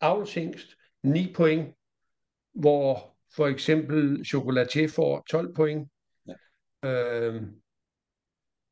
aflsængst 0.01 0.67
9 1.03 1.33
point, 1.35 1.67
hvor 2.53 3.17
for 3.35 3.47
eksempel 3.47 4.25
Chocolatier 4.25 4.87
får 4.87 5.23
12 5.29 5.55
point, 5.55 5.89
øh, 6.85 7.41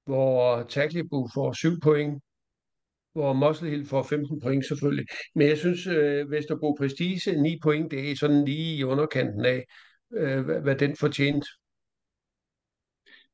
hvor 0.05 0.63
Tagliabu 0.63 1.29
får 1.33 1.53
7 1.53 1.79
point, 1.79 2.23
hvor 3.13 3.33
Muscle 3.33 3.69
Hill 3.69 3.85
får 3.85 4.03
15 4.03 4.39
point 4.39 4.65
selvfølgelig. 4.65 5.05
Men 5.35 5.47
jeg 5.47 5.57
synes, 5.57 5.87
øh, 5.87 6.31
Vesterbro 6.31 6.75
Prestige 6.79 7.41
9 7.41 7.59
point, 7.63 7.91
det 7.91 8.11
er 8.11 8.15
sådan 8.15 8.45
lige 8.45 8.77
i 8.77 8.83
underkanten 8.83 9.45
af, 9.45 9.65
øh, 10.13 10.45
hvad, 10.45 10.61
hvad 10.61 10.75
den 10.75 10.95
fortjent. 10.95 11.45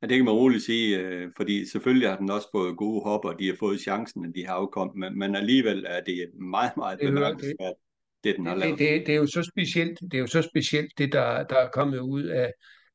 Ja, 0.01 0.07
det 0.07 0.15
kan 0.17 0.25
man 0.25 0.33
roligt 0.33 0.63
sige, 0.63 0.99
øh, 0.99 1.31
fordi 1.37 1.69
selvfølgelig 1.71 2.09
har 2.09 2.17
den 2.17 2.29
også 2.29 2.47
fået 2.55 2.77
gode 2.77 3.03
hop, 3.03 3.25
og 3.25 3.39
de 3.39 3.47
har 3.47 3.55
fået 3.59 3.81
chancen, 3.81 4.25
at 4.25 4.31
de 4.35 4.45
har 4.45 4.53
afkommet, 4.53 4.95
men, 4.95 5.19
men 5.19 5.35
alligevel 5.35 5.85
er 5.87 6.01
det 6.01 6.31
meget, 6.33 6.71
meget 6.77 6.99
bemærkelsesværdigt, 6.99 7.79
det, 8.23 8.23
det 8.23 8.35
den 8.35 8.45
har 8.45 8.55
lavet. 8.55 8.79
Det, 8.79 8.89
det, 8.89 9.07
det, 9.07 9.13
er 9.13 9.19
jo 9.19 9.27
så 9.27 9.43
specielt, 9.43 9.99
det 10.01 10.13
er 10.13 10.19
jo 10.19 10.27
så 10.27 10.41
specielt, 10.41 10.97
det 10.97 11.13
der, 11.13 11.43
der 11.43 11.55
er 11.55 11.69
kommet 11.69 11.99
ud 11.99 12.23
af, 12.23 12.51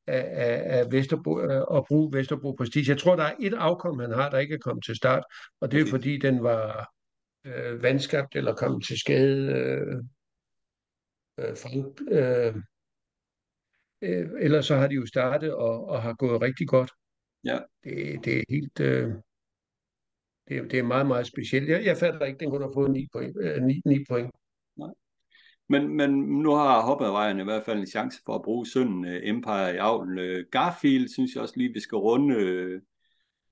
af, 0.07 0.79
af 0.79 0.91
Vesterbro, 0.91 1.39
øh, 1.41 1.77
at 1.77 1.83
bruge 1.87 2.13
Vesterbro 2.13 2.51
Prestige. 2.51 2.89
Jeg 2.91 2.97
tror, 2.99 3.15
der 3.15 3.23
er 3.23 3.35
et 3.41 3.53
afkom, 3.53 3.99
han 3.99 4.11
har, 4.11 4.29
der 4.29 4.37
ikke 4.39 4.55
er 4.55 4.59
kommet 4.59 4.85
til 4.85 4.95
start, 4.95 5.23
og 5.61 5.71
det 5.71 5.81
er 5.81 5.85
fordi, 5.89 6.17
den 6.17 6.43
var 6.43 6.89
øh, 7.45 7.83
vandskabt 7.83 8.35
eller 8.35 8.55
kommet 8.55 8.85
til 8.85 8.99
skade. 8.99 9.51
Øh, 9.51 9.95
øh, 11.39 11.57
Frank, 11.57 12.01
øh, 12.11 12.55
øh, 14.01 14.29
ellers 14.39 14.65
så 14.65 14.75
har 14.75 14.87
de 14.87 14.95
jo 14.95 15.05
startet 15.05 15.53
og, 15.53 15.85
og 15.85 16.01
har 16.01 16.13
gået 16.13 16.41
rigtig 16.41 16.67
godt. 16.67 16.91
Ja. 17.45 17.59
Det, 17.83 18.25
det 18.25 18.37
er 18.39 18.43
helt... 18.49 18.79
Øh, 18.79 19.11
det, 20.47 20.57
er- 20.57 20.67
det 20.67 20.79
er 20.79 20.83
meget, 20.83 21.07
meget 21.07 21.27
specielt. 21.27 21.69
Jeg, 21.69 21.85
jeg 21.85 21.97
fatter 21.97 22.25
ikke, 22.25 22.39
den 22.39 22.49
kun 22.49 22.61
har 22.61 22.71
fået 22.73 22.91
9 22.91 23.07
point. 23.13 23.37
Øh, 23.41 23.63
9, 23.63 23.81
9 23.85 24.05
point. 24.09 24.31
Men, 25.69 25.87
men 25.87 26.11
nu 26.11 26.49
har 26.49 26.81
Hoppervejen 26.81 27.39
i 27.39 27.43
hvert 27.43 27.63
fald 27.63 27.79
en 27.79 27.87
chance 27.87 28.21
for 28.25 28.35
at 28.35 28.41
bruge 28.41 28.65
sønnen 28.65 29.05
uh, 29.05 29.29
Empire 29.29 29.73
i 29.73 29.77
avlen. 29.77 30.17
Uh, 30.17 30.45
Garfield 30.51 31.07
synes 31.07 31.33
jeg 31.33 31.41
også 31.41 31.53
lige, 31.57 31.73
vi 31.73 31.79
skal 31.79 31.95
runde. 31.95 32.35
Uh, 32.35 32.81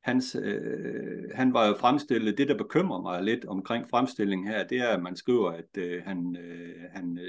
hans, 0.03 0.36
uh, 0.36 1.30
han 1.34 1.53
var 1.53 1.68
jo 1.68 1.76
fremstillet. 1.80 2.38
Det, 2.38 2.47
der 2.47 2.57
bekymrer 2.57 3.01
mig 3.01 3.24
lidt 3.24 3.45
omkring 3.45 3.89
fremstillingen 3.89 4.47
her, 4.47 4.68
det 4.68 4.78
er, 4.78 4.88
at 4.88 5.03
man 5.03 5.16
skriver, 5.16 5.51
at 5.51 5.78
uh, 5.78 6.03
han, 6.03 6.38
uh, 6.39 6.91
han 6.91 7.20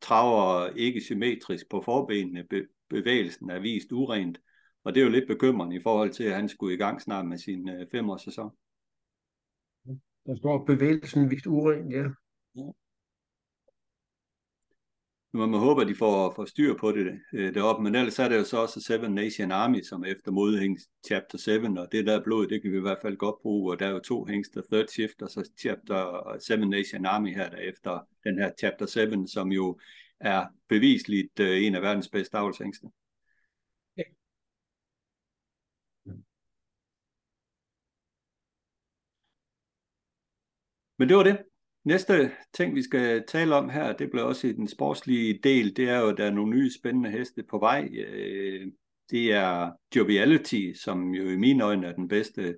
traver 0.00 0.68
ikke 0.76 1.00
symmetrisk 1.00 1.70
på 1.70 1.80
forbenene. 1.80 2.44
Be, 2.44 2.66
bevægelsen 2.88 3.50
er 3.50 3.60
vist 3.60 3.92
urent. 3.92 4.40
Og 4.84 4.94
det 4.94 5.00
er 5.00 5.04
jo 5.04 5.10
lidt 5.10 5.28
bekymrende 5.28 5.76
i 5.76 5.82
forhold 5.82 6.10
til, 6.10 6.24
at 6.24 6.34
han 6.34 6.48
skulle 6.48 6.74
i 6.74 6.78
gang 6.78 7.02
snart 7.02 7.26
med 7.26 7.38
sin 7.38 7.68
uh, 7.68 7.86
femårs 7.90 8.22
sæson. 8.22 8.50
Der 10.26 10.36
står 10.36 10.64
bevægelsen 10.64 11.30
vist 11.30 11.46
uren, 11.46 11.92
ja. 11.92 12.04
Man 15.32 15.50
må 15.50 15.58
håbe, 15.58 15.82
at 15.82 15.88
de 15.88 15.94
får, 15.94 16.32
får 16.36 16.44
styr 16.44 16.74
på 16.76 16.92
det 16.92 17.20
øh, 17.32 17.54
deroppe, 17.54 17.82
men 17.82 17.94
ellers 17.94 18.18
er 18.18 18.28
det 18.28 18.36
jo 18.36 18.44
så 18.44 18.58
også 18.58 18.80
Seven 18.80 19.14
Nation 19.14 19.52
Army, 19.52 19.82
som 19.82 20.02
er 20.02 20.06
efter 20.06 20.30
modhæng 20.32 20.78
Chapter 21.06 21.38
7, 21.38 21.50
og 21.76 21.88
det 21.92 22.06
der 22.06 22.22
blod, 22.24 22.46
det 22.46 22.62
kan 22.62 22.72
vi 22.72 22.76
i 22.76 22.80
hvert 22.80 22.98
fald 23.02 23.16
godt 23.16 23.42
bruge, 23.42 23.72
og 23.72 23.78
der 23.78 23.86
er 23.86 23.90
jo 23.90 23.98
to 24.00 24.24
hængster, 24.24 24.62
Third 24.72 24.86
Shift, 24.88 25.22
og 25.22 25.30
så 25.30 25.50
Chapter 25.60 26.28
øh, 26.34 26.40
7 26.40 26.56
Nation 26.56 27.06
Army 27.06 27.34
her, 27.34 27.50
der 27.50 27.56
efter 27.56 28.00
den 28.24 28.38
her 28.38 28.50
Chapter 28.58 28.86
7, 28.86 29.26
som 29.26 29.52
jo 29.52 29.78
er 30.20 30.46
bevisligt 30.68 31.40
øh, 31.40 31.62
en 31.62 31.74
af 31.74 31.82
verdens 31.82 32.08
bedste 32.08 32.36
avlshængster. 32.36 32.88
Men 40.98 41.08
det 41.08 41.16
var 41.16 41.22
det. 41.22 41.49
Næste 41.84 42.30
ting, 42.52 42.74
vi 42.74 42.82
skal 42.82 43.24
tale 43.28 43.54
om 43.54 43.68
her, 43.68 43.92
det 43.92 44.10
bliver 44.10 44.24
også 44.24 44.46
i 44.46 44.52
den 44.52 44.68
sportslige 44.68 45.40
del, 45.42 45.76
det 45.76 45.88
er 45.88 46.00
jo, 46.00 46.08
at 46.08 46.16
der 46.16 46.24
er 46.24 46.30
nogle 46.30 46.56
nye 46.56 46.70
spændende 46.72 47.10
heste 47.10 47.42
på 47.42 47.58
vej. 47.58 47.88
Øh, 47.92 48.66
det 49.10 49.32
er 49.32 49.70
Joviality, 49.96 50.72
som 50.74 51.14
jo 51.14 51.30
i 51.30 51.36
mine 51.36 51.64
øjne 51.64 51.86
er 51.86 51.92
den 51.92 52.08
bedste 52.08 52.56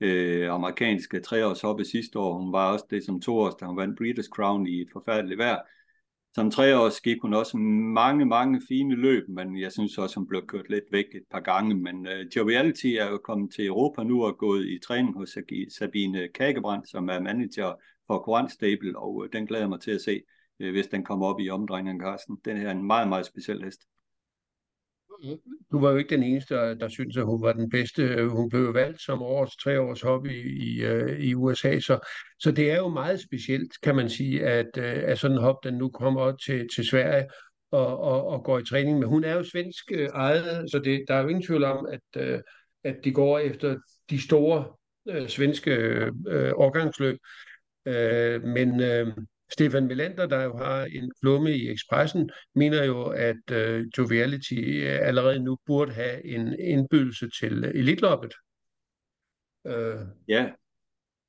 øh, 0.00 0.50
amerikanske 0.52 1.20
treårshoppe 1.20 1.84
sidste 1.84 2.18
år. 2.18 2.38
Hun 2.38 2.52
var 2.52 2.72
også 2.72 2.86
det 2.90 3.04
som 3.04 3.20
toårs, 3.20 3.54
da 3.54 3.64
hun 3.66 3.76
vandt 3.76 4.00
Breeders' 4.00 4.28
Crown 4.28 4.66
i 4.66 4.80
et 4.80 4.88
forfærdeligt 4.92 5.38
vejr. 5.38 5.60
Som 6.36 6.50
treårs 6.50 7.00
gik 7.00 7.22
hun 7.22 7.34
også 7.34 7.56
mange, 7.56 8.26
mange 8.26 8.60
fine 8.68 8.94
løb, 8.94 9.28
men 9.28 9.60
jeg 9.60 9.72
synes 9.72 9.98
også, 9.98 10.16
hun 10.20 10.26
blev 10.26 10.46
kørt 10.46 10.70
lidt 10.70 10.84
væk 10.92 11.04
et 11.14 11.22
par 11.30 11.40
gange. 11.40 11.74
Men 11.74 12.06
øh, 12.06 12.20
uh, 12.20 12.36
Joviality 12.36 12.86
er 12.86 13.10
jo 13.10 13.18
kommet 13.24 13.52
til 13.54 13.66
Europa 13.66 14.02
nu 14.02 14.24
og 14.24 14.38
gået 14.38 14.66
i 14.66 14.78
træning 14.86 15.16
hos 15.16 15.38
Sabine 15.78 16.28
Kagebrand, 16.34 16.86
som 16.86 17.08
er 17.08 17.20
manager 17.20 17.74
for 18.06 18.18
Coran 18.18 18.48
Stable, 18.48 18.98
og 18.98 19.14
uh, 19.14 19.26
den 19.32 19.46
glæder 19.46 19.62
jeg 19.62 19.68
mig 19.68 19.80
til 19.80 19.90
at 19.90 20.00
se, 20.00 20.20
uh, 20.60 20.70
hvis 20.70 20.86
den 20.86 21.04
kommer 21.04 21.26
op 21.26 21.40
i 21.40 21.50
omdrejningen, 21.50 22.02
Carsten. 22.02 22.38
Den 22.44 22.56
her 22.56 22.66
er 22.66 22.72
en 22.72 22.86
meget, 22.86 23.08
meget 23.08 23.26
speciel 23.26 23.64
hest. 23.64 23.80
Du 25.72 25.80
var 25.80 25.90
jo 25.90 25.96
ikke 25.96 26.14
den 26.16 26.22
eneste, 26.22 26.54
der, 26.54 26.74
der 26.74 26.88
synes, 26.88 27.16
at 27.16 27.24
hun 27.24 27.42
var 27.42 27.52
den 27.52 27.70
bedste. 27.70 28.28
Hun 28.28 28.48
blev 28.48 28.74
valgt 28.74 29.02
som 29.02 29.22
årets 29.22 29.56
tre 29.56 29.80
års 29.80 30.00
hobby 30.00 30.58
i, 30.62 30.84
øh, 30.84 31.20
i 31.20 31.34
USA, 31.34 31.80
så, 31.80 31.98
så 32.38 32.52
det 32.52 32.70
er 32.70 32.76
jo 32.76 32.88
meget 32.88 33.20
specielt, 33.20 33.72
kan 33.82 33.96
man 33.96 34.10
sige, 34.10 34.46
at, 34.46 34.70
øh, 34.78 35.02
at 35.04 35.18
sådan 35.18 35.36
en 35.36 35.42
hop, 35.42 35.56
den 35.64 35.74
nu 35.74 35.88
kommer 35.88 36.32
til, 36.32 36.68
til 36.74 36.88
Sverige 36.88 37.26
og, 37.70 38.00
og, 38.00 38.26
og 38.26 38.44
går 38.44 38.58
i 38.58 38.64
træning. 38.64 38.98
Men 38.98 39.08
hun 39.08 39.24
er 39.24 39.34
jo 39.34 39.42
svensk 39.42 39.92
øh, 39.92 40.08
ejet, 40.08 40.70
så 40.70 40.78
det, 40.78 41.04
der 41.08 41.14
er 41.14 41.22
jo 41.22 41.28
ingen 41.28 41.46
tvivl 41.46 41.64
om, 41.64 41.88
at, 41.92 42.22
at 42.84 42.96
de 43.04 43.12
går 43.12 43.38
efter 43.38 43.76
de 44.10 44.22
store 44.22 44.64
øh, 45.08 45.28
svenske 45.28 45.70
øh, 46.28 46.52
årgangsløb. 46.54 47.18
Øh, 47.86 48.42
men 48.42 48.80
øh, 48.80 49.06
Stefan 49.52 49.86
Melander, 49.86 50.26
der 50.26 50.42
jo 50.42 50.56
har 50.56 50.84
en 50.84 51.12
klumme 51.20 51.52
i 51.52 51.70
Expressen, 51.70 52.30
mener 52.54 52.84
jo, 52.84 53.02
at 53.04 53.50
øh, 53.52 53.86
Joviality 53.98 54.54
øh, 54.54 54.98
allerede 55.02 55.40
nu 55.44 55.58
burde 55.66 55.92
have 55.92 56.24
en 56.26 56.56
indbydelse 56.60 57.28
til 57.40 57.64
Elitloppet. 57.64 58.34
Øh, 59.66 59.96
Ja, 60.28 60.50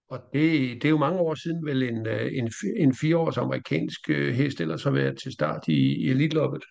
og 0.09 0.19
det, 0.33 0.51
det 0.81 0.85
er 0.85 0.89
jo 0.89 0.97
mange 0.97 1.19
år 1.19 1.35
siden 1.35 1.65
vel 1.65 1.83
en, 1.83 2.07
øh, 2.07 2.29
en, 2.33 2.51
en 2.77 2.95
fireårs 2.95 3.37
amerikansk 3.37 4.09
øh, 4.09 4.33
hest 4.33 4.61
ellers 4.61 4.83
har 4.83 4.91
været 4.91 5.17
til 5.19 5.31
start 5.31 5.67
i, 5.67 5.95
i 5.95 6.09
Elitloppet. 6.09 6.63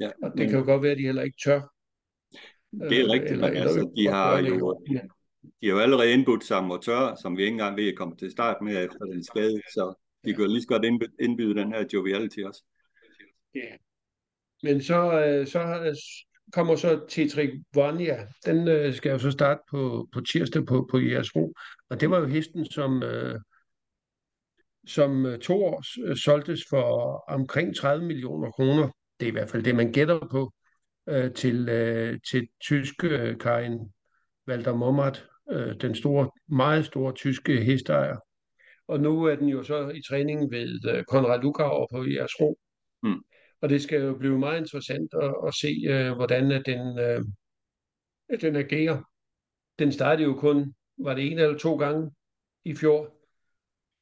ja. 0.00 0.10
Og 0.22 0.30
det 0.30 0.38
men 0.38 0.48
kan 0.48 0.58
jo 0.58 0.64
godt 0.64 0.82
være, 0.82 0.92
at 0.92 0.98
de 0.98 1.02
heller 1.02 1.22
ikke 1.22 1.38
tør. 1.44 1.60
det 2.90 3.00
er 3.00 3.12
rigtigt, 3.12 3.40
men 3.40 3.56
altså, 3.56 3.90
de 3.96 4.06
har 4.06 4.38
jo, 4.38 4.82
Ja. 4.92 5.00
de 5.60 5.66
har 5.66 5.72
jo 5.74 5.78
allerede 5.78 6.12
indbudt 6.12 6.44
sig 6.44 6.64
Motør, 6.64 7.14
som 7.22 7.36
vi 7.36 7.42
ikke 7.42 7.52
engang 7.52 7.76
ved 7.76 7.88
at 7.88 7.96
komme 7.96 8.16
til 8.16 8.30
start 8.30 8.56
med 8.62 8.84
efter 8.84 9.04
den 9.04 9.24
skade, 9.24 9.60
så 9.74 9.94
de 10.24 10.34
kan 10.34 10.44
jo 10.44 10.50
lige 10.50 10.62
så 10.62 10.68
godt 10.68 10.84
indby- 10.84 11.16
indbyde 11.20 11.54
den 11.54 11.72
her 11.72 11.84
Joviality 11.92 12.38
også. 12.38 12.64
Ja. 13.54 13.76
Men 14.62 14.82
så, 14.82 15.20
øh, 15.20 15.46
så 15.46 15.94
kommer 16.52 16.76
så 16.76 17.04
Tetrik 17.08 17.50
Vanya. 17.74 18.26
Den 18.46 18.68
øh, 18.68 18.94
skal 18.94 19.10
jo 19.10 19.18
så 19.18 19.30
starte 19.30 19.60
på, 19.70 20.08
på 20.12 20.20
tirsdag 20.20 20.66
på, 20.66 20.88
på 20.90 20.98
Jersro. 20.98 21.52
Og 21.88 22.00
det 22.00 22.10
var 22.10 22.18
jo 22.18 22.26
hesten, 22.26 22.66
som, 22.66 23.02
øh, 23.02 23.40
som 24.86 25.26
to 25.42 25.64
år 25.64 25.84
øh, 26.04 26.16
solgtes 26.16 26.60
for 26.70 26.84
omkring 27.28 27.76
30 27.76 28.06
millioner 28.06 28.50
kroner. 28.50 28.88
Det 29.20 29.26
er 29.26 29.30
i 29.30 29.32
hvert 29.32 29.50
fald 29.50 29.62
det, 29.62 29.74
man 29.74 29.92
gætter 29.92 30.28
på 30.30 30.52
øh, 31.08 31.32
til, 31.32 31.68
øh, 31.68 32.20
til 32.30 32.48
tyske 32.60 33.08
øh, 33.08 33.38
Karin 33.38 33.78
Walter 34.48 34.74
Mommert, 34.74 35.26
øh, 35.50 35.80
den 35.80 35.94
store, 35.94 36.30
meget 36.48 36.86
store 36.86 37.12
tyske 37.12 37.64
hesteejer. 37.64 38.16
Og 38.88 39.00
nu 39.00 39.24
er 39.24 39.34
den 39.34 39.48
jo 39.48 39.62
så 39.62 39.88
i 39.88 40.02
træning 40.02 40.50
ved 40.50 40.94
øh, 40.94 41.04
Konrad 41.04 41.42
Lugauer 41.42 41.86
på 41.92 42.04
Jersro. 42.04 42.58
Mm. 43.02 43.22
Og 43.60 43.68
det 43.68 43.82
skal 43.82 44.00
jo 44.00 44.14
blive 44.14 44.38
meget 44.38 44.60
interessant 44.60 45.14
at, 45.22 45.34
at 45.46 45.54
se, 45.54 45.82
øh, 45.88 46.12
hvordan 46.12 46.50
den, 46.66 46.98
øh, 46.98 47.24
den 48.40 48.56
agerer. 48.56 49.02
Den 49.78 49.92
startede 49.92 50.28
jo 50.28 50.34
kun, 50.34 50.74
var 50.98 51.14
det 51.14 51.32
en 51.32 51.38
eller 51.38 51.58
to 51.58 51.76
gange 51.76 52.10
i 52.64 52.74
fjor. 52.74 53.14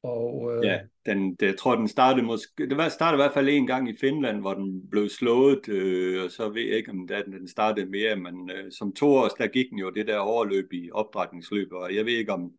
Og 0.03 0.55
øh, 0.55 0.65
Ja, 0.65 0.79
den, 1.05 1.35
det, 1.35 1.45
jeg 1.45 1.57
tror, 1.57 1.75
den 1.75 1.87
startede 1.87 2.25
måske, 2.25 2.69
det 2.69 2.77
var, 2.77 2.89
startede 2.89 3.17
i 3.17 3.23
hvert 3.23 3.33
fald 3.33 3.49
en 3.49 3.67
gang 3.67 3.89
i 3.89 3.97
Finland, 3.99 4.39
hvor 4.39 4.53
den 4.53 4.89
blev 4.89 5.09
slået, 5.09 5.69
øh, 5.69 6.23
og 6.23 6.31
så 6.31 6.49
ved 6.49 6.61
jeg 6.61 6.77
ikke, 6.77 6.91
om 6.91 7.07
den, 7.07 7.31
den 7.31 7.47
startede 7.47 7.85
mere, 7.85 8.15
men 8.15 8.49
øh, 8.49 8.71
som 8.71 8.93
to 8.93 9.07
år, 9.07 9.27
der 9.27 9.47
gik 9.47 9.69
den 9.69 9.77
jo 9.77 9.89
det 9.89 10.07
der 10.07 10.17
overløb 10.17 10.73
i 10.73 10.91
opdrætningsløb, 10.91 11.67
og 11.71 11.95
jeg 11.95 12.05
ved 12.05 12.13
ikke, 12.13 12.33
om 12.33 12.51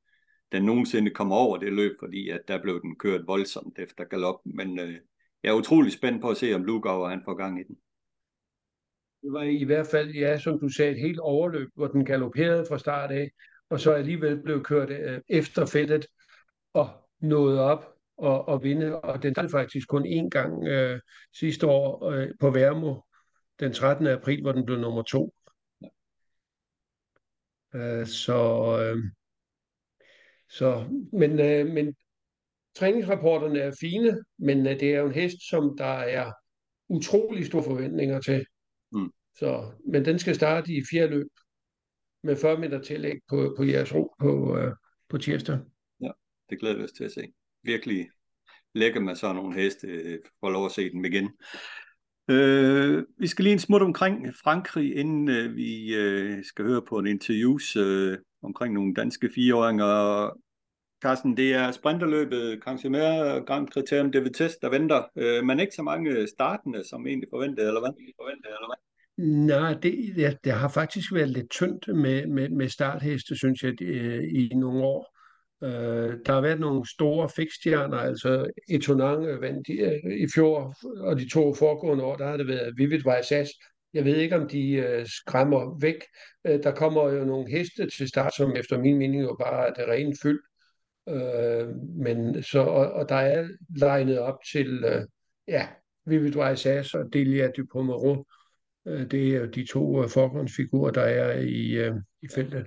den 0.55 0.62
nogensinde 0.62 1.11
kommer 1.11 1.36
over 1.36 1.57
det 1.57 1.72
løb, 1.72 1.92
fordi 1.98 2.28
at 2.28 2.40
der 2.48 2.62
blev 2.62 2.82
den 2.82 2.96
kørt 2.98 3.26
voldsomt 3.26 3.78
efter 3.78 4.05
galop, 4.05 4.40
men 4.44 4.78
øh, 4.78 4.94
jeg 5.42 5.50
er 5.50 5.55
utrolig 5.55 5.92
spændt 5.92 6.22
på 6.22 6.28
at 6.30 6.36
se, 6.36 6.55
om 6.55 6.64
Lugauer 6.64 7.09
han 7.09 7.22
får 7.24 7.34
gang 7.34 7.61
i 7.61 7.62
den. 7.62 7.76
det 9.22 9.32
var 9.32 9.42
i 9.42 9.64
hvert 9.64 9.86
fald, 9.86 10.11
ja, 10.11 10.38
som 10.38 10.61
du 10.61 10.68
sagde, 10.68 10.92
et 10.92 11.00
helt 11.00 11.20
overløb, 11.20 11.68
hvor 11.74 11.86
den 11.86 12.05
galopperede 12.05 12.66
fra 12.68 12.78
start 12.78 13.11
af, 13.11 13.30
og 13.70 13.80
så 13.80 13.92
alligevel 13.92 14.42
blev 14.42 14.62
kørt 14.62 14.90
øh, 14.90 15.20
efter 15.28 15.66
fældet 15.66 16.07
og 16.72 16.88
nåede 17.20 17.61
op 17.61 17.94
og, 18.16 18.48
og 18.48 18.62
vinde. 18.62 19.00
Og 19.00 19.22
den 19.22 19.34
startede 19.34 19.50
faktisk 19.50 19.88
kun 19.88 20.07
én 20.07 20.28
gang 20.28 20.66
øh, 20.66 21.00
sidste 21.32 21.66
år 21.66 22.11
øh, 22.11 22.28
på 22.40 22.50
Værmo 22.50 23.00
den 23.61 23.72
13. 23.72 24.07
april, 24.07 24.42
hvor 24.42 24.52
den 24.52 24.66
blev 24.66 24.78
nummer 24.78 25.02
to. 25.02 25.34
Øh, 27.74 28.07
så, 28.07 28.38
øh, 28.82 29.02
så, 30.49 30.84
men, 31.12 31.40
øh, 31.40 31.66
men 31.66 31.95
træningsrapporterne 32.74 33.59
er 33.59 33.72
fine, 33.80 34.24
men 34.38 34.66
øh, 34.66 34.80
det 34.80 34.95
er 34.95 34.99
jo 34.99 35.07
en 35.07 35.12
hest, 35.12 35.49
som 35.51 35.76
der 35.78 35.95
er 35.95 36.32
utrolig 36.88 37.47
store 37.47 37.62
forventninger 37.62 38.20
til. 38.20 38.47
Mm. 38.92 39.11
Så, 39.38 39.72
men 39.86 40.05
den 40.05 40.18
skal 40.18 40.34
starte 40.34 40.72
i 40.72 40.82
fjerde 40.90 41.11
løb 41.11 41.26
med 42.22 42.36
40 42.36 42.61
meter 42.61 42.82
tillæg 42.82 43.18
på, 43.28 43.55
på 43.57 43.64
jeres 43.64 43.95
ro 43.95 44.14
på, 44.20 44.59
øh, 44.59 44.72
på 45.09 45.18
tirsdag. 45.18 45.59
Det 46.51 46.61
glæder 46.61 46.76
vi 46.76 46.82
os 46.82 46.92
til 46.92 47.05
at 47.05 47.12
se. 47.12 47.32
Virkelig 47.62 48.09
lækker 48.74 49.01
med 49.01 49.14
sådan 49.14 49.36
nogle 49.36 49.55
heste, 49.55 49.86
øh, 49.86 50.18
får 50.40 50.51
lov 50.51 50.66
at 50.66 50.72
se 50.72 50.90
dem 50.90 51.05
igen. 51.05 51.30
Øh, 52.30 53.05
vi 53.18 53.26
skal 53.26 53.42
lige 53.42 53.53
en 53.53 53.59
smut 53.59 53.82
omkring 53.82 54.34
Frankrig, 54.42 54.97
inden 54.97 55.28
øh, 55.28 55.57
vi 55.57 55.95
øh, 55.95 56.45
skal 56.45 56.64
høre 56.64 56.82
på 56.88 56.99
en 56.99 57.07
interviews 57.07 57.76
øh, 57.76 58.18
omkring 58.45 58.74
nogle 58.74 58.95
danske 58.95 59.30
fireåringer. 59.34 60.30
Carsten, 61.03 61.36
det 61.36 61.55
er 61.55 61.70
sprinterløbet 61.70 62.61
mere 62.90 63.45
Grand 63.47 63.68
Criterium 63.68 64.12
det 64.12 64.22
vil 64.22 64.32
test, 64.32 64.62
der 64.62 64.70
venter, 64.70 65.03
øh, 65.16 65.45
men 65.45 65.61
ikke 65.61 65.74
så 65.74 65.82
mange 65.82 66.26
startende, 66.26 66.88
som 66.88 67.07
egentlig 67.07 67.28
forventet, 67.32 67.66
eller 67.66 67.80
hvad? 67.80 67.90
Forventet, 68.20 68.47
eller 68.47 68.68
hvad? 68.68 68.80
Nej, 69.47 69.74
det, 69.82 70.18
ja, 70.18 70.32
det 70.45 70.53
har 70.53 70.68
faktisk 70.68 71.14
været 71.14 71.28
lidt 71.28 71.51
tyndt 71.51 71.88
med, 71.88 72.26
med, 72.26 72.49
med 72.49 72.68
startheste, 72.68 73.36
synes 73.36 73.62
jeg, 73.62 73.82
øh, 73.82 74.24
i 74.24 74.49
nogle 74.55 74.84
år. 74.84 75.14
Øh, 75.64 76.18
der 76.26 76.32
har 76.32 76.40
været 76.40 76.61
nogle 76.61 76.88
store 76.88 77.28
fikstjerner, 77.36 77.97
altså 77.97 78.51
Etonang 78.68 79.40
vandt 79.40 79.68
øh, 79.70 80.12
i 80.24 80.26
fjor, 80.34 80.74
og 81.01 81.18
de 81.18 81.28
to 81.28 81.55
foregående 81.55 82.05
år, 82.05 82.16
der 82.16 82.26
har 82.26 82.36
det 82.36 82.47
været 82.47 82.74
Vivid 82.76 83.03
Vajsas, 83.05 83.49
jeg 83.95 84.05
ved 84.05 84.16
ikke, 84.16 84.36
om 84.36 84.49
de 84.49 84.70
øh, 84.72 85.07
skræmmer 85.07 85.78
væk. 85.80 86.05
Øh, 86.45 86.62
der 86.62 86.74
kommer 86.74 87.11
jo 87.11 87.24
nogle 87.24 87.51
heste 87.51 87.90
til 87.90 88.09
start, 88.09 88.34
som 88.34 88.57
efter 88.57 88.78
min 88.78 88.99
mening 88.99 89.22
jo 89.22 89.36
bare 89.40 89.68
er 89.68 89.72
det 89.72 89.88
rene 89.88 90.14
fyld. 90.22 90.40
Øh, 91.09 91.68
men 91.76 92.42
så, 92.42 92.61
og, 92.61 92.92
og 92.92 93.09
der 93.09 93.14
er 93.14 93.49
legnet 93.76 94.18
op 94.18 94.38
til, 94.53 94.84
øh, 94.84 95.03
ja, 95.49 95.68
Vivi 96.07 96.34
Vaisas 96.34 96.95
og 96.95 97.12
Delia 97.12 97.51
du 97.51 97.66
Øh, 98.86 99.11
det 99.11 99.34
er 99.34 99.40
jo 99.40 99.47
de 99.47 99.66
to 99.66 100.03
øh, 100.03 100.09
forgrundsfigurer, 100.09 100.90
der 100.90 101.03
er 101.03 101.40
i, 101.40 101.70
øh, 101.70 101.95
i 102.22 102.28
feltet. 102.34 102.66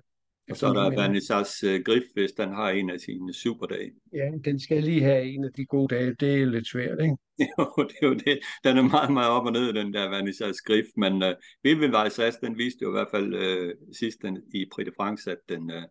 Og 0.49 0.57
så 0.57 0.67
er 0.67 0.73
der 0.73 0.95
Vanessas 1.01 1.63
uh, 1.63 1.83
Griff, 1.85 2.05
hvis 2.13 2.31
den 2.31 2.49
har 2.49 2.69
en 2.69 2.89
af 2.89 2.99
sine 2.99 3.33
superdage. 3.33 3.91
Ja, 4.13 4.31
den 4.45 4.59
skal 4.59 4.83
lige 4.83 5.03
have 5.03 5.23
en 5.23 5.43
af 5.43 5.53
de 5.53 5.65
gode 5.65 5.95
dage. 5.95 6.13
Det 6.13 6.41
er 6.41 6.45
lidt 6.45 6.67
svært, 6.67 6.97
ikke? 7.01 7.17
jo, 7.57 7.83
det 7.89 7.95
er 8.01 8.07
jo 8.07 8.13
det. 8.13 8.39
Den 8.63 8.77
er 8.77 8.81
meget, 8.81 9.13
meget 9.13 9.29
op 9.29 9.45
og 9.45 9.51
ned, 9.51 9.73
den 9.73 9.93
der 9.93 10.09
Vanessas 10.09 10.61
Griff. 10.61 10.87
Men 10.97 11.13
uh, 11.13 11.29
Vivian 11.63 11.91
Vaisas, 11.91 12.35
den 12.35 12.57
viste 12.57 12.79
jo 12.81 12.89
i 12.89 12.91
hvert 12.91 13.11
fald 13.11 13.33
uh, 13.33 13.71
sidst 13.99 14.21
den, 14.21 14.43
i 14.53 14.65
Prix 14.71 14.85
de 14.85 14.91
France, 14.97 15.31
at 15.31 15.39
den, 15.49 15.61
uh, 15.61 15.83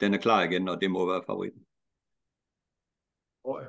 den 0.00 0.14
er 0.14 0.18
klar 0.18 0.42
igen, 0.42 0.68
og 0.68 0.80
det 0.80 0.90
må 0.90 1.06
være 1.06 1.22
favoritten. 1.26 1.62
Oh, 3.44 3.60
ja. 3.62 3.68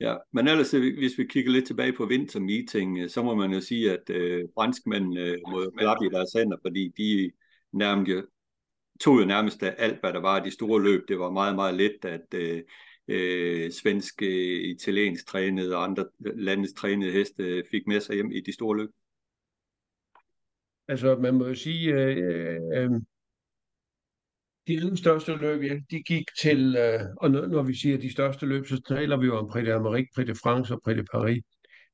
Ja, 0.00 0.16
men 0.32 0.48
ellers 0.48 0.70
hvis 0.70 1.18
vi 1.18 1.24
kigger 1.24 1.52
lidt 1.52 1.66
tilbage 1.66 1.92
på 1.92 2.06
vintermeeting, 2.06 3.10
så 3.10 3.22
må 3.22 3.34
man 3.34 3.52
jo 3.52 3.60
sige, 3.60 3.92
at 3.92 4.10
øh, 4.10 4.44
franskmændene 4.54 5.20
øh, 5.20 5.38
må 5.48 5.70
klappe 5.78 6.06
i 6.06 6.08
deres 6.08 6.32
hænder, 6.36 6.56
fordi 6.62 6.88
de 6.98 7.30
nærmest 7.72 8.12
tog 9.00 9.20
jo 9.20 9.24
nærmest 9.24 9.62
alt, 9.62 10.00
hvad 10.00 10.12
der 10.12 10.20
var 10.20 10.44
de 10.44 10.50
store 10.50 10.82
løb. 10.82 11.08
Det 11.08 11.18
var 11.18 11.30
meget, 11.30 11.54
meget 11.54 11.74
let, 11.74 12.04
at 12.04 12.34
øh, 12.34 12.62
øh, 13.08 13.72
svenske, 13.72 14.26
øh, 14.26 14.70
italiensk 14.70 15.26
trænede 15.26 15.76
og 15.76 15.84
andre 15.84 16.04
landes 16.18 16.72
trænede 16.72 17.12
heste 17.12 17.64
fik 17.70 17.86
med 17.86 18.00
sig 18.00 18.14
hjem 18.14 18.30
i 18.30 18.40
de 18.40 18.52
store 18.52 18.76
løb. 18.76 18.90
Altså, 20.88 21.16
man 21.16 21.34
må 21.34 21.46
jo 21.46 21.54
sige, 21.54 21.92
øh, 21.92 22.16
øh, 22.16 22.84
øh 22.84 22.90
de 24.68 24.96
største 24.96 25.36
løb, 25.36 25.62
ja, 25.62 25.74
de 25.90 26.02
gik 26.02 26.24
til, 26.40 26.76
øh, 26.76 27.00
og 27.16 27.30
når, 27.30 27.46
når 27.46 27.62
vi 27.62 27.74
siger 27.74 27.98
de 27.98 28.12
største 28.12 28.46
løb, 28.46 28.66
så 28.66 28.82
taler 28.88 29.16
vi 29.16 29.26
jo 29.26 29.38
om 29.38 29.48
Prix 29.48 29.64
d'Amérique, 29.68 30.12
Prix 30.14 30.26
de 30.26 30.34
France 30.34 30.74
og 30.74 30.80
Prix 30.84 30.96
de 30.96 31.04
Paris. 31.12 31.42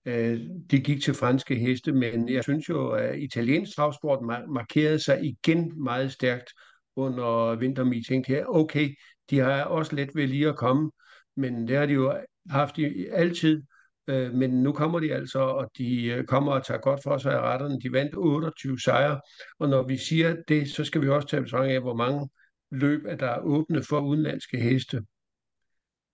Øh, 0.05 0.41
de 0.71 0.81
gik 0.81 1.03
til 1.03 1.15
franske 1.15 1.55
heste, 1.55 1.93
men 1.93 2.29
jeg 2.29 2.43
synes 2.43 2.69
jo, 2.69 2.91
at 2.91 3.19
italiensk 3.19 3.77
travsport 3.77 4.19
markerede 4.49 4.99
sig 4.99 5.25
igen 5.25 5.83
meget 5.85 6.13
stærkt 6.13 6.53
under 6.97 7.55
vintermeeting 7.55 8.25
her. 8.29 8.45
Okay, 8.47 8.95
de 9.31 9.39
har 9.39 9.65
også 9.65 9.97
let 9.97 10.11
ved 10.15 10.27
lige 10.27 10.49
at 10.49 10.57
komme, 10.57 10.91
men 11.37 11.69
det 11.69 11.77
har 11.77 11.87
de 11.87 11.93
jo 11.93 12.21
haft 12.51 12.79
i 12.79 13.07
altid. 13.07 13.63
Øh, 14.07 14.35
men 14.35 14.63
nu 14.63 14.73
kommer 14.73 15.01
de 15.01 15.15
altså, 15.15 15.39
og 15.39 15.71
de 15.79 16.05
øh, 16.05 16.25
kommer 16.25 16.53
og 16.53 16.67
tager 16.67 16.81
godt 16.81 17.03
for 17.03 17.19
sig 17.19 17.33
af 17.33 17.41
retterne. 17.41 17.81
De 17.81 17.93
vandt 17.93 18.15
28 18.17 18.79
sejre, 18.79 19.21
og 19.59 19.69
når 19.69 19.83
vi 19.83 19.97
siger 19.97 20.37
det, 20.49 20.71
så 20.71 20.85
skal 20.85 21.03
vi 21.03 21.09
også 21.09 21.29
tage 21.29 21.43
betragtning 21.43 21.75
af, 21.75 21.83
hvor 21.83 21.95
mange 21.95 22.29
løb, 22.71 23.07
at 23.07 23.21
der 23.21 23.27
er 23.27 23.41
åbne 23.41 23.83
for 23.83 24.01
udenlandske 24.01 24.61
heste. 24.61 25.05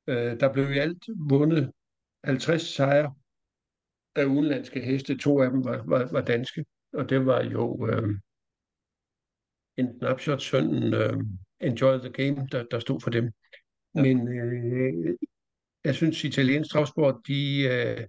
Øh, 0.06 0.40
der 0.40 0.52
blev 0.52 0.72
i 0.72 0.78
alt 0.78 1.04
vundet 1.28 1.72
50 2.24 2.62
sejre 2.62 3.14
af 4.16 4.24
udenlandske 4.24 4.80
heste. 4.80 5.16
To 5.16 5.42
af 5.42 5.50
dem 5.50 5.64
var, 5.64 5.82
var, 5.86 6.08
var 6.12 6.20
danske, 6.20 6.64
og 6.92 7.10
det 7.10 7.26
var 7.26 7.42
jo 7.42 7.88
øh, 7.88 8.14
en 9.78 10.10
Upshot 10.12 10.42
sønnen 10.42 10.94
øh, 10.94 11.16
Enjoy 11.60 11.98
the 11.98 12.10
Game, 12.10 12.48
der, 12.52 12.64
der 12.70 12.78
stod 12.78 13.00
for 13.00 13.10
dem. 13.10 13.30
Ja. 13.94 14.02
Men 14.02 14.28
øh, 14.28 15.16
jeg 15.84 15.94
synes, 15.94 16.24
italiensk 16.24 16.70
travsport, 16.70 17.14
de, 17.28 17.62
øh, 17.62 18.06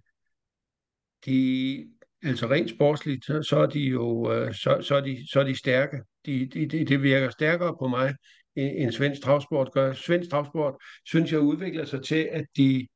de, 1.26 1.88
altså 2.24 2.47
rent 2.47 2.70
sportsligt, 2.70 3.26
så, 3.26 3.43
så 3.43 3.57
er 3.57 3.65
de 3.65 3.80
jo 3.80 4.34
øh, 4.34 4.53
så, 4.53 4.78
så 4.82 4.95
er 4.95 5.01
de, 5.01 5.32
så 5.32 5.39
er 5.39 5.43
de 5.43 5.55
stærke. 5.55 5.97
De, 6.26 6.45
de, 6.45 6.65
de, 6.65 6.86
det 6.86 7.03
virker 7.03 7.30
stærkere 7.30 7.76
på 7.80 7.88
mig, 7.88 8.15
end, 8.55 8.72
end 8.78 8.91
svensk 8.91 9.22
travsport 9.22 9.72
gør. 9.72 9.93
Svensk 9.93 10.30
travsport, 10.30 10.76
synes 11.05 11.32
jeg, 11.32 11.39
udvikler 11.39 11.86
sig 11.86 12.03
til, 12.03 12.30
at 12.32 12.45
de, 12.57 12.88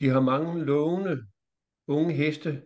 de 0.00 0.08
har 0.08 0.20
mange 0.20 0.64
lovende 0.64 1.22
unge 1.86 2.14
heste, 2.14 2.62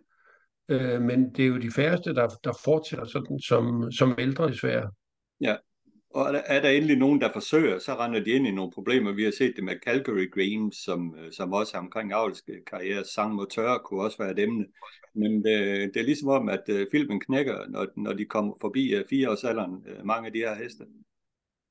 øh, 0.69 1.01
men 1.01 1.33
det 1.35 1.43
er 1.43 1.49
jo 1.49 1.57
de 1.57 1.71
færreste, 1.71 2.13
der, 2.13 2.27
der 2.43 2.53
fortsætter 2.63 3.05
sådan 3.05 3.39
som, 3.39 3.91
som 3.91 4.15
ældre 4.19 4.47
desværre. 4.47 4.91
Ja, 5.41 5.55
og 6.09 6.27
er 6.27 6.31
der, 6.31 6.41
er 6.45 6.61
der 6.61 6.69
endelig 6.69 6.97
nogen, 6.97 7.21
der 7.21 7.33
forsøger, 7.33 7.79
så 7.79 7.95
render 7.95 8.23
de 8.23 8.31
ind 8.31 8.47
i 8.47 8.51
nogle 8.51 8.71
problemer. 8.71 9.11
Vi 9.11 9.23
har 9.23 9.31
set 9.31 9.53
det 9.55 9.63
med 9.63 9.75
Calgary 9.85 10.31
Green, 10.31 10.71
som, 10.71 11.15
øh, 11.19 11.31
som 11.31 11.53
også 11.53 11.77
er 11.77 11.81
omkring 11.81 12.13
avlske 12.13 12.53
karriere. 12.67 13.03
Sang 13.05 13.35
Moteur 13.35 13.77
kunne 13.77 14.03
også 14.03 14.17
være 14.17 14.31
et 14.31 14.39
emne. 14.39 14.65
Men 15.13 15.31
det, 15.43 15.91
det 15.93 15.99
er 15.99 16.05
ligesom 16.05 16.29
om, 16.29 16.49
at 16.49 16.63
øh, 16.69 16.87
filmen 16.91 17.19
knækker, 17.19 17.67
når, 17.69 17.87
når 17.97 18.13
de 18.13 18.25
kommer 18.25 18.53
forbi 18.61 18.93
fireårsalderen, 19.09 19.85
mange 20.03 20.27
af 20.27 20.33
de 20.33 20.39
her 20.39 20.55
heste. 20.55 20.85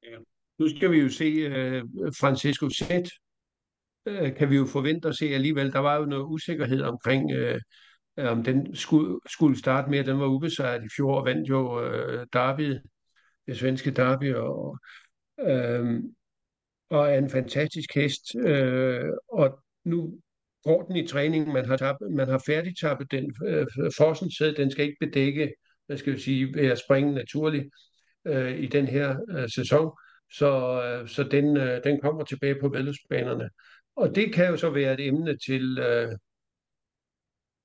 Ja. 0.02 0.16
Nu 0.58 0.68
skal 0.68 0.90
vi 0.90 1.00
jo 1.00 1.08
se 1.08 1.46
uh, 1.46 1.82
Francisco 2.20 2.70
Zet. 2.70 3.08
Uh, 4.10 4.36
kan 4.36 4.50
vi 4.50 4.56
jo 4.56 4.64
forvente 4.66 5.08
at 5.08 5.16
se 5.16 5.26
alligevel. 5.26 5.72
Der 5.72 5.78
var 5.78 5.96
jo 5.96 6.04
noget 6.04 6.24
usikkerhed 6.24 6.82
omkring, 6.82 7.30
uh, 7.32 8.30
om 8.30 8.44
den 8.44 8.74
skulle, 8.74 9.20
skulle 9.28 9.58
starte 9.58 9.90
med. 9.90 10.04
Den 10.04 10.18
var 10.18 10.26
ubesejret 10.26 10.84
i 10.84 10.88
fjor 10.96 11.18
og 11.18 11.24
vandt 11.24 11.48
jo 11.48 11.86
uh, 11.86 12.26
David 12.32 12.78
det 13.46 13.58
svenske 13.58 13.90
derby, 13.90 14.34
og, 14.34 14.78
øh, 15.40 16.02
og 16.90 17.10
er 17.10 17.18
en 17.18 17.30
fantastisk 17.30 17.94
hest. 17.94 18.22
Øh, 18.46 19.10
og 19.28 19.58
nu 19.84 20.20
går 20.64 20.82
den 20.82 20.96
i 20.96 21.06
træningen, 21.06 21.52
man 21.52 21.64
har, 21.64 21.76
tabt, 21.76 22.00
man 22.10 22.28
har 22.28 22.42
færdigtappet 22.46 23.10
den 23.10 23.34
øh, 23.46 23.66
forsensæd, 23.96 24.54
den 24.54 24.70
skal 24.70 24.84
ikke 24.84 25.06
bedække, 25.06 25.54
hvad 25.86 25.96
skal 25.96 26.12
vi 26.12 26.18
sige, 26.18 26.54
ved 26.54 26.66
at 26.66 26.78
springe 26.78 27.14
naturligt 27.14 27.68
øh, 28.26 28.58
i 28.58 28.66
den 28.66 28.86
her 28.86 29.16
øh, 29.30 29.48
sæson. 29.48 29.90
Så, 30.32 30.82
øh, 30.82 31.08
så 31.08 31.22
den, 31.22 31.56
øh, 31.56 31.84
den 31.84 32.00
kommer 32.00 32.24
tilbage 32.24 32.60
på 32.60 32.68
vedløbsbanerne. 32.68 33.50
Og 33.96 34.14
det 34.14 34.34
kan 34.34 34.46
jo 34.48 34.56
så 34.56 34.70
være 34.70 34.94
et 34.94 35.06
emne 35.06 35.36
til 35.36 35.78
øh, 35.78 36.12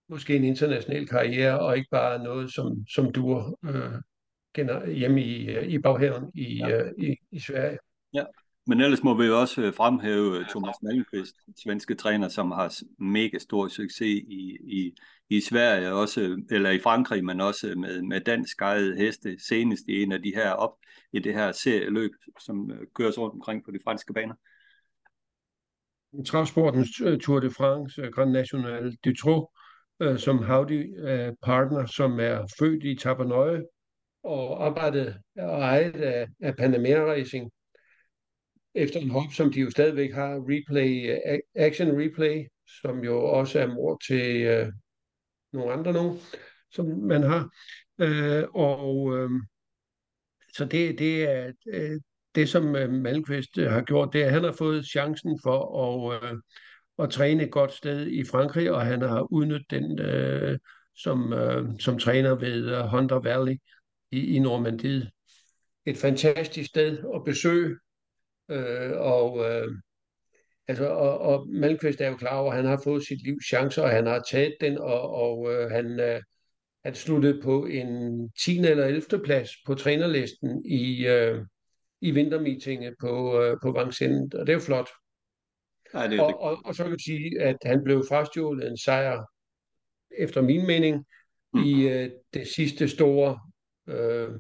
måske 0.10 0.36
en 0.36 0.44
international 0.44 1.08
karriere, 1.08 1.60
og 1.60 1.78
ikke 1.78 1.90
bare 1.92 2.24
noget, 2.24 2.54
som, 2.54 2.86
som 2.94 3.12
dur 3.12 3.60
øh, 3.66 4.02
hjemme 4.96 5.22
i, 5.22 5.60
i 5.60 5.80
baghaven 5.80 6.32
i, 6.36 6.58
ja. 6.58 6.84
uh, 6.84 6.92
i, 6.98 7.16
i 7.32 7.40
Sverige. 7.40 7.78
Ja. 8.14 8.24
Men 8.68 8.82
ellers 8.82 9.04
må 9.04 9.14
vi 9.18 9.26
jo 9.26 9.40
også 9.40 9.62
øh, 9.62 9.74
fremhæve 9.74 10.40
øh, 10.40 10.46
Thomas 10.50 10.76
Malmqvist, 10.82 11.36
svenske 11.64 11.96
træner, 11.96 12.28
som 12.28 12.52
har 12.52 12.82
mega 12.98 13.38
stor 13.38 13.68
succes 13.68 14.22
i, 14.28 14.58
i, 14.62 14.96
i 15.30 15.42
Sverige, 15.42 15.94
også, 15.94 16.44
eller 16.52 16.70
i 16.70 16.80
Frankrig, 16.80 17.26
men 17.26 17.42
også 17.42 17.74
med, 17.78 18.02
med 18.02 18.22
dansk 18.22 18.62
eget 18.62 18.98
heste, 18.98 19.38
senest 19.48 19.84
i 19.88 20.04
en 20.04 20.12
af 20.12 20.22
de 20.22 20.32
her 20.36 20.52
op 20.52 20.74
i 21.14 21.20
det 21.20 21.34
her 21.34 21.52
serieløb, 21.52 22.12
som 22.40 22.72
køres 22.96 23.18
rundt 23.18 23.34
omkring 23.34 23.66
på 23.66 23.72
de 23.72 23.80
franske 23.84 24.14
baner. 24.14 24.36
Travsportens 26.26 26.90
Tour 27.22 27.40
de 27.40 27.50
France, 27.50 28.02
Grand 28.02 28.32
National 28.32 28.98
du 29.06 29.14
Trot, 29.16 29.48
som 30.18 30.38
Howdy 30.38 30.94
partner, 31.44 31.86
som 31.86 32.20
er 32.20 32.46
født 32.60 32.84
i 32.84 32.96
Tabernøje, 32.96 33.64
og 34.24 34.66
arbejdet 34.66 35.20
og 35.38 35.60
ejet 35.60 35.96
af, 35.96 36.28
af 36.42 36.56
Panamera 36.56 37.12
Racing 37.12 37.52
efter 38.76 39.00
en 39.00 39.10
hop, 39.10 39.34
som 39.34 39.54
de 39.54 39.60
jo 39.60 39.70
stadigvæk 39.70 40.14
har, 40.14 40.36
replay, 40.36 41.18
Action 41.56 42.02
Replay, 42.02 42.48
som 42.82 43.04
jo 43.04 43.24
også 43.24 43.60
er 43.60 43.68
mor 43.68 44.02
til 44.08 44.42
øh, 44.42 44.72
nogle 45.54 45.74
andre 45.74 45.94
nogen, 45.94 46.18
som 46.72 46.86
man 46.86 47.24
har. 47.24 47.50
Øh, 48.00 48.44
og 48.54 49.18
øh, 49.18 49.30
så 50.54 50.66
det, 50.66 51.00
det 51.00 51.24
er 51.32 51.52
øh, 51.74 52.00
det, 52.36 52.50
som 52.50 52.76
øh, 52.76 52.90
Malmqvist 52.90 53.58
øh, 53.58 53.72
har 53.72 53.82
gjort, 53.82 54.14
det 54.14 54.22
er, 54.22 54.26
at 54.26 54.34
han 54.34 54.44
har 54.44 54.52
fået 54.52 54.86
chancen 54.86 55.40
for 55.44 55.60
at, 55.86 56.24
øh, 56.24 56.38
at 57.00 57.10
træne 57.10 57.44
et 57.44 57.52
godt 57.52 57.74
sted 57.74 58.08
i 58.08 58.24
Frankrig, 58.24 58.72
og 58.72 58.86
han 58.86 59.02
har 59.02 59.28
udnyttet 59.32 59.72
den 59.72 60.00
øh, 60.00 60.60
som, 60.96 61.34
øh, 61.34 61.66
som 61.80 62.00
træner 62.00 62.36
ved 62.36 62.78
øh, 62.78 62.86
Hunter 62.86 63.20
Valley, 63.20 63.58
i, 64.12 64.36
i 64.36 64.40
Normandiet. 64.40 65.10
Et 65.86 65.98
fantastisk 65.98 66.70
sted 66.70 66.98
at 67.16 67.24
besøge, 67.26 67.78
øh, 68.52 68.92
og, 68.92 69.50
øh, 69.50 69.68
altså, 70.68 70.86
og, 70.86 71.20
og 71.20 71.48
Malmqvist 71.50 72.02
er 72.02 72.10
jo 72.10 72.18
klar 72.18 72.38
over, 72.38 72.52
at 72.52 72.58
han 72.58 72.66
har 72.66 72.82
fået 72.84 73.08
sit 73.08 73.24
livs 73.24 73.46
chancer, 73.48 73.84
og 73.84 73.90
han 73.90 74.06
har 74.06 74.24
taget 74.32 74.56
den, 74.62 74.78
og, 74.78 75.10
og 75.10 75.54
øh, 75.54 75.72
han, 75.72 76.00
øh, 76.00 76.22
han 76.86 76.96
sluttede 76.96 77.42
på 77.42 77.66
en 77.66 78.30
10. 78.46 78.60
eller 78.60 78.86
11. 78.86 79.24
plads 79.24 79.50
på 79.66 79.76
trænerlisten 79.76 80.66
i, 80.66 81.08
øh, 81.08 81.46
i 82.02 82.12
vintermeetinget 82.12 82.94
på, 83.00 83.42
øh, 83.42 83.58
på 83.64 83.72
Vangsendet, 83.72 84.34
og 84.34 84.48
det 84.48 84.54
er 84.54 84.58
jo 84.58 84.60
flot. 84.60 84.90
Ja, 85.94 86.08
det 86.08 86.20
er 86.20 86.24
og, 86.24 86.42
og, 86.42 86.58
og 86.66 86.76
så 86.76 86.84
kan 86.84 86.92
vi 86.92 87.04
sige, 87.04 87.42
at 87.42 87.58
han 87.66 87.84
blev 87.84 88.06
frastjålet 88.10 88.68
en 88.68 88.78
sejr, 88.78 89.26
efter 90.18 90.42
min 90.42 90.68
mening, 90.68 91.06
mm. 91.54 91.64
i 91.64 91.90
øh, 91.90 92.10
det 92.34 92.48
sidste 92.48 92.88
store 92.88 93.40
øh, 93.88 94.40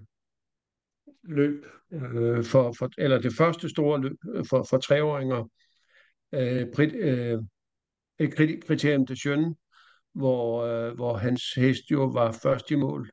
løb, 1.23 1.65
øh, 1.91 2.43
for, 2.43 2.71
for, 2.71 2.89
eller 2.97 3.21
det 3.21 3.33
første 3.37 3.69
store 3.69 4.01
løb 4.01 4.17
øh, 4.33 4.45
for, 4.49 4.65
for 4.69 4.77
treåringer. 4.77 5.49
øh, 6.33 6.73
prit, 6.75 6.93
øh, 6.93 7.39
et 8.19 8.35
kriterium 8.67 9.05
til 9.05 9.17
Sjøen, 9.17 9.55
hvor, 10.13 10.63
øh, 10.63 10.95
hvor 10.95 11.17
hans 11.17 11.53
hest 11.53 11.91
jo 11.91 12.05
var 12.05 12.31
først 12.31 12.71
i 12.71 12.75
mål, 12.75 13.09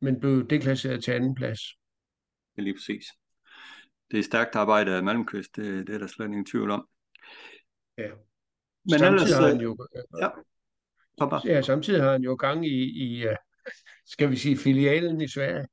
men 0.00 0.20
blev 0.20 0.48
deklasseret 0.48 1.04
til 1.04 1.12
anden 1.12 1.34
plads. 1.34 1.60
Det 2.54 2.60
er 2.60 2.62
lige 2.62 2.74
præcis. 2.74 3.04
Det 4.10 4.18
er 4.18 4.22
stærkt 4.22 4.54
arbejde 4.54 4.96
af 4.96 5.02
Malmqvist, 5.02 5.56
det, 5.56 5.86
det 5.86 5.94
er 5.94 5.98
der 5.98 6.06
slet 6.06 6.26
ingen 6.26 6.46
tvivl 6.46 6.70
om. 6.70 6.88
Ja. 7.98 8.10
Men 8.84 8.98
samtidig 8.98 9.08
ellers, 9.08 9.32
har 9.32 9.46
han 9.48 9.56
øh, 9.56 9.62
jo, 9.62 9.88
ja, 10.20 10.28
kom 11.18 11.30
bare. 11.30 11.40
ja, 11.44 11.62
samtidig 11.62 12.02
har 12.02 12.12
han 12.12 12.22
jo 12.22 12.34
gang 12.34 12.66
i, 12.66 13.04
i 13.06 13.26
øh, 13.26 13.36
skal 14.06 14.30
vi 14.30 14.36
sige, 14.36 14.56
filialen 14.56 15.20
i 15.20 15.28
Sverige. 15.28 15.66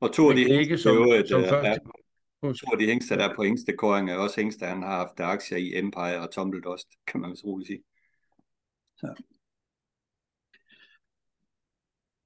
Og 0.00 0.12
to 0.12 0.30
af 0.30 0.36
de 0.36 0.60
ikke 0.60 0.78
som- 0.78 0.96
som, 0.96 1.26
som 1.28 1.40
er, 1.40 1.48
første. 1.48 1.80
to 2.42 2.72
af 2.72 2.78
de 2.78 2.86
hængste, 2.86 3.14
der 3.16 3.28
er 3.28 3.34
på 3.36 3.42
hængstekåring, 3.44 4.10
er 4.10 4.16
også 4.16 4.40
hængste, 4.40 4.66
han 4.66 4.82
har 4.82 4.96
haft 4.96 5.20
aktier 5.20 5.58
i 5.58 5.78
Empire 5.78 6.20
og 6.20 6.30
Tumbledost, 6.32 6.88
kan 7.06 7.20
man 7.20 7.30
vist 7.30 7.44
roligt 7.44 7.66
sige. 7.66 7.82
Så. 8.96 9.22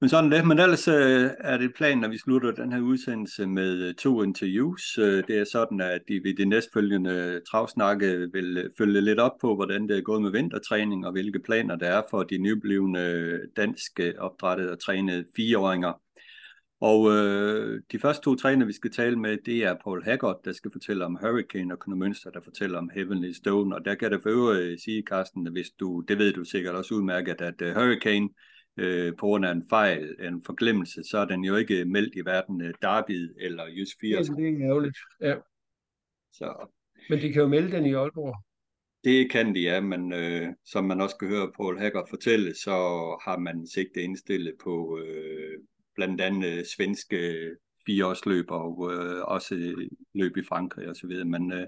Men 0.00 0.08
sådan 0.08 0.32
det. 0.32 0.46
Men 0.46 0.58
ellers 0.58 0.88
øh, 0.88 1.30
er 1.40 1.56
det 1.58 1.74
planen, 1.74 2.04
at 2.04 2.10
vi 2.10 2.18
slutter 2.18 2.50
den 2.50 2.72
her 2.72 2.80
udsendelse 2.80 3.46
med 3.46 3.88
øh, 3.88 3.94
to 3.94 4.22
interviews. 4.22 4.98
Øh, 4.98 5.24
det 5.28 5.38
er 5.38 5.44
sådan, 5.44 5.80
at 5.80 6.00
de 6.08 6.20
ved 6.24 6.36
det 6.36 6.48
næstfølgende 6.48 7.10
øh, 7.10 7.40
travsnakke 7.50 8.28
vil 8.32 8.70
følge 8.78 9.00
lidt 9.00 9.18
op 9.18 9.32
på, 9.40 9.54
hvordan 9.54 9.88
det 9.88 9.98
er 9.98 10.02
gået 10.02 10.22
med 10.22 10.30
vintertræning, 10.30 11.06
og 11.06 11.12
hvilke 11.12 11.38
planer 11.38 11.76
der 11.76 11.86
er 11.86 12.02
for 12.10 12.22
de 12.22 12.38
nyblivende 12.38 13.40
danske 13.56 14.14
opdrettede 14.18 14.72
og 14.72 14.80
trænede 14.80 15.24
fireåringer. 15.36 15.92
Og 16.80 17.10
øh, 17.12 17.80
de 17.92 17.98
første 17.98 18.24
to 18.24 18.34
træner, 18.34 18.66
vi 18.66 18.72
skal 18.72 18.90
tale 18.90 19.16
med, 19.16 19.38
det 19.46 19.64
er 19.64 19.74
Paul 19.84 20.04
Haggard, 20.04 20.40
der 20.44 20.52
skal 20.52 20.72
fortælle 20.72 21.04
om 21.04 21.18
Hurricane, 21.20 21.74
og 21.74 21.78
Conor 21.78 21.96
Mønster, 21.96 22.30
der 22.30 22.40
fortæller 22.44 22.78
om 22.78 22.90
Heavenly 22.94 23.32
Stone. 23.32 23.76
Og 23.76 23.84
der 23.84 23.94
kan 23.94 24.12
jeg 24.12 24.22
for 24.22 24.30
øvrigt 24.30 24.82
sige, 24.82 25.02
Carsten, 25.08 25.52
hvis 25.52 25.70
du, 25.80 26.00
det 26.08 26.18
ved 26.18 26.32
du 26.32 26.44
sikkert 26.44 26.74
også 26.74 26.94
udmærket, 26.94 27.40
at 27.40 27.62
uh, 27.62 27.68
Hurricane, 27.68 28.28
øh, 28.78 29.12
på 29.18 29.26
grund 29.26 29.46
af 29.46 29.52
en 29.52 29.64
fejl, 29.70 30.16
en 30.20 30.42
forglemmelse, 30.46 31.02
så 31.10 31.18
er 31.18 31.24
den 31.24 31.44
jo 31.44 31.56
ikke 31.56 31.84
meldt 31.84 32.14
i 32.14 32.20
hverken 32.22 32.62
uh, 32.62 32.68
Derby 32.82 33.30
eller 33.40 33.64
Jysk 33.66 34.02
Ja, 34.02 34.16
80. 34.18 34.28
det 34.28 34.48
er 34.48 34.68
ærgerligt. 34.68 34.98
Ja. 35.20 35.34
Så 36.32 36.66
Men 37.10 37.18
de 37.20 37.32
kan 37.32 37.42
jo 37.42 37.48
melde 37.48 37.70
den 37.76 37.86
i 37.86 37.92
Aalborg. 37.94 38.36
det 39.04 39.30
kan 39.30 39.54
de, 39.54 39.60
ja, 39.60 39.80
men 39.80 40.12
øh, 40.12 40.48
som 40.64 40.84
man 40.84 41.00
også 41.00 41.16
kan 41.16 41.28
høre 41.28 41.52
Paul 41.56 41.78
Haggard 41.78 42.08
fortælle, 42.08 42.54
så 42.54 42.70
har 43.24 43.38
man 43.38 43.66
sigte 43.66 44.02
indstillet 44.02 44.54
på 44.62 44.98
øh, 44.98 45.58
blandt 45.94 46.20
andet 46.20 46.58
øh, 46.58 46.64
svenske 46.76 47.50
fireårsløb 47.86 48.50
og 48.50 48.90
øh, 48.92 49.22
også 49.24 49.74
løb 50.14 50.36
i 50.36 50.42
Frankrig 50.48 50.88
og 50.88 50.96
så 50.96 51.06
videre. 51.06 51.24
Men 51.24 51.52
øh, 51.52 51.66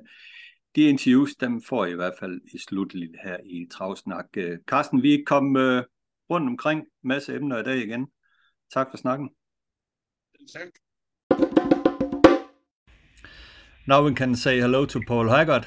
de 0.76 0.82
interviews, 0.82 1.34
dem 1.34 1.62
får 1.62 1.86
I 1.86 1.90
i 1.92 1.94
hvert 1.94 2.14
fald 2.20 2.40
i 2.54 2.58
slutligt 2.58 3.16
her 3.24 3.36
i 3.44 3.66
Travsnak. 3.70 4.26
Øh, 4.36 4.58
Carsten, 4.66 5.02
vi 5.02 5.22
kom 5.26 5.56
øh, 5.56 5.84
rundt 6.30 6.48
omkring 6.48 6.86
masse 7.02 7.28
emner 7.34 7.58
i 7.58 7.62
dag 7.62 7.78
igen. 7.78 8.06
Tak 8.74 8.90
for 8.90 8.96
snakken. 8.98 9.28
Tak. 10.52 10.68
Now 13.86 14.02
we 14.04 14.14
can 14.14 14.36
say 14.36 14.60
hello 14.60 14.86
to 14.86 15.00
Paul 15.00 15.28
Haggard, 15.28 15.66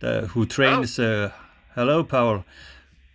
the, 0.00 0.26
who 0.34 0.46
trains. 0.46 0.98
Uh, 0.98 1.30
hello, 1.74 2.02
Paul, 2.02 2.44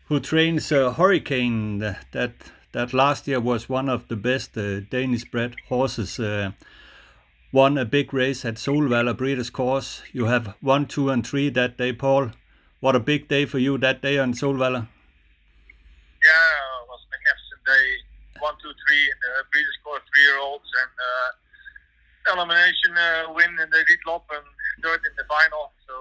who 0.07 0.19
trains 0.19 0.71
uh, 0.71 0.93
Hurricane. 0.93 1.83
uh, 1.83 1.95
That 2.11 2.31
that 2.71 2.93
last 2.93 3.27
year 3.27 3.41
was 3.41 3.69
one 3.69 3.89
of 3.89 4.07
the 4.07 4.15
best 4.15 4.57
uh, 4.57 4.79
Danish-bred 4.91 5.55
horses. 5.69 6.19
Uh, 6.19 6.51
won 7.51 7.77
a 7.77 7.85
big 7.85 8.13
race 8.13 8.45
at 8.45 8.55
Solvalla 8.55 9.13
Breeders' 9.17 9.49
Course. 9.49 10.03
You 10.13 10.25
have 10.25 10.53
one, 10.61 10.85
two, 10.85 11.09
and 11.09 11.27
three 11.27 11.49
that 11.49 11.77
day, 11.77 11.93
Paul. 11.93 12.31
What 12.79 12.95
a 12.95 12.99
big 12.99 13.27
day 13.27 13.45
for 13.45 13.59
you 13.59 13.77
that 13.79 14.01
day 14.01 14.19
on 14.19 14.33
Solvalla. 14.33 14.87
Three 18.89 19.05
in 19.05 19.17
the 19.21 19.31
Breeders' 19.51 19.77
Course 19.83 20.01
three-year-olds 20.11 20.65
and 20.81 20.93
uh, 20.97 22.33
elimination 22.33 22.97
uh, 22.97 23.33
win 23.33 23.49
in 23.49 23.69
the 23.69 23.77
Elite 23.77 24.05
and 24.33 24.45
third 24.83 25.01
in 25.05 25.13
the 25.17 25.25
final. 25.29 25.71
So 25.87 25.93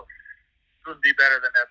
couldn't 0.84 1.02
be 1.02 1.12
better 1.12 1.38
than 1.44 1.52
that. 1.58 1.68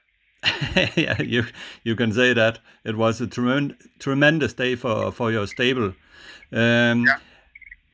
yeah, 0.98 1.22
you 1.22 1.46
you 1.84 1.96
can 1.96 2.14
say 2.14 2.34
that 2.34 2.60
it 2.84 2.96
was 2.96 3.20
a 3.20 3.28
tremend, 3.28 3.76
tremendous 4.00 4.54
day 4.54 4.76
for 4.76 5.12
for 5.12 5.32
your 5.32 5.48
stable. 5.48 5.94
Um, 6.52 7.06
Yeah. 7.06 7.20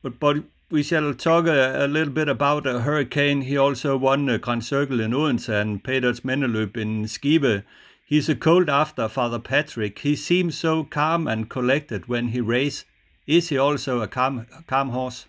But 0.02 0.20
but 0.20 0.44
we 0.70 0.82
shall 0.82 1.14
talk 1.14 1.46
a, 1.46 1.86
a 1.86 1.88
little 1.88 2.12
bit 2.12 2.28
about 2.28 2.66
uh, 2.66 2.80
Hurricane. 2.80 3.42
He 3.42 3.56
also 3.56 3.96
won 3.96 4.26
the 4.26 4.38
Grand 4.38 4.64
Circle 4.64 5.00
in 5.00 5.14
Odense 5.14 5.48
and 5.48 5.82
Peters 5.82 6.20
Mendeløb 6.20 6.76
in 6.76 7.04
Skive. 7.04 7.64
He's 8.06 8.28
a 8.28 8.34
cold 8.36 8.68
after 8.68 9.08
Father 9.08 9.38
Patrick. 9.38 9.98
He 10.00 10.14
seems 10.14 10.58
so 10.58 10.84
calm 10.84 11.26
and 11.26 11.48
collected 11.48 12.06
when 12.06 12.28
he 12.28 12.40
races. 12.40 12.84
Is 13.26 13.48
he 13.48 13.56
also 13.56 14.02
a 14.02 14.08
calm 14.08 14.46
calm 14.66 14.90
horse? 14.90 15.26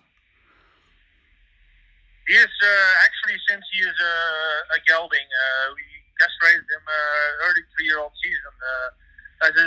He 2.28 2.34
is 2.34 2.44
uh, 2.44 3.06
actually 3.06 3.38
since 3.48 3.64
he 3.72 3.80
is 3.80 3.96
uh, 3.96 4.76
a 4.76 4.78
gelding. 4.84 5.24
Uh, 5.24 5.72
we 5.72 5.84
castrated 6.20 6.60
him 6.60 6.84
uh, 6.84 7.46
early 7.48 7.64
three-year-old 7.72 8.12
season. 8.20 8.52
Uh, 8.60 9.48
as 9.48 9.54
a 9.56 9.66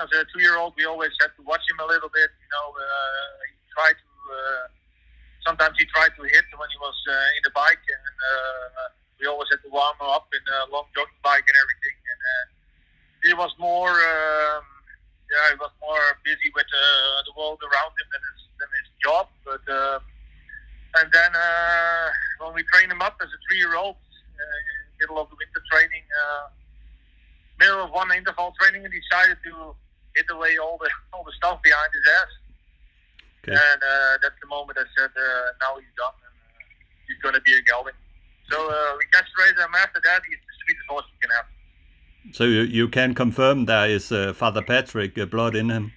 as 0.00 0.08
a 0.16 0.24
two-year-old, 0.32 0.72
we 0.76 0.84
always 0.84 1.12
had 1.20 1.34
to 1.36 1.42
watch 1.44 1.64
him 1.68 1.76
a 1.80 1.88
little 1.88 2.08
bit. 2.08 2.30
You 2.40 2.50
know, 2.52 2.66
he 3.50 3.56
tried 3.76 3.96
to. 4.00 4.08
Sometimes 5.44 5.76
he 5.80 5.84
tried 5.92 6.12
to 6.16 6.24
hit 6.28 6.44
when 6.56 6.68
he 6.72 6.78
was 6.80 6.96
in 7.36 7.42
the 7.44 7.52
bike, 7.56 7.80
and 7.80 8.04
we 9.20 9.26
always 9.26 9.48
had 9.50 9.60
to 9.64 9.70
warm 9.72 9.96
him 10.00 10.08
up 10.08 10.28
in 10.32 10.44
a 10.44 10.72
long 10.72 10.88
jogging 10.96 11.20
bike 11.24 11.44
and 11.44 11.56
everything. 11.56 11.96
And 12.00 12.48
he 13.28 13.32
was 13.36 13.52
more. 13.58 13.92
Um, 13.92 14.77
yeah, 15.30 15.52
he 15.52 15.56
was 15.60 15.72
more 15.80 16.04
busy 16.24 16.50
with 16.54 16.68
uh, 16.68 17.22
the 17.28 17.32
world 17.36 17.60
around 17.62 17.92
him 17.96 18.08
than 18.12 18.22
his 18.24 18.40
than 18.58 18.70
his 18.80 18.88
job, 19.04 19.24
but. 19.44 19.64
Uh, 19.68 20.00
and 20.96 21.12
then 21.12 21.32
uh, 21.36 22.08
when 22.40 22.54
we 22.54 22.64
trained 22.72 22.90
him 22.90 23.02
up 23.02 23.20
as 23.20 23.28
a 23.28 23.38
three-year-old, 23.46 23.94
uh, 23.94 24.40
in 24.40 24.74
the 24.88 24.96
middle 25.04 25.20
of 25.20 25.28
the 25.28 25.36
winter 25.36 25.62
training, 25.70 26.00
uh, 26.00 26.48
middle 27.60 27.84
of 27.84 27.90
one 27.92 28.08
interval 28.10 28.54
training, 28.56 28.82
he 28.82 28.88
decided 28.88 29.36
to 29.44 29.76
hit 30.16 30.26
away 30.32 30.56
all 30.56 30.80
the 30.80 30.88
all 31.12 31.22
the 31.22 31.34
stuff 31.36 31.60
behind 31.60 31.90
his 31.92 32.06
ass. 32.08 32.32
Okay. 33.44 33.52
And 33.52 33.80
uh, 33.84 34.14
that's 34.24 34.38
the 34.40 34.48
moment 34.48 34.80
I 34.80 34.88
said, 34.96 35.12
uh, 35.12 35.46
now 35.60 35.76
he's 35.76 35.92
done, 35.94 36.16
and 36.24 36.34
uh, 36.34 36.56
he's 37.06 37.20
going 37.20 37.36
to 37.36 37.44
be 37.44 37.52
a 37.54 37.62
gelding. 37.62 37.96
So 38.50 38.56
uh, 38.56 38.96
we 38.96 39.04
castrated 39.12 39.60
him. 39.60 39.76
After 39.76 40.00
that, 40.02 40.24
he's 40.24 40.40
the 40.40 40.54
sweetest 40.64 40.88
horse 40.88 41.06
you 41.12 41.20
can 41.20 41.36
have. 41.36 41.46
So 42.32 42.44
you, 42.44 42.62
you 42.62 42.88
can 42.88 43.14
confirm 43.14 43.64
there 43.64 43.88
is 43.88 44.12
uh, 44.12 44.32
Father 44.34 44.62
Patrick 44.62 45.18
uh, 45.18 45.26
blood 45.26 45.56
in 45.56 45.70
him. 45.70 45.92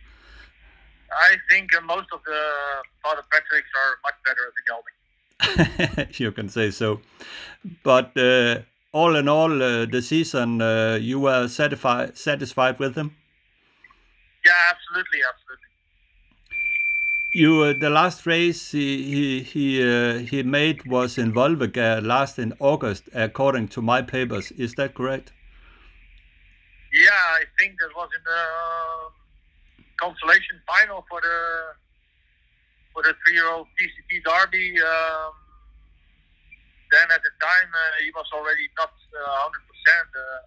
I 1.12 1.36
think 1.50 1.76
uh, 1.76 1.82
most 1.82 2.08
of 2.14 2.22
the 2.26 2.42
Father 3.04 3.24
Patricks 3.32 3.72
are 3.82 3.98
much 4.04 4.16
better 4.26 4.48
at 4.48 4.54
the 4.56 4.64
gelding. 4.68 6.14
you 6.20 6.32
can 6.32 6.50
say 6.50 6.72
so. 6.72 7.02
But 7.84 8.16
uh, 8.18 8.60
all 8.92 9.16
in 9.16 9.28
all, 9.28 9.62
uh, 9.62 9.86
the 9.86 10.02
season 10.02 10.62
uh, 10.62 10.98
you 11.02 11.20
were 11.20 11.48
satisfied 11.48 12.18
satisfied 12.18 12.80
with 12.80 12.96
him. 12.96 13.16
Yeah, 14.46 14.54
absolutely, 14.70 15.20
absolutely. 15.28 15.68
You 17.34 17.62
uh, 17.64 17.74
the 17.80 17.90
last 17.90 18.26
race 18.26 18.72
he 18.72 19.04
he 19.04 19.44
he, 19.44 19.84
uh, 19.84 20.20
he 20.20 20.44
made 20.44 20.86
was 20.86 21.18
in 21.18 21.34
Volvega 21.34 22.02
last 22.06 22.40
in 22.40 22.54
August, 22.60 23.10
according 23.14 23.70
to 23.70 23.82
my 23.82 24.02
papers. 24.02 24.52
Is 24.52 24.74
that 24.76 24.94
correct? 24.94 25.32
Yeah, 26.92 27.24
I 27.40 27.48
think 27.56 27.80
that 27.80 27.96
was 27.96 28.12
in 28.12 28.20
the 28.20 28.42
um, 28.44 29.16
consolation 29.96 30.60
final 30.68 31.08
for 31.08 31.24
the 31.24 31.40
for 32.92 33.00
the 33.08 33.16
three-year-old 33.24 33.72
TCT 33.80 34.20
Derby. 34.28 34.76
Um, 34.76 35.32
then 36.92 37.08
at 37.08 37.24
the 37.24 37.32
time 37.40 37.72
uh, 37.72 37.96
he 38.04 38.12
was 38.12 38.28
already 38.36 38.68
not 38.76 38.92
uh, 38.92 39.48
100%. 39.48 39.56
Uh, 39.56 40.44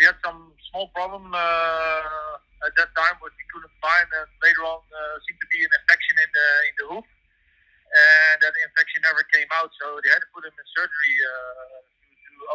he 0.00 0.08
had 0.08 0.16
some 0.24 0.56
small 0.72 0.88
problem 0.96 1.28
uh, 1.36 2.64
at 2.64 2.72
that 2.80 2.88
time, 2.96 3.20
which 3.20 3.36
he 3.36 3.44
couldn't 3.52 3.76
find, 3.84 4.08
and 4.08 4.28
later 4.40 4.64
on 4.64 4.80
uh, 4.80 5.14
seemed 5.28 5.36
to 5.44 5.48
be 5.52 5.60
an 5.60 5.72
infection 5.84 6.16
in 6.16 6.30
the 6.32 6.48
in 6.64 6.74
the 6.80 6.86
hoof, 6.96 7.04
and 7.04 8.36
that 8.40 8.56
infection 8.64 9.04
never 9.04 9.20
came 9.36 9.52
out. 9.52 9.68
So 9.76 10.00
they 10.00 10.08
had 10.08 10.24
to 10.24 10.30
put 10.32 10.48
him 10.48 10.56
in 10.56 10.66
surgery 10.72 11.14
uh, 11.28 11.97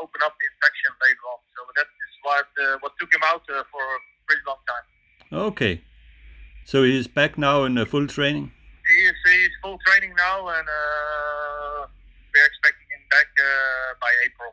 open 0.01 0.21
up 0.23 0.33
the 0.39 0.47
infection 0.53 0.91
later 1.01 1.25
on. 1.33 1.39
So 1.55 1.61
that 1.77 1.87
is 1.87 2.13
what 2.23 2.47
uh, 2.59 2.77
what 2.79 2.91
took 2.99 3.13
him 3.13 3.23
out 3.25 3.43
uh, 3.49 3.63
for 3.71 3.81
a 3.81 3.99
pretty 4.27 4.43
long 4.47 4.61
time. 4.67 4.85
Okay, 5.31 5.81
so 6.65 6.83
he's 6.83 7.07
back 7.07 7.37
now 7.37 7.63
in 7.63 7.77
uh, 7.77 7.85
full 7.85 8.07
training. 8.07 8.51
He 8.87 8.97
is 9.09 9.15
he's 9.25 9.55
full 9.61 9.79
training 9.87 10.13
now, 10.17 10.47
and 10.47 10.67
uh, 10.67 11.87
we're 12.33 12.45
expecting 12.45 12.87
him 12.93 13.03
back 13.09 13.29
uh, 13.39 13.93
by 13.99 14.11
April. 14.25 14.51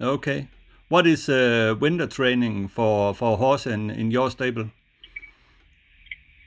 Okay, 0.00 0.48
what 0.88 1.06
is 1.06 1.28
uh, 1.28 1.74
winter 1.78 2.06
training 2.06 2.68
for 2.68 3.14
for 3.14 3.34
a 3.34 3.36
horse 3.36 3.66
in 3.66 3.90
in 3.90 4.10
your 4.10 4.30
stable? 4.30 4.70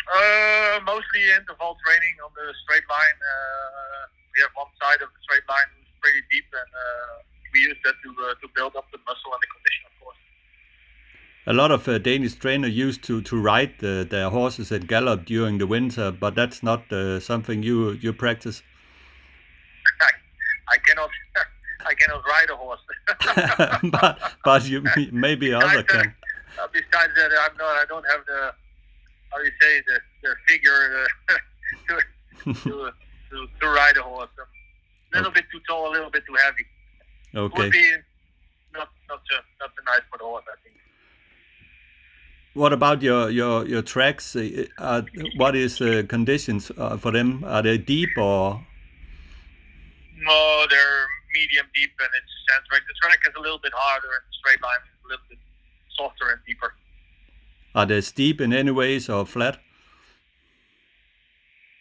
Uh, 0.09 0.80
mostly 0.86 1.22
interval 1.38 1.78
training 1.86 2.15
on 2.26 2.32
the 2.34 2.53
straight 2.65 2.88
line. 2.89 3.17
Uh, 3.22 4.09
we 4.34 4.41
have 4.41 4.49
one 4.55 4.72
side 4.82 5.01
of 5.05 5.09
the 5.13 5.22
straight 5.22 5.45
line 5.47 5.70
pretty 6.01 6.22
deep, 6.32 6.47
and 6.49 6.72
uh, 6.74 7.13
we 7.54 7.60
use 7.62 7.78
that 7.84 7.95
to 8.04 8.10
uh, 8.10 8.34
to 8.41 8.47
build 8.56 8.76
up 8.76 8.86
the 8.91 9.00
muscle 9.08 9.32
and 9.34 9.41
the 9.41 9.50
condition, 9.56 9.84
of 9.89 9.93
course. 10.02 10.18
A 11.47 11.54
lot 11.54 11.72
of 11.72 11.88
uh, 11.88 11.97
Danish 11.97 12.36
trainers 12.36 12.72
used 12.72 13.04
to 13.04 13.22
to 13.22 13.39
ride 13.39 13.74
the, 13.80 14.08
their 14.10 14.30
horses 14.30 14.72
at 14.72 14.88
gallop 14.88 15.26
during 15.26 15.58
the 15.58 15.68
winter, 15.68 16.12
but 16.12 16.36
that's 16.36 16.62
not 16.62 16.91
uh, 16.91 17.20
something 17.20 17.64
you 17.64 17.91
you 17.91 18.14
practice. 18.14 18.62
I, 20.02 20.12
I 20.74 20.78
cannot 20.78 21.10
I 21.89 21.93
cannot 21.93 22.24
ride 22.26 22.50
a 22.50 22.56
horse. 22.56 22.82
but 23.91 24.20
but 24.43 24.66
you 24.68 24.84
maybe 25.12 25.54
other 25.54 25.84
can. 25.84 25.97
that, 25.97 26.62
uh, 26.62 26.68
besides 26.72 27.14
that, 27.16 27.32
I'm 27.45 27.58
not. 27.58 27.76
I 27.82 27.86
don't 27.88 28.06
have 28.12 28.26
the 28.26 28.54
how 29.32 29.38
do 29.38 29.45
you 29.45 29.52
say 29.62 29.82
the 29.88 30.00
the 30.24 30.36
figure 30.47 31.06
uh, 31.30 31.34
to, 31.88 32.54
to 32.54 32.91
to 33.32 33.47
to 33.60 33.68
ride 33.68 33.97
a 33.97 34.04
horse. 34.04 34.30
I'm 34.38 34.45
a 35.14 35.18
little 35.18 35.32
bit 35.32 35.45
too 35.52 35.60
tall, 35.68 35.89
a 35.89 35.93
little 35.93 36.12
bit 36.12 36.26
too 36.26 36.36
heavy. 36.43 36.66
Okay. 37.36 37.63
Would 37.63 37.71
be 37.71 37.91
not 38.73 38.89
not 39.07 39.19
uh, 39.19 39.41
not 39.59 39.69
so 39.75 39.84
nice 39.86 40.01
for 40.11 40.17
the 40.17 40.23
horse, 40.23 40.43
I 40.47 40.55
think. 40.63 40.77
What 42.53 42.73
about 42.73 43.01
your 43.01 43.30
your 43.30 43.67
your 43.67 43.82
tracks? 43.82 44.36
Uh, 44.36 44.65
uh, 44.77 45.03
what 45.38 45.55
is 45.55 45.77
the 45.77 46.03
conditions 46.03 46.71
uh, 46.77 46.97
for 46.97 47.11
them? 47.11 47.43
Are 47.45 47.61
they 47.61 47.77
deep 47.77 48.17
or? 48.17 48.65
No, 50.17 50.65
they're 50.69 51.07
medium 51.34 51.67
deep, 51.75 51.91
and 51.99 52.09
it's 52.17 52.34
sand 52.49 52.63
track. 52.69 52.82
The 52.88 52.93
track 53.01 53.19
is 53.27 53.34
a 53.38 53.41
little 53.41 53.59
bit 53.59 53.73
harder, 53.75 54.07
and 54.07 54.23
the 54.27 54.36
straight 54.39 54.61
line 54.61 54.82
is 54.84 54.97
a 55.05 55.07
little 55.07 55.25
bit 55.30 55.39
softer 55.97 56.32
and 56.32 56.39
deeper. 56.45 56.73
Are 57.75 57.86
they 57.86 58.01
steep 58.01 58.41
in 58.41 58.51
any 58.51 58.71
ways 58.71 59.07
or 59.09 59.25
flat? 59.25 59.59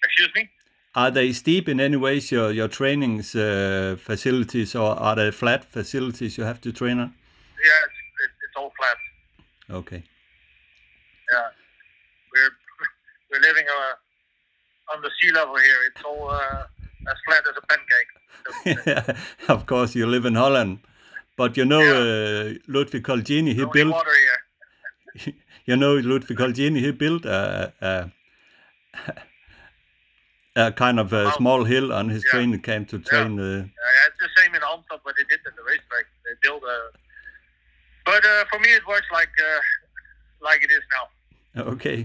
Excuse 0.04 0.30
me. 0.34 0.50
Are 0.94 1.10
they 1.10 1.32
steep 1.32 1.68
in 1.68 1.80
any 1.80 1.96
ways 1.96 2.32
your 2.32 2.50
your 2.50 2.68
trainings 2.68 3.34
uh, 3.34 3.96
facilities 3.98 4.74
or 4.74 4.98
are 4.98 5.16
they 5.16 5.30
flat 5.30 5.64
facilities 5.64 6.38
you 6.38 6.44
have 6.44 6.60
to 6.62 6.72
train 6.72 6.98
on? 6.98 7.14
Yeah, 7.64 7.86
it's, 7.86 8.00
it's, 8.24 8.34
it's 8.44 8.56
all 8.56 8.72
flat. 8.78 8.96
Okay. 9.78 10.02
Yeah, 11.32 11.48
we're 12.32 12.52
we're 13.30 13.40
living 13.48 13.66
uh, 13.68 14.94
on 14.94 15.02
the 15.02 15.10
sea 15.20 15.32
level 15.32 15.56
here. 15.56 15.78
It's 15.88 16.04
all 16.04 16.30
uh, 16.30 16.64
as 17.10 17.16
flat 17.26 17.44
as 17.46 17.56
a 17.56 17.64
pancake. 17.70 18.10
So, 19.46 19.52
of 19.54 19.66
course, 19.66 19.94
you 19.94 20.06
live 20.06 20.24
in 20.24 20.34
Holland, 20.34 20.78
but 21.36 21.56
you 21.56 21.64
know 21.64 21.80
uh, 21.80 22.54
Ludwig 22.66 23.04
Colgjini, 23.04 23.54
he 23.54 23.62
only 23.62 23.72
built. 23.72 23.92
water 23.92 24.14
here. 24.14 25.34
You 25.68 25.76
know 25.76 25.96
Ludwig 25.96 26.38
Colgjini, 26.38 26.80
he 26.80 26.92
built 26.92 27.26
a, 27.26 27.74
a, 27.82 28.10
a 30.58 30.72
kind 30.72 30.98
of 30.98 31.12
a 31.12 31.24
Oh. 31.26 31.36
small 31.38 31.64
hill 31.64 31.92
on 31.92 32.08
his 32.08 32.22
Yeah. 32.24 32.30
training 32.32 32.60
camp 32.62 32.88
to 32.88 32.98
train. 32.98 33.38
Uh, 33.38 33.44
Uh, 33.44 34.06
it's 34.08 34.18
the 34.26 34.30
same 34.38 34.54
in 34.54 34.62
Amsterdam, 34.62 35.00
but 35.04 35.14
they 35.16 35.24
did 35.24 35.40
at 35.46 35.54
the 35.56 35.62
racetrack. 35.62 36.06
They 36.24 36.34
build 36.42 36.62
a. 36.64 36.76
But 38.04 38.24
uh, 38.24 38.44
for 38.50 38.58
me, 38.58 38.70
it 38.74 38.86
works 38.86 39.06
like 39.12 39.30
uh, 39.50 39.60
like 40.40 40.60
it 40.64 40.70
is 40.78 40.84
now. 40.96 41.04
okay. 41.74 41.98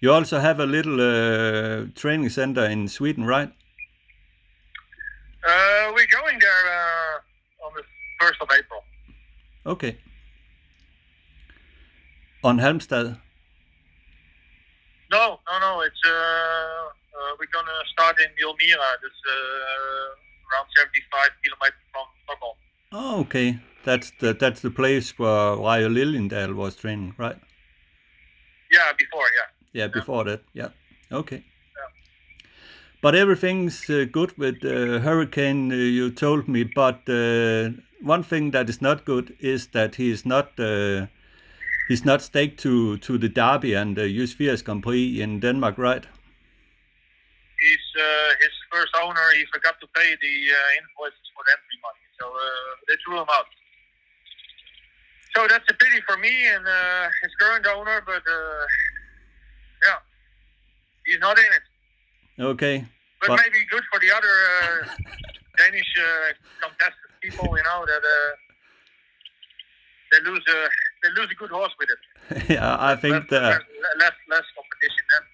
You 0.00 0.12
also 0.12 0.38
have 0.40 0.58
a 0.60 0.66
little 0.66 0.98
uh, 1.00 1.86
training 1.94 2.30
center 2.30 2.64
in 2.64 2.88
Sweden, 2.88 3.24
right? 3.26 3.50
Uh, 5.44 5.92
we're 5.94 6.12
going 6.20 6.38
there 6.38 6.64
uh, 6.80 7.66
on 7.66 7.72
the 7.74 7.84
first 8.20 8.40
of 8.42 8.48
April. 8.58 8.84
Okay. 9.66 9.96
On 12.42 12.58
Halmstad. 12.58 13.18
No, 15.10 15.40
no, 15.50 15.58
no. 15.58 15.80
It's 15.82 16.02
uh, 17.20 17.32
we're 17.38 17.52
gonna 17.52 17.80
start 17.92 18.16
in 18.20 18.30
Yelmira. 18.40 18.88
That's 19.02 19.22
uh, 19.28 20.52
around 20.52 20.66
75 20.76 21.28
kilometers 21.44 21.84
from 21.92 22.06
Stockholm. 22.24 22.56
Oh, 22.92 23.20
okay. 23.20 23.58
That's 23.84 24.12
the 24.20 24.34
that's 24.34 24.60
the 24.60 24.70
place 24.70 25.18
where 25.18 25.56
Rayo 25.56 25.88
Liljendahl 25.88 26.54
was 26.54 26.76
training, 26.76 27.14
right? 27.18 27.38
Yeah, 28.70 28.92
before, 28.98 29.26
yeah. 29.34 29.48
Yeah, 29.72 29.88
before 29.88 30.24
that. 30.24 30.42
Yeah. 30.52 30.68
Okay. 31.10 31.44
But 33.02 33.14
everything's 33.14 33.88
uh, 33.88 34.04
good 34.12 34.36
with 34.36 34.62
uh, 34.62 35.00
Hurricane, 35.00 35.72
uh, 35.72 35.76
you 35.76 36.10
told 36.10 36.48
me. 36.48 36.64
But 36.64 37.08
uh, 37.08 37.70
one 38.02 38.22
thing 38.22 38.50
that 38.50 38.68
is 38.68 38.82
not 38.82 39.06
good 39.06 39.34
is 39.40 39.68
that 39.68 39.94
he 39.94 40.10
is 40.10 40.26
not 40.26 40.60
uh, 40.60 41.06
he's 41.88 42.04
not 42.04 42.20
staked 42.20 42.60
to 42.60 42.98
to 42.98 43.16
the 43.16 43.28
Derby 43.28 43.72
and 43.74 43.96
the 43.96 44.04
uh, 44.04 44.06
Jysvias 44.06 44.62
Grand 44.62 44.82
Prix 44.82 45.20
in 45.20 45.40
Denmark, 45.40 45.78
right? 45.78 46.06
He's 47.60 47.86
uh, 48.00 48.30
his 48.40 48.54
first 48.72 48.92
owner. 49.04 49.20
He 49.36 49.44
forgot 49.52 49.76
to 49.80 49.86
pay 49.92 50.16
the 50.16 50.34
uh, 50.48 50.78
invoices 50.80 51.26
for 51.36 51.44
the 51.44 51.52
entry 51.52 51.78
money, 51.84 52.04
so 52.16 52.24
uh, 52.32 52.72
they 52.88 52.96
threw 53.04 53.20
him 53.20 53.28
out. 53.28 53.46
So 55.36 55.46
that's 55.46 55.64
a 55.68 55.74
pity 55.74 56.00
for 56.08 56.16
me 56.16 56.32
and 56.46 56.66
uh, 56.66 57.06
his 57.22 57.30
current 57.38 57.66
owner, 57.66 58.02
but 58.04 58.24
uh, 58.26 58.64
yeah, 59.86 60.00
he's 61.06 61.20
not 61.20 61.38
in 61.38 61.44
it. 61.44 61.64
Okay. 62.42 62.84
But, 63.20 63.28
But- 63.28 63.40
maybe 63.44 63.64
good 63.70 63.84
for 63.92 64.00
the 64.00 64.10
other 64.10 64.34
uh, 64.56 64.88
Danish 65.58 65.92
uh, 66.00 66.32
contestant 66.64 67.12
people, 67.20 67.44
you 67.56 67.62
know, 67.62 67.84
that 67.86 68.02
uh, 68.02 68.32
they 70.10 70.20
lose 70.24 70.42
a 70.48 70.68
they 71.02 71.10
lose 71.20 71.30
a 71.30 71.34
good 71.34 71.50
horse 71.50 71.72
with 71.78 71.88
it. 71.90 72.48
yeah, 72.56 72.76
I 72.80 72.96
think 72.96 73.14
less, 73.14 73.30
that. 73.30 73.42
less, 73.42 73.62
less 74.00 74.12
less 74.28 74.46
competition 74.56 75.04
then. 75.12 75.24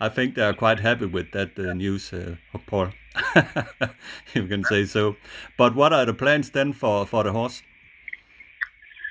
I 0.00 0.08
think 0.08 0.34
they 0.34 0.42
are 0.42 0.54
quite 0.54 0.80
happy 0.80 1.04
with 1.04 1.32
that 1.32 1.58
uh, 1.58 1.74
news, 1.74 2.12
uh, 2.12 2.36
Paul. 2.66 2.88
you 4.34 4.46
can 4.46 4.64
say 4.64 4.86
so. 4.86 5.16
But 5.58 5.74
what 5.74 5.92
are 5.92 6.06
the 6.06 6.14
plans 6.14 6.50
then 6.50 6.72
for, 6.72 7.04
for 7.04 7.22
the 7.22 7.32
horse? 7.32 7.62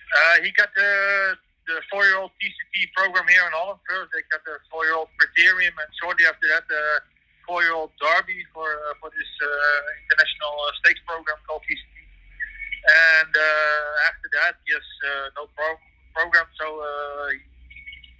Uh, 0.09 0.41
he 0.43 0.51
got 0.51 0.69
the 0.75 1.37
the 1.67 1.77
four 1.91 2.01
year 2.03 2.17
old 2.17 2.31
TCT 2.41 2.89
program 2.97 3.29
here 3.29 3.45
in 3.45 3.53
Holland 3.53 3.77
first. 3.85 4.09
They 4.09 4.25
got 4.33 4.41
the 4.41 4.57
four 4.73 4.85
year 4.85 4.97
old 4.97 5.13
Criterium, 5.21 5.77
and 5.77 5.89
shortly 6.01 6.25
after 6.25 6.49
that, 6.49 6.65
the 6.65 6.81
four 7.45 7.61
year 7.61 7.73
old 7.77 7.93
Derby 8.01 8.41
for 8.49 8.65
uh, 8.65 8.97
for 8.97 9.13
this 9.13 9.31
uh, 9.45 9.47
international 10.09 10.53
uh, 10.65 10.73
stakes 10.81 11.01
program 11.05 11.37
called 11.45 11.61
TCT. 11.69 11.97
And 12.89 13.33
after 14.09 14.27
that, 14.41 14.57
yes, 14.65 14.81
no 15.37 15.45
pro- 15.53 15.77
program. 16.17 16.49
So 16.57 16.81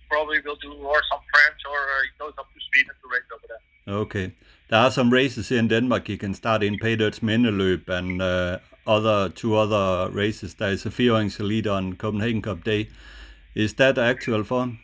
probably 0.09 0.39
will 0.41 0.57
do 0.57 0.73
or 0.73 1.01
some 1.11 1.21
French 1.33 1.61
or 1.69 1.79
uh, 1.79 2.01
he 2.03 2.11
goes 2.19 2.33
up 2.37 2.47
to 2.53 2.59
Sweden 2.71 2.95
to 3.01 3.07
race 3.09 3.29
over 3.33 3.47
there. 3.47 3.95
Okay. 4.03 4.33
There 4.69 4.79
are 4.79 4.91
some 4.91 5.09
races 5.09 5.49
here 5.49 5.59
in 5.59 5.67
Denmark. 5.67 6.09
You 6.09 6.17
can 6.17 6.33
start 6.33 6.61
in 6.61 6.77
Paydird's 6.77 7.21
Mindeløb 7.21 7.89
and 7.89 8.21
uh, 8.21 8.59
other 8.85 9.29
two 9.29 9.55
other 9.55 10.11
races. 10.11 10.55
There 10.55 10.71
is 10.71 10.85
a 10.85 10.91
Fierings 10.91 11.39
Elite 11.39 11.67
on 11.67 11.93
Copenhagen 11.93 12.41
Cup 12.41 12.63
Day. 12.63 12.89
Is 13.55 13.73
that 13.75 13.97
actual 13.97 14.43
for 14.43 14.63
him? 14.63 14.79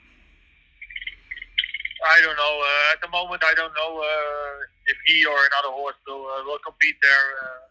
I 2.06 2.22
don't 2.22 2.38
know. 2.38 2.56
Uh, 2.62 2.94
at 2.94 3.02
the 3.02 3.10
moment, 3.10 3.44
I 3.44 3.54
don't 3.54 3.74
know 3.74 3.92
uh, 4.02 4.58
if 4.88 4.98
he 5.06 5.26
or 5.26 5.38
another 5.38 5.74
horse 5.74 5.98
will 6.08 6.26
uh, 6.26 6.44
will 6.46 6.62
compete 6.66 6.98
there. 7.02 7.26
Uh, 7.42 7.66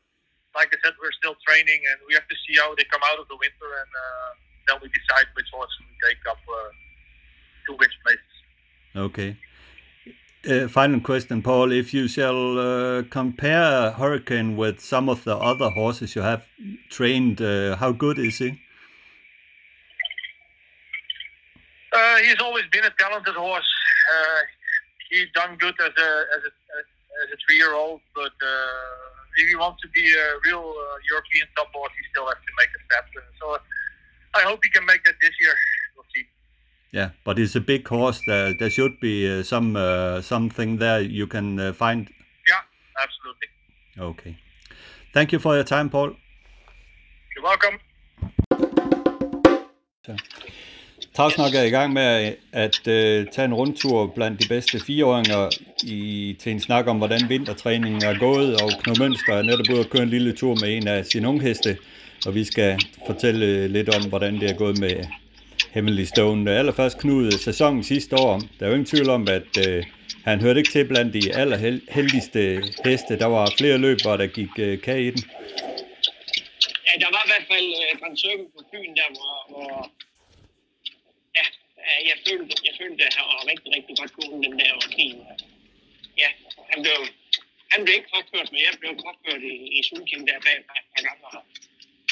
like 0.54 0.70
I 0.70 0.78
said, 0.82 0.94
we're 1.02 1.14
still 1.18 1.34
training, 1.46 1.82
and 1.90 1.98
we 2.06 2.14
have 2.14 2.26
to 2.26 2.36
see 2.46 2.58
how 2.58 2.74
they 2.74 2.86
come 2.90 3.02
out 3.10 3.18
of 3.18 3.26
the 3.26 3.38
winter, 3.38 3.70
and 3.82 3.90
uh, 3.90 4.30
then 4.66 4.76
we 4.82 4.88
decide 4.90 5.26
which 5.34 5.50
horse 5.50 5.70
we 5.82 5.86
take 6.02 6.22
up 6.30 6.38
to 7.66 7.72
which 7.74 7.92
places. 8.04 8.34
Okay. 8.96 9.36
Uh, 10.46 10.68
final 10.68 11.00
question, 11.00 11.40
Paul. 11.40 11.72
If 11.72 11.94
you 11.94 12.06
shall 12.06 12.58
uh, 12.58 13.02
compare 13.04 13.92
Hurricane 13.92 14.56
with 14.56 14.80
some 14.80 15.08
of 15.08 15.24
the 15.24 15.36
other 15.36 15.70
horses 15.70 16.14
you 16.14 16.22
have 16.22 16.46
trained, 16.90 17.40
uh, 17.40 17.76
how 17.76 17.92
good 17.92 18.18
is 18.18 18.38
he? 18.38 18.60
Uh, 21.92 22.16
he's 22.16 22.40
always 22.40 22.64
been 22.72 22.84
a 22.84 22.90
talented 22.98 23.34
horse. 23.34 23.72
Uh, 24.12 24.40
he's 25.10 25.28
done 25.34 25.56
good 25.56 25.74
as 25.80 25.92
a 25.96 26.10
as 26.36 26.42
a 26.44 26.52
as 27.22 27.28
a 27.32 27.36
three 27.46 27.56
year 27.56 27.72
old, 27.72 28.00
but 28.14 28.34
uh, 28.42 29.36
if 29.36 29.48
he 29.48 29.56
wants 29.56 29.80
to 29.82 29.88
be 29.88 30.12
a 30.12 30.26
real 30.44 30.74
uh, 30.76 30.96
European 31.10 31.46
top 31.56 31.72
horse, 31.72 31.92
he 31.96 32.04
still 32.10 32.26
has 32.26 32.34
to 32.34 32.52
make 32.58 32.68
a 32.68 32.80
step. 32.84 33.06
And 33.14 33.30
so 33.40 33.58
I 34.34 34.42
hope 34.42 34.60
he 34.62 34.70
can 34.70 34.84
make 34.84 35.04
that 35.04 35.14
this 35.20 35.32
year. 35.40 35.54
Yeah, 36.94 37.10
but 37.24 37.38
it's 37.40 37.56
a 37.56 37.60
big 37.60 37.88
horse. 37.88 38.20
There, 38.24 38.54
there 38.58 38.70
should 38.70 39.00
be 39.00 39.28
uh, 39.28 39.42
some 39.42 39.74
uh, 39.74 40.20
something 40.20 40.78
there 40.78 41.00
you 41.00 41.26
can 41.26 41.58
uh, 41.58 41.72
find. 41.72 42.08
Yeah, 42.46 42.62
absolutely. 43.02 43.48
Okay. 43.98 44.36
Thank 45.12 45.32
you 45.32 45.40
for 45.40 45.54
your 45.56 45.64
time, 45.64 45.90
Paul. 45.90 46.10
You're 47.34 47.44
welcome. 47.44 47.78
Travsnak 51.14 51.54
er 51.54 51.62
i 51.62 51.70
gang 51.70 51.92
med 51.92 52.34
at 52.52 52.78
uh, 52.78 53.32
tage 53.32 53.44
en 53.44 53.54
rundtur 53.54 54.12
blandt 54.14 54.42
de 54.42 54.48
bedste 54.48 54.80
fireåringer 54.80 55.48
i, 55.84 56.36
til 56.40 56.52
en 56.52 56.60
snak 56.60 56.86
om, 56.86 56.96
hvordan 56.98 57.28
vintertræningen 57.28 58.04
er 58.04 58.18
gået, 58.18 58.62
og 58.62 58.70
Knud 58.82 58.98
Mønster 58.98 59.34
er 59.34 59.42
netop 59.42 59.66
ude 59.70 59.80
at 59.80 59.90
køre 59.90 60.02
en 60.02 60.08
lille 60.08 60.32
tur 60.32 60.54
med 60.60 60.76
en 60.76 60.88
af 60.88 61.04
sine 61.06 61.28
ungheste, 61.28 61.78
og 62.26 62.34
vi 62.34 62.44
skal 62.44 62.80
fortælle 63.06 63.68
lidt 63.68 63.94
om, 63.96 64.08
hvordan 64.08 64.34
det 64.34 64.50
er 64.50 64.56
gået 64.56 64.78
med 64.80 65.04
Hemmelig 65.74 66.08
Stone. 66.08 66.50
Allerførst 66.60 66.98
Knud, 66.98 67.30
sæsonen 67.48 67.82
sidste 67.84 68.14
år, 68.16 68.34
der 68.56 68.62
er 68.64 68.68
jo 68.70 68.76
ingen 68.78 68.92
tvivl 68.92 69.08
om, 69.18 69.22
at 69.38 69.50
øh, 69.66 69.80
han 70.28 70.40
hørte 70.44 70.58
ikke 70.60 70.72
til 70.76 70.84
blandt 70.92 71.10
de 71.18 71.24
allerheldigste 71.42 72.40
heste. 72.84 73.12
Der 73.22 73.30
var 73.36 73.44
flere 73.58 73.78
løb, 73.78 73.98
hvor 74.04 74.16
der 74.16 74.26
gik 74.38 74.54
øh, 74.66 74.74
kage 74.86 75.02
i 75.08 75.10
den. 75.14 75.22
Ja, 76.86 76.92
der 77.02 77.10
var 77.16 77.22
fald 77.50 77.68
øh, 77.82 77.90
Grand 78.00 78.16
Circle 78.22 78.48
på 78.54 78.60
Fyn, 78.70 78.92
der 78.98 79.08
hvor, 79.16 79.34
hvor 79.52 79.72
ja, 81.38 81.44
jeg 82.10 82.16
følte, 82.26 82.52
jeg 82.68 82.74
følte, 82.80 83.00
at 83.08 83.14
han 83.18 83.24
var 83.32 83.42
rigtig, 83.52 83.68
rigtig 83.76 83.94
godt 84.00 84.12
gået 84.16 84.44
den 84.44 84.54
der 84.60 84.72
var. 84.80 84.88
Ja, 86.22 86.30
han 86.70 86.78
blev, 86.84 86.98
han 87.72 87.78
blev 87.84 87.94
ikke 87.98 88.10
påført, 88.16 88.48
men 88.52 88.60
jeg 88.66 88.72
blev 88.80 88.92
påført 89.06 89.42
i, 89.52 89.54
i 89.76 89.80
Sulking 89.88 90.22
der 90.28 90.36
bag 90.46 90.56
mig 90.68 90.78
et 90.82 90.88
par 90.96 91.02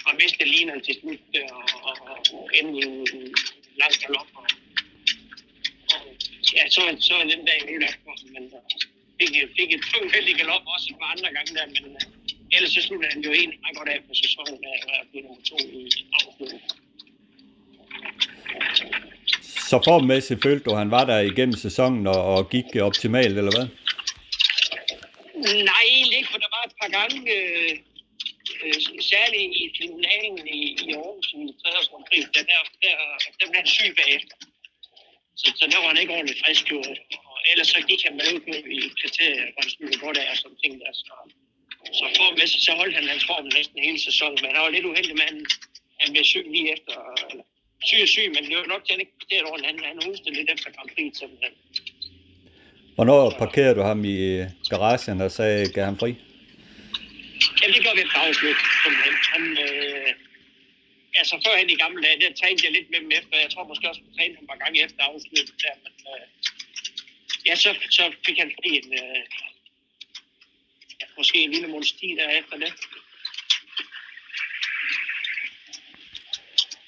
og, 0.07 0.12
mistede 0.20 0.49
linerne 0.57 0.82
til 0.86 0.95
slut, 1.01 1.24
øh, 1.38 1.49
og, 1.59 1.95
og, 2.11 2.16
og 2.34 2.51
endte 2.59 2.78
i 2.80 2.84
en 2.88 3.34
lang 3.80 3.95
galop. 4.03 4.28
Og, 4.38 4.47
og, 5.93 6.01
ja, 6.57 6.62
så, 6.74 6.80
så 7.07 7.14
er 7.20 7.24
den 7.32 7.45
dag 7.51 7.61
op 7.88 7.99
for 8.05 8.12
ham, 8.20 8.28
men 8.34 8.45
fik, 9.20 9.32
fik 9.59 9.70
et 9.76 9.84
heldig 10.14 10.34
galop 10.40 10.62
også 10.74 10.86
et 10.90 10.97
par 11.01 11.11
andre 11.14 11.30
gange 11.36 11.51
der, 11.57 11.66
men 11.74 11.84
uh, 11.97 12.57
ellers 12.57 12.72
så 12.72 12.82
sluttede 12.82 13.12
han 13.12 13.22
jo 13.26 13.32
egentlig 13.32 13.59
meget 13.61 13.76
godt 13.76 13.88
af 13.88 13.99
på 14.09 14.14
sæsonen, 14.22 14.57
da 14.62 14.68
jeg 14.68 15.07
blev 15.11 15.22
nummer 15.22 15.43
to 15.51 15.57
i 15.59 15.90
afslutningen. 16.18 16.70
Så 19.70 19.80
formmæssigt 19.84 20.43
følte 20.43 20.64
du, 20.64 20.70
at 20.70 20.78
han 20.78 20.90
var 20.90 21.05
der 21.05 21.18
igennem 21.18 21.57
sæsonen 21.66 22.07
og, 22.07 22.20
og 22.34 22.51
gik 22.51 22.76
optimalt, 22.82 23.38
eller 23.38 23.53
hvad? 23.57 23.66
Nej, 25.70 25.86
ikke, 26.16 26.28
for 26.32 26.38
der 26.38 26.51
var 26.57 26.62
et 26.68 26.74
par 26.80 26.90
gange, 26.99 27.18
øh, 27.36 27.78
øh, 28.64 28.74
særligt 29.12 29.50
i 29.62 29.64
finalen 29.78 30.44
i, 30.58 30.60
i 30.86 30.88
Aarhus 30.98 31.28
i 31.32 31.42
3. 31.62 31.70
Grand 31.90 32.04
der, 32.34 32.42
der, 32.50 32.60
der, 32.84 32.94
der 33.38 33.44
blev 33.48 33.60
han 33.62 33.66
syg 33.76 33.90
bagefter. 34.00 34.36
Så, 35.40 35.46
så 35.58 35.64
der 35.72 35.78
var 35.82 35.88
han 35.92 36.00
ikke 36.02 36.14
ordentligt 36.16 36.42
frisk, 36.44 36.64
jo. 36.72 36.78
Og 37.30 37.38
ellers 37.50 37.68
så 37.74 37.80
gik 37.88 38.00
han 38.06 38.14
med 38.20 38.28
ud 38.36 38.42
i 38.76 38.80
kriterier, 39.00 39.46
hvor 39.52 39.62
han 39.64 39.70
skulle 39.74 39.98
godt 40.04 40.18
af 40.22 40.26
og 40.32 40.36
sådan 40.36 40.58
ting 40.62 40.74
der. 40.82 40.92
Så, 41.00 41.14
så 41.98 42.04
formæssigt, 42.20 42.64
så 42.68 42.72
holdt 42.80 42.94
han 42.98 43.06
hans 43.12 43.24
form 43.30 43.46
næsten 43.58 43.78
hele 43.88 44.00
sæsonen, 44.08 44.38
men 44.42 44.50
han 44.54 44.62
var 44.64 44.72
lidt 44.76 44.86
uheldig 44.90 45.14
med, 45.20 45.26
at 45.28 45.32
han, 45.32 45.46
han 46.00 46.08
blev 46.12 46.24
syg 46.32 46.46
lige 46.54 46.68
efter, 46.74 46.94
eller 47.30 47.44
syg 47.88 48.00
og 48.06 48.10
syg, 48.14 48.26
men 48.34 48.42
det 48.48 48.56
var 48.56 48.72
nok 48.74 48.82
til, 48.84 48.92
at 48.92 48.96
han 48.96 49.04
ikke 49.04 49.16
præsterede 49.18 49.46
ordentligt. 49.50 49.70
Han, 49.70 49.84
han 49.90 49.98
hostede 50.06 50.34
lidt 50.38 50.50
efter 50.54 50.68
Grand 50.76 50.90
Prix, 50.94 51.12
simpelthen. 51.20 51.54
Hvornår 52.94 53.22
parkerede 53.42 53.74
du 53.78 53.82
ham 53.90 54.04
i 54.04 54.18
garagen 54.72 55.20
og 55.20 55.30
sagde, 55.38 55.72
gav 55.74 55.84
ham 55.84 55.98
fri? 55.98 56.10
Jamen, 57.59 57.74
det 57.74 57.84
gør 57.84 57.95
vi 57.97 58.01
efter 58.07 58.18
afslut. 58.26 58.59
Han, 59.32 59.45
øh, 59.66 60.11
altså, 61.20 61.34
førhen 61.45 61.70
i 61.70 61.82
gamle 61.84 62.03
dage, 62.03 62.20
der 62.20 62.38
trænede 62.40 62.64
jeg 62.64 62.72
lidt 62.72 62.90
med 62.90 63.01
dem 63.05 63.11
efter. 63.18 63.34
Jeg 63.45 63.51
tror 63.51 63.64
måske 63.70 63.88
også, 63.90 64.03
at 64.07 64.14
trænede 64.16 64.36
ham 64.38 64.45
et 64.45 64.51
par 64.53 64.61
gange 64.62 64.76
efter 64.84 65.01
afslut. 65.11 65.49
Der, 65.62 65.74
men, 65.84 65.95
øh, 66.12 66.24
ja, 67.47 67.55
så, 67.64 67.70
så 67.90 68.05
fik 68.26 68.38
han 68.43 68.51
fri 68.59 68.70
en, 68.80 68.88
øh, 69.03 69.22
ja, 71.01 71.07
måske 71.18 71.38
en 71.43 71.51
lille 71.55 71.68
måneds 71.68 71.93
tid 71.93 72.12
der 72.18 72.28
efter 72.40 72.57
det. 72.64 72.72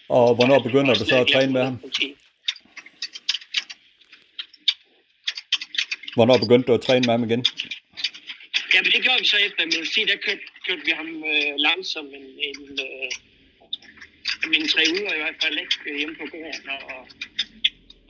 Og 0.08 0.34
hvornår 0.34 0.58
begynder 0.58 0.94
du 0.94 1.04
så 1.04 1.16
at 1.16 1.28
træne 1.32 1.52
med 1.52 1.64
ham? 1.64 1.76
Hvornår 6.14 6.38
begyndte 6.38 6.66
du 6.66 6.74
at 6.74 6.80
træne 6.80 7.04
med 7.06 7.14
ham 7.14 7.24
igen? 7.24 7.44
Men 8.84 8.92
det 8.94 9.02
gjorde 9.04 9.20
vi 9.20 9.28
så 9.34 9.38
efter 9.48 9.62
min 9.64 9.86
sige, 9.94 10.06
der 10.06 10.16
kørte, 10.26 10.44
kørte 10.66 10.82
vi 10.88 10.92
ham 11.00 11.10
øh, 11.32 11.52
langsomt 11.66 12.12
en, 12.18 12.26
en, 12.48 12.60
øh, 12.88 13.10
en 14.58 14.68
tre 14.74 14.82
uger 14.98 15.12
i 15.14 15.20
hvert 15.22 15.38
fald, 15.42 15.56
ikke? 15.64 15.76
Øh, 15.86 15.96
hjemme 16.00 16.16
på 16.20 16.26
gården, 16.32 16.68
og, 16.74 16.80
og, 16.94 17.02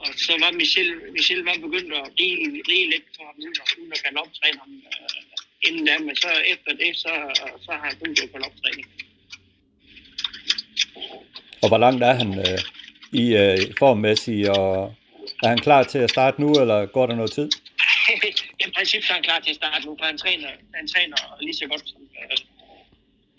og 0.02 0.08
så 0.26 0.32
var 0.42 0.50
Michel, 0.60 0.90
Michel 1.16 1.40
var 1.48 1.54
begyndt 1.66 1.90
at 2.00 2.06
rige, 2.18 2.62
rige 2.70 2.86
lidt 2.92 3.06
for 3.16 3.24
ham, 3.28 3.36
uden, 3.42 3.54
uden 3.78 3.92
at 3.92 4.02
kan 4.04 4.16
optræne 4.24 4.58
ham 4.62 4.72
øh, 4.90 5.66
inden 5.66 5.84
da, 5.86 5.94
men 5.98 6.16
så 6.16 6.30
efter 6.52 6.72
det, 6.82 6.90
så, 6.96 7.12
så 7.64 7.70
har 7.72 7.84
han 7.88 7.96
kun 8.00 8.14
gået 8.18 8.30
på 8.32 8.38
optræning. 8.48 8.86
Og 11.62 11.68
hvor 11.68 11.78
langt 11.78 12.02
er 12.10 12.14
han 12.20 12.30
øh, 12.46 12.60
i 13.22 13.24
øh, 13.42 13.58
formmæssigt, 13.78 14.48
og 14.48 14.94
er 15.44 15.48
han 15.48 15.58
klar 15.58 15.82
til 15.82 15.98
at 15.98 16.10
starte 16.10 16.40
nu, 16.40 16.48
eller 16.62 16.86
går 16.86 17.06
der 17.06 17.16
noget 17.16 17.32
tid? 17.32 17.48
Princippet 18.84 19.10
er 19.10 19.14
han 19.18 19.28
klar 19.28 19.40
til 19.40 19.52
at 19.54 19.60
starte 19.62 19.82
nu, 19.86 19.92
for 19.98 20.06
han 20.10 20.18
træner, 20.24 20.48
han 20.78 20.86
træner 20.92 21.18
lige 21.46 21.56
så 21.60 21.66
godt 21.72 21.84
som 21.90 22.02
øh, 22.20 22.36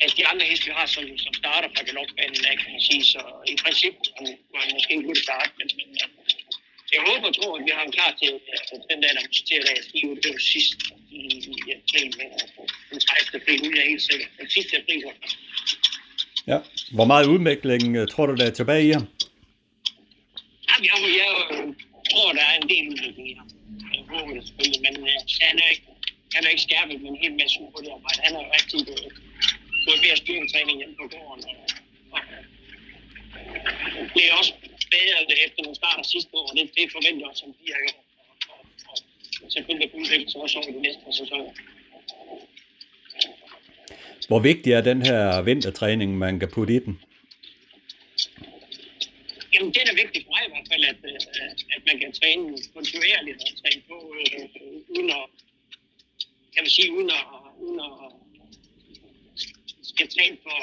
altså 0.01 0.15
de 0.19 0.27
andre 0.31 0.45
heste, 0.49 0.65
vi 0.69 0.73
har, 0.79 0.85
som, 0.93 1.03
som 1.25 1.33
starter 1.41 1.69
fra 1.73 1.81
galopbanen, 1.87 2.41
kan 2.61 2.71
man 2.75 2.83
sige. 2.89 3.03
Så 3.13 3.21
i 3.53 3.55
princippet 3.63 4.05
var 4.53 4.61
han 4.65 4.71
måske 4.75 4.91
ikke 4.93 5.05
kunne 5.09 5.23
starte, 5.27 5.51
men, 5.59 5.67
men 5.79 5.87
øh, 6.01 6.07
jeg 6.93 7.01
håber 7.09 7.27
og 7.31 7.35
tror, 7.37 7.51
at 7.57 7.63
vi 7.65 7.71
har 7.75 7.81
ham 7.85 7.91
klar 7.97 8.11
til 8.21 8.31
altså, 8.55 8.73
den 8.89 8.97
der, 9.03 9.11
der 9.15 9.21
måske 9.27 9.45
til 9.51 9.57
at 9.73 9.83
skrive 9.87 10.13
det 10.23 10.29
var 10.35 10.43
sidst 10.53 10.79
i, 11.19 11.21
i 11.51 11.67
april, 11.79 12.07
men 12.19 12.27
den 12.89 12.99
30. 12.99 13.41
april, 13.41 13.57
nu 13.63 13.67
er 13.71 13.77
jeg 13.81 13.89
helt 13.93 14.05
sikker. 14.09 14.27
Den 14.41 14.49
sidste 14.55 14.73
april, 14.81 14.99
var. 15.07 15.15
Ja. 16.51 16.57
Hvor 16.97 17.07
meget 17.11 17.25
udvikling 17.33 17.83
øh, 17.99 18.03
tror 18.13 18.25
du, 18.29 18.33
der 18.39 18.45
er 18.49 18.55
tilbage 18.61 18.83
i 18.89 18.91
ham? 18.97 19.05
Jamen, 20.67 20.85
jeg, 20.89 20.97
jeg, 21.21 21.29
jeg 22.05 22.11
tror, 22.11 22.29
der 22.39 22.45
er 22.51 22.55
en 22.61 22.67
del 22.73 22.85
udvikling 22.93 23.27
i 23.33 23.35
ham. 23.41 23.49
Jeg 24.15 24.23
håber 24.23 24.35
det 24.39 24.47
selvfølgelig, 24.47 24.81
men 24.87 24.95
øh, 25.09 25.19
han 25.49 25.55
er 25.63 25.67
ikke, 25.73 25.85
han 26.35 26.41
er 26.45 26.49
ikke 26.53 26.65
skærpet 26.67 26.95
med 27.01 27.09
en 27.13 27.21
hel 27.23 27.33
masse 27.41 27.55
hurtigt 27.61 27.93
arbejde. 27.97 28.19
Han 28.25 28.33
er 28.35 28.41
jo 28.43 28.49
rigtig 28.57 28.79
øh, 28.81 28.85
gået, 28.89 29.03
ved 29.05 29.85
gået 29.85 29.99
mere 30.05 30.17
styrketræning 30.23 30.75
hjemme 30.79 30.95
på 31.01 31.05
gården. 31.13 31.41
Og, 31.51 31.57
og, 32.15 32.21
øh, 32.31 32.43
det 34.15 34.21
er 34.27 34.33
også 34.41 34.53
bedre 34.95 35.19
det 35.29 35.37
efter, 35.45 35.59
nogle 35.63 35.79
starter 35.81 36.03
sidste 36.13 36.31
år, 36.39 36.45
og 36.49 36.53
det, 36.57 36.63
det 36.77 36.85
forventer 36.95 37.25
også, 37.29 37.41
som 37.43 37.51
de 37.59 37.65
har 37.73 37.81
gjort. 37.85 37.99
Og, 38.51 38.59
og, 38.91 38.97
og 39.43 39.49
selvfølgelig 39.55 39.87
kan 39.91 39.99
udvikle 40.03 40.27
sig 40.31 40.39
også 40.45 40.55
over 40.59 40.71
de 40.77 40.81
næste 40.87 41.03
sæsoner. 41.21 41.53
Hvor 44.29 44.39
vigtig 44.49 44.71
er 44.73 44.81
den 44.91 44.99
her 45.09 45.41
vintertræning, 45.49 46.09
man 46.25 46.33
kan 46.39 46.49
putte 46.55 46.73
i 46.77 46.79
den? 46.85 46.93
Jamen, 49.55 49.71
det 49.73 49.79
er 49.81 49.87
da 49.89 49.93
vigtigt 50.03 50.23
for 50.25 50.31
mig 50.35 50.43
i 50.47 50.51
hvert 50.53 50.67
fald, 50.71 50.83
at, 50.91 51.01
øh, 51.11 51.19
at 51.75 51.81
man 51.89 51.97
kan 52.01 52.11
træne 52.19 52.45
kontinuerligt 52.75 53.39
og 53.47 53.53
træne 53.61 53.81
på, 53.89 53.97
øh, 54.19 54.45
uden 54.95 55.09
at, 55.19 55.25
kan 56.53 56.61
man 56.65 56.71
sige, 56.77 56.89
uden 56.97 57.09
at, 57.17 57.23
uden 57.63 57.79
at 57.87 57.93
skal 59.91 60.07
træne 60.15 60.37
for, 60.45 60.59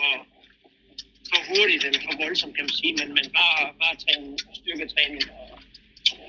for 1.30 1.40
hurtigt 1.50 1.84
eller 1.86 2.00
for 2.06 2.14
voldsomt, 2.22 2.54
kan 2.56 2.64
man 2.68 2.76
sige, 2.80 2.92
men, 3.00 3.08
men 3.18 3.26
bare, 3.38 3.60
bare 3.82 3.94
træne 4.04 4.28
styrketræning. 4.58 5.24
Og, 5.40 5.48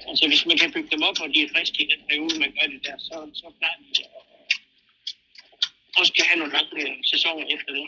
altså, 0.09 0.23
hvis 0.31 0.45
man 0.49 0.57
kan 0.61 0.71
bygge 0.75 0.91
dem 0.93 1.01
op, 1.09 1.17
og 1.23 1.29
de 1.33 1.39
er 1.43 1.49
friske 1.55 1.79
i 1.83 1.91
den 1.93 2.01
periode, 2.07 2.35
man 2.43 2.51
gør 2.57 2.67
det 2.73 2.81
der, 2.87 2.97
så, 3.07 3.15
så 3.39 3.47
plejer 3.59 3.77
de 3.81 4.03
at 4.05 4.23
også 5.99 6.13
kan 6.13 6.25
have 6.29 6.39
nogle 6.39 6.53
lange 6.53 7.05
sæsoner 7.13 7.45
efter 7.55 7.71
det. 7.77 7.87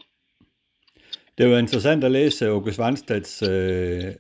Det 1.38 1.50
var 1.50 1.58
interessant 1.58 2.04
at 2.04 2.12
læse 2.12 2.52
Åke 2.52 2.74
Svanstads 2.74 3.42
øh, 3.42 4.14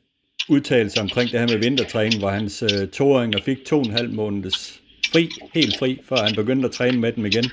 udtalelse 0.47 1.01
omkring 1.01 1.31
det 1.31 1.39
her 1.39 1.47
med 1.47 1.57
vintertræning, 1.57 2.19
hvor 2.19 2.29
hans 2.29 2.63
øh, 2.63 2.87
toåringer 2.87 3.41
fik 3.41 3.65
to 3.65 3.79
og 3.79 3.85
en 3.85 3.91
halv 3.91 4.11
måneds 4.11 4.81
fri, 5.11 5.29
helt 5.53 5.75
fri, 5.79 5.99
før 6.09 6.17
han 6.27 6.35
begyndte 6.35 6.67
at 6.67 6.73
træne 6.73 6.97
med 6.99 7.11
dem 7.11 7.25
igen. 7.25 7.47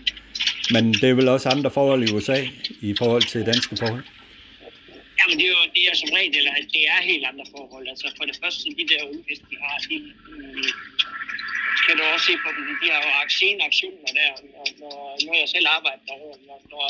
Men 0.74 0.84
det 1.00 1.08
er 1.10 1.14
vel 1.14 1.28
også 1.28 1.48
andre 1.48 1.70
forhold 1.70 2.00
i 2.08 2.12
USA 2.14 2.38
i 2.80 2.94
forhold 2.98 3.22
til 3.32 3.46
danske 3.46 3.76
forhold? 3.76 4.04
Jamen 5.18 5.36
det 5.38 5.46
er 5.50 5.54
jo 5.58 5.62
det 5.76 5.82
er 5.90 5.94
som 6.02 6.10
regel, 6.18 6.34
eller 6.40 6.52
det 6.74 6.82
er 6.94 6.98
helt 7.10 7.24
andre 7.30 7.46
forhold. 7.56 7.84
Altså 7.92 8.06
for 8.18 8.24
det 8.30 8.36
første, 8.42 8.64
de 8.80 8.84
der 8.92 9.00
unge 9.08 9.34
de 9.50 9.56
har, 9.64 9.76
de, 9.88 9.96
kan 11.84 11.94
du 11.98 12.02
også 12.12 12.26
se 12.30 12.34
på 12.44 12.48
dem, 12.56 12.64
de 12.82 12.86
har 12.94 13.00
jo 13.06 13.28
sene 13.40 13.60
aktioner 13.70 14.10
der, 14.18 14.30
og 14.60 14.66
når, 14.80 14.96
når 15.26 15.34
jeg 15.40 15.48
selv 15.54 15.66
arbejder 15.76 16.02
derovre, 16.08 16.38
når, 16.48 16.58
når 16.72 16.84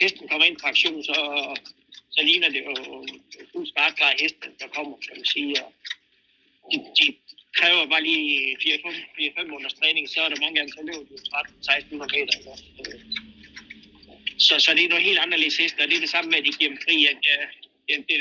hesten 0.00 0.28
kommer 0.28 0.46
ind 0.46 0.56
på 0.60 0.66
aktion, 0.66 1.04
så, 1.04 1.14
så 2.10 2.20
ligner 2.22 2.48
det 2.48 2.62
jo 2.66 3.06
kun 3.52 3.66
startklare 3.66 4.14
hesten, 4.20 4.50
der 4.60 4.68
kommer, 4.68 4.96
kan 4.96 5.16
man 5.16 5.24
sige. 5.24 5.64
Og 5.64 5.72
de, 6.72 6.76
de 6.98 7.16
kræver 7.58 7.86
bare 7.86 8.02
lige 8.02 8.56
4-5 8.58 9.46
måneders 9.50 9.74
træning, 9.74 10.08
så 10.08 10.20
er 10.22 10.28
der 10.28 10.40
mange 10.40 10.56
gange, 10.56 10.72
så 10.72 10.80
løber 10.88 11.04
de 11.10 11.16
13-1600 11.16 12.16
meter. 12.16 12.34
Så, 12.44 12.52
Så, 14.46 14.54
så 14.64 14.74
det 14.74 14.84
er 14.84 14.88
noget 14.88 15.04
helt 15.04 15.18
anderledes 15.18 15.56
hest, 15.56 15.76
og 15.80 15.88
det 15.88 15.96
er 15.96 16.00
det 16.00 16.14
samme 16.14 16.30
med, 16.30 16.38
at 16.38 16.44
de 16.44 16.52
giver 16.58 16.70
dem 16.70 16.80
fri. 16.86 16.96
At, 17.06 17.18
ja, 17.30 17.36
det, 17.88 18.04
det, 18.08 18.16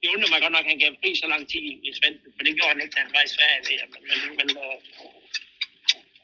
det 0.00 0.08
undrer 0.14 0.30
mig 0.30 0.40
godt 0.40 0.52
nok, 0.52 0.64
at 0.64 0.70
han 0.72 0.78
gav 0.78 0.94
fri 1.02 1.10
så 1.16 1.26
lang 1.32 1.48
tid 1.52 1.62
i 1.88 1.90
Svend, 1.98 2.18
for 2.36 2.42
det 2.44 2.54
gjorde 2.56 2.72
han 2.72 2.82
ikke, 2.82 2.94
da 2.96 3.00
han 3.06 3.12
var 3.16 3.24
i 3.28 3.34
Sverige. 3.36 3.84
Men, 3.92 4.02
men, 4.38 4.48
øh, 4.64 4.78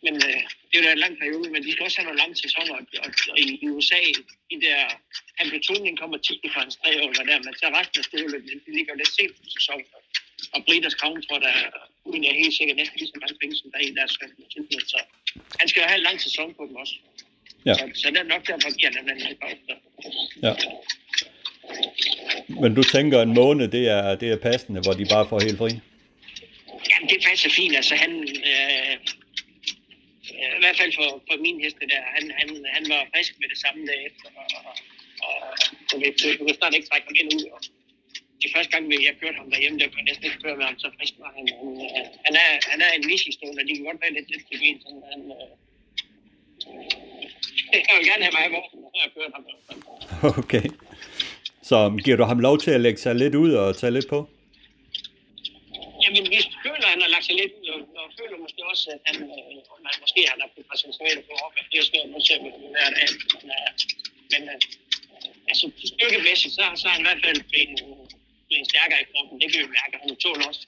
men, 0.04 0.14
men, 0.14 0.14
men 0.14 0.14
det 0.68 0.76
er 0.78 0.84
jo 0.84 0.90
en 0.96 1.04
lang 1.06 1.14
periode, 1.22 1.48
men 1.54 1.60
de 1.64 1.72
skal 1.72 1.84
også 1.86 1.98
have 1.98 2.08
nogle 2.08 2.20
lange 2.22 2.36
sæsoner. 2.44 2.74
Og, 2.78 2.84
og, 3.04 3.10
og 3.32 3.38
i 3.38 3.68
USA, 3.74 4.00
i 4.54 4.56
der 4.64 4.78
Hamiltonen 5.38 5.96
kommer 6.00 6.16
10 6.18 6.40
fra 6.52 6.60
hans 6.64 6.76
tre 6.80 6.90
år, 7.04 7.10
der, 7.12 7.38
men 7.46 7.54
så 7.60 7.66
resten 7.78 7.98
af 8.00 8.04
støvlet, 8.10 8.40
de 8.66 8.72
ligger 8.78 8.94
lidt 9.00 9.12
sent 9.16 9.32
på 9.36 9.44
sæsonen. 9.56 9.86
Og 10.54 10.58
Briters 10.66 10.96
Crown 11.00 11.22
tror 11.26 11.38
der, 11.46 11.54
uden 12.08 12.24
jeg 12.24 12.30
er 12.34 12.38
helt 12.44 12.56
sikkert, 12.58 12.76
næsten 12.76 12.96
lige 12.98 13.10
så 13.12 13.18
mange 13.22 13.36
penge, 13.40 13.54
som 13.56 13.66
der 13.72 13.78
er 13.78 13.86
i 13.90 13.94
deres 13.98 14.12
tilbud. 14.54 14.80
Så 14.92 14.98
han 15.60 15.68
skal 15.68 15.80
jo 15.82 15.86
have 15.90 15.98
en 16.00 16.06
lang 16.08 16.18
sæson 16.26 16.48
på 16.56 16.62
dem 16.68 16.76
også. 16.82 16.94
Ja. 17.66 17.74
Så, 17.74 17.84
så 18.00 18.06
det 18.10 18.18
er 18.18 18.28
nok 18.34 18.46
derfor, 18.46 18.68
giver 18.78 18.92
han 18.96 19.36
pause. 19.42 19.60
Ja. 20.46 20.52
Men 22.48 22.74
du 22.74 22.82
tænker, 22.82 23.22
en 23.22 23.34
måned, 23.34 23.68
det 23.68 23.88
er, 23.88 24.14
det 24.14 24.28
er 24.32 24.36
passende, 24.36 24.80
hvor 24.80 24.92
de 24.92 25.06
bare 25.14 25.28
får 25.28 25.40
helt 25.40 25.58
fri? 25.58 25.70
Jamen, 26.90 27.08
det 27.08 27.18
passer 27.28 27.50
fint. 27.50 27.76
Altså, 27.76 27.94
han, 27.94 28.12
øh, 28.50 28.94
i 30.58 30.60
hvert 30.62 30.78
fald 30.80 30.92
for, 30.98 31.08
for 31.28 31.36
min 31.46 31.58
heste 31.64 31.84
der, 31.92 32.02
han, 32.14 32.24
han, 32.38 32.48
han 32.76 32.84
var 32.92 33.00
frisk 33.12 33.32
med 33.40 33.48
det 33.52 33.58
samme 33.64 33.80
dag 33.90 33.98
efter, 34.08 34.26
og, 34.40 34.48
og 35.26 35.34
du 35.88 35.94
ved, 36.00 36.12
du, 36.20 36.26
du 36.48 36.54
snart 36.58 36.74
ikke 36.76 36.88
trække 36.90 37.06
ham 37.08 37.16
ind 37.20 37.30
ud. 37.36 37.44
Og 37.54 37.60
de 38.42 38.48
første 38.54 38.70
gang, 38.72 38.82
jeg 39.08 39.14
kørte 39.20 39.38
ham 39.40 39.50
derhjemme, 39.52 39.78
der 39.78 39.86
kunne 39.88 40.02
jeg 40.02 40.08
næsten 40.10 40.24
ikke 40.28 40.42
køre 40.44 40.56
med 40.60 40.66
ham, 40.68 40.78
så 40.82 40.88
frisk 40.96 41.14
var 41.22 41.32
han. 41.36 41.44
Han, 41.94 42.04
han, 42.26 42.34
er, 42.42 42.50
han 42.72 42.80
er 42.86 42.90
en 42.98 43.06
misforstående, 43.10 43.66
de 43.68 43.74
kan 43.76 43.84
godt 43.90 44.00
være 44.04 44.14
lidt 44.16 44.28
lidt 44.32 44.44
til 44.48 44.58
bil, 44.62 44.76
sådan 44.84 45.02
han... 45.12 45.20
Øh, 45.36 45.50
jeg 47.88 47.94
vil 47.98 48.06
gerne 48.10 48.24
have 48.26 48.34
mig 48.38 48.44
i 48.48 48.52
morgen, 48.56 48.78
når 48.82 49.00
jeg 49.04 49.10
kørt 49.16 49.32
ham. 49.36 49.44
Okay. 50.42 50.66
Så 51.70 51.78
giver 52.04 52.16
du 52.16 52.24
ham 52.24 52.40
lov 52.48 52.56
til 52.64 52.70
at 52.70 52.80
lægge 52.80 53.00
sig 53.04 53.14
lidt 53.14 53.34
ud 53.34 53.52
og 53.62 53.76
tage 53.80 53.92
lidt 53.96 54.08
på? 54.14 54.18
Jamen, 56.02 56.24
vi 56.32 56.38
føler, 56.64 56.86
at 56.88 56.92
han 56.94 57.02
har 57.04 57.10
lagt 57.14 57.24
sig 57.28 57.36
lidt 57.40 57.52
ud, 57.60 57.66
og, 57.74 57.80
og 57.97 57.97
føler 58.18 58.36
måske 58.44 58.60
også, 58.72 58.84
at 58.94 59.00
han, 59.08 59.16
øh, 59.34 59.54
man, 59.84 59.94
måske 60.04 60.20
har 60.26 60.32
han 60.34 60.40
har 60.44 60.50
fået 60.54 60.66
præsenteret 60.70 61.20
på 61.28 61.32
op, 61.44 61.54
at 61.60 61.66
det 61.72 61.80
skal 61.88 62.02
nu 62.14 62.18
ser 62.26 62.38
vi 62.44 62.48
hver 62.74 62.90
dag. 62.96 63.08
Men, 63.32 63.44
øh, 63.56 63.70
men 64.32 64.42
øh, 64.52 64.60
altså, 65.50 65.64
styrkemæssigt, 65.92 66.54
så, 66.56 66.62
så 66.80 66.84
er 66.88 66.94
han 66.96 67.02
i 67.04 67.06
hvert 67.08 67.22
fald 67.24 67.40
blevet, 67.50 67.72
blevet 68.48 68.66
stærkere 68.70 69.00
i 69.04 69.06
kroppen. 69.10 69.34
Det 69.40 69.46
kan 69.50 69.58
vi 69.64 69.68
mærke, 69.78 69.94
han 70.04 70.16
tåler 70.24 70.46
også. 70.50 70.62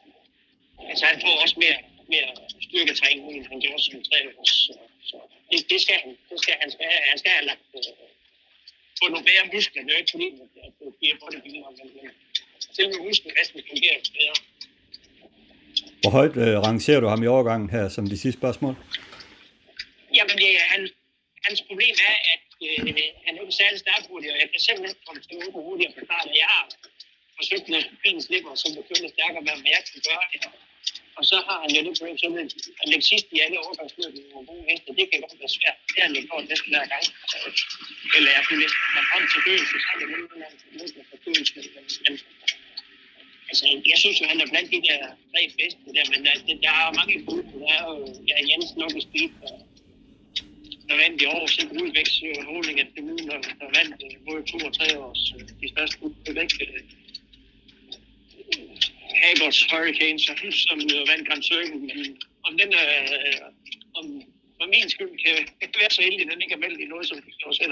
Altså, 0.90 1.04
han 1.12 1.18
får 1.24 1.34
også 1.44 1.56
mere, 1.64 1.78
mere 2.14 2.28
styrketræning, 2.66 3.26
end 3.36 3.46
han 3.52 3.58
gjorde 3.64 3.82
som 3.84 4.02
tre 4.08 4.18
år. 4.28 4.44
Så, 4.66 4.72
så 5.10 5.16
det, 5.50 5.58
det, 5.70 5.78
skal 5.84 5.96
han. 6.02 6.10
Det 6.30 6.38
skal, 6.42 6.54
han, 6.62 6.70
skal, 6.74 6.86
han 7.10 7.18
skal 7.20 7.30
have 7.36 7.46
lagt 7.50 7.64
øh, 7.78 7.92
få 8.98 9.04
nogle 9.12 9.26
bedre 9.28 9.44
muskler. 9.54 9.82
Det 9.82 9.90
er 9.90 9.96
jo 9.96 10.02
ikke 10.02 10.14
fordi, 10.16 10.28
at 10.66 10.72
det 10.78 10.88
bliver 10.98 11.16
bodybuilder, 11.20 11.70
men, 11.78 11.88
men 11.96 12.06
selve 12.76 12.96
muskelmassen 13.06 13.56
fungerer 13.68 13.98
bedre. 14.18 14.36
Hvor 16.02 16.10
højt 16.18 16.36
øh, 16.44 16.54
rangerer 16.66 17.00
du 17.00 17.08
ham 17.12 17.22
i 17.22 17.28
overgangen 17.34 17.68
her 17.76 17.84
som 17.94 18.04
de 18.12 18.18
sidste 18.22 18.38
spørgsmål? 18.40 18.74
Jamen, 20.16 20.36
det, 20.42 20.50
han, 20.72 20.80
hans 21.46 21.60
problem 21.68 21.94
er, 22.08 22.16
at 22.34 22.44
øh, 22.66 22.78
han 23.24 23.32
er 23.36 23.40
ikke 23.44 23.58
særlig 23.62 23.78
stærk 23.84 24.02
hurtigt, 24.10 24.32
og 24.34 24.38
jeg 24.42 24.48
kan 24.52 24.60
simpelthen 24.66 24.96
komme 25.06 25.20
til 25.24 25.34
at 25.36 25.42
åbne 25.46 25.62
hurtigere 25.68 25.92
på 25.96 26.00
start. 26.08 26.26
Jeg 26.42 26.48
har 26.54 26.64
forsøgt 27.38 27.66
med 27.74 27.80
fin 28.04 28.18
slipper, 28.26 28.52
som 28.62 28.70
begynder 28.78 29.08
stærkere, 29.16 29.42
hvad 29.46 29.56
jeg 29.76 29.82
kan 29.90 30.00
gøre 30.08 30.26
det. 30.32 30.40
Og 31.18 31.24
så 31.30 31.36
har 31.46 31.58
han 31.62 31.70
jo 31.76 31.80
det 31.86 31.92
problem, 31.98 32.16
så 32.22 32.26
at 32.82 32.86
lægge 32.90 33.06
sidst 33.12 33.26
i 33.36 33.38
alle 33.44 33.56
overgangsløb 33.64 34.12
i 34.20 34.22
nogle 34.32 34.46
gode 34.50 34.64
heste. 34.68 34.88
Det 34.98 35.06
kan 35.10 35.20
godt 35.24 35.36
være 35.42 35.52
svært. 35.58 35.76
Det 35.92 35.98
har 36.00 36.06
han 36.08 36.16
jo 36.18 36.22
gjort 36.28 36.44
næsten 36.52 36.70
hver 36.74 36.86
gang. 36.92 37.04
Eller 38.16 38.30
jeg 38.36 38.42
kunne 38.46 38.60
næsten 38.64 38.82
være 38.96 39.06
frem 39.10 39.24
til 39.32 39.40
døden, 39.46 39.66
så 39.70 39.76
har 39.86 39.94
det 40.00 40.06
lidt 40.80 41.06
for 41.10 41.16
døden. 41.24 41.44
Men 42.04 42.12
altså, 43.50 43.64
jeg 43.92 43.98
synes 44.02 44.20
jo, 44.20 44.24
han 44.32 44.40
er 44.40 44.48
blandt 44.52 44.70
de 44.74 44.80
der 44.88 45.00
tre 45.32 45.42
bedste 45.58 45.86
der, 45.96 46.04
men 46.12 46.20
altså, 46.32 46.46
der 46.64 46.72
er 46.82 46.96
mange 47.00 47.16
bud. 47.26 47.42
Der 47.60 47.68
er 47.76 47.82
jo 47.90 47.96
ja, 48.28 48.36
Jens 48.50 48.70
nok 48.82 48.92
i 49.00 49.02
speed, 49.06 49.30
og 49.46 49.54
der 50.88 50.96
vandt 51.02 51.22
i 51.22 51.26
år, 51.34 51.46
så 51.46 51.60
udvækst 51.82 52.16
holdning 52.50 52.80
af 52.80 52.86
det 52.94 53.30
og 53.34 53.38
der 53.60 53.68
vandt 53.78 53.94
både 54.26 54.42
to 54.50 54.56
og 54.68 54.72
tre 54.78 54.88
års 55.04 55.22
øh, 55.36 55.42
de 55.60 55.68
største 55.72 55.96
udvækst. 56.02 56.60
Øh, 56.62 56.82
Hagers 59.22 59.58
Hurricanes, 59.70 60.22
som 60.68 60.78
jo 60.94 61.02
vandt 61.10 61.28
Grand 61.28 61.42
Circle, 61.42 61.80
men 61.88 61.98
om 62.46 62.52
den 62.60 62.70
er, 62.82 62.90
om 63.98 64.04
for 64.58 64.66
min 64.74 64.88
skyld 64.94 65.14
kan 65.22 65.30
jeg 65.60 65.68
være 65.80 65.90
så 65.90 66.02
heldig, 66.02 66.20
at 66.26 66.32
den 66.32 66.42
ikke 66.42 66.54
er 66.58 66.64
meldt 66.64 66.80
i 66.80 66.86
noget, 66.92 67.06
som 67.08 67.16
vi 67.16 67.30
kan 67.30 67.46
også 67.50 67.62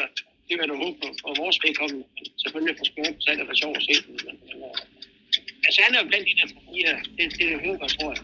det 0.48 0.54
vil 0.56 0.64
jeg 0.64 0.68
da 0.68 0.76
håbe 0.84 0.98
på, 1.02 1.08
og 1.26 1.32
vores 1.42 1.58
vedkommende, 1.64 2.04
selvfølgelig 2.42 2.74
for 2.78 2.86
sport, 2.92 3.14
så 3.22 3.26
er 3.30 3.36
det 3.36 3.48
da 3.48 3.54
sjovt 3.54 3.76
at 3.76 3.84
se 3.88 3.94
den, 4.06 4.14
men, 4.26 4.36
men 4.48 4.56
altså 5.68 5.80
han 5.84 5.94
er 5.94 5.98
jo 6.02 6.08
blandt 6.08 6.26
de 6.28 6.34
der 6.40 6.48
fire, 6.48 6.92
det, 7.16 7.38
det 7.38 7.52
er 7.52 7.58
det 7.58 7.66
håber, 7.66 7.86
tror 7.86 8.10
jeg. 8.10 8.22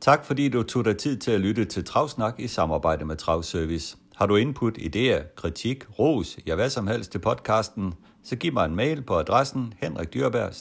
Tak 0.00 0.24
fordi 0.24 0.48
du 0.48 0.62
tog 0.62 0.84
dig 0.84 0.96
tid 0.96 1.16
til 1.16 1.30
at 1.30 1.40
lytte 1.40 1.64
til 1.64 1.84
Travsnak 1.84 2.40
i 2.40 2.46
samarbejde 2.46 3.04
med 3.04 3.16
Travservice. 3.16 3.96
Har 4.16 4.26
du 4.26 4.36
input, 4.36 4.78
idéer, 4.78 5.34
kritik, 5.34 5.98
ros, 5.98 6.38
ja 6.46 6.54
hvad 6.54 6.70
som 6.70 6.86
helst 6.86 7.12
til 7.12 7.18
podcasten, 7.18 7.94
så 8.24 8.36
giv 8.36 8.52
mig 8.52 8.66
en 8.66 8.76
mail 8.76 9.02
på 9.02 9.18
adressen 9.18 9.74
henrikdyrberg 9.82 10.54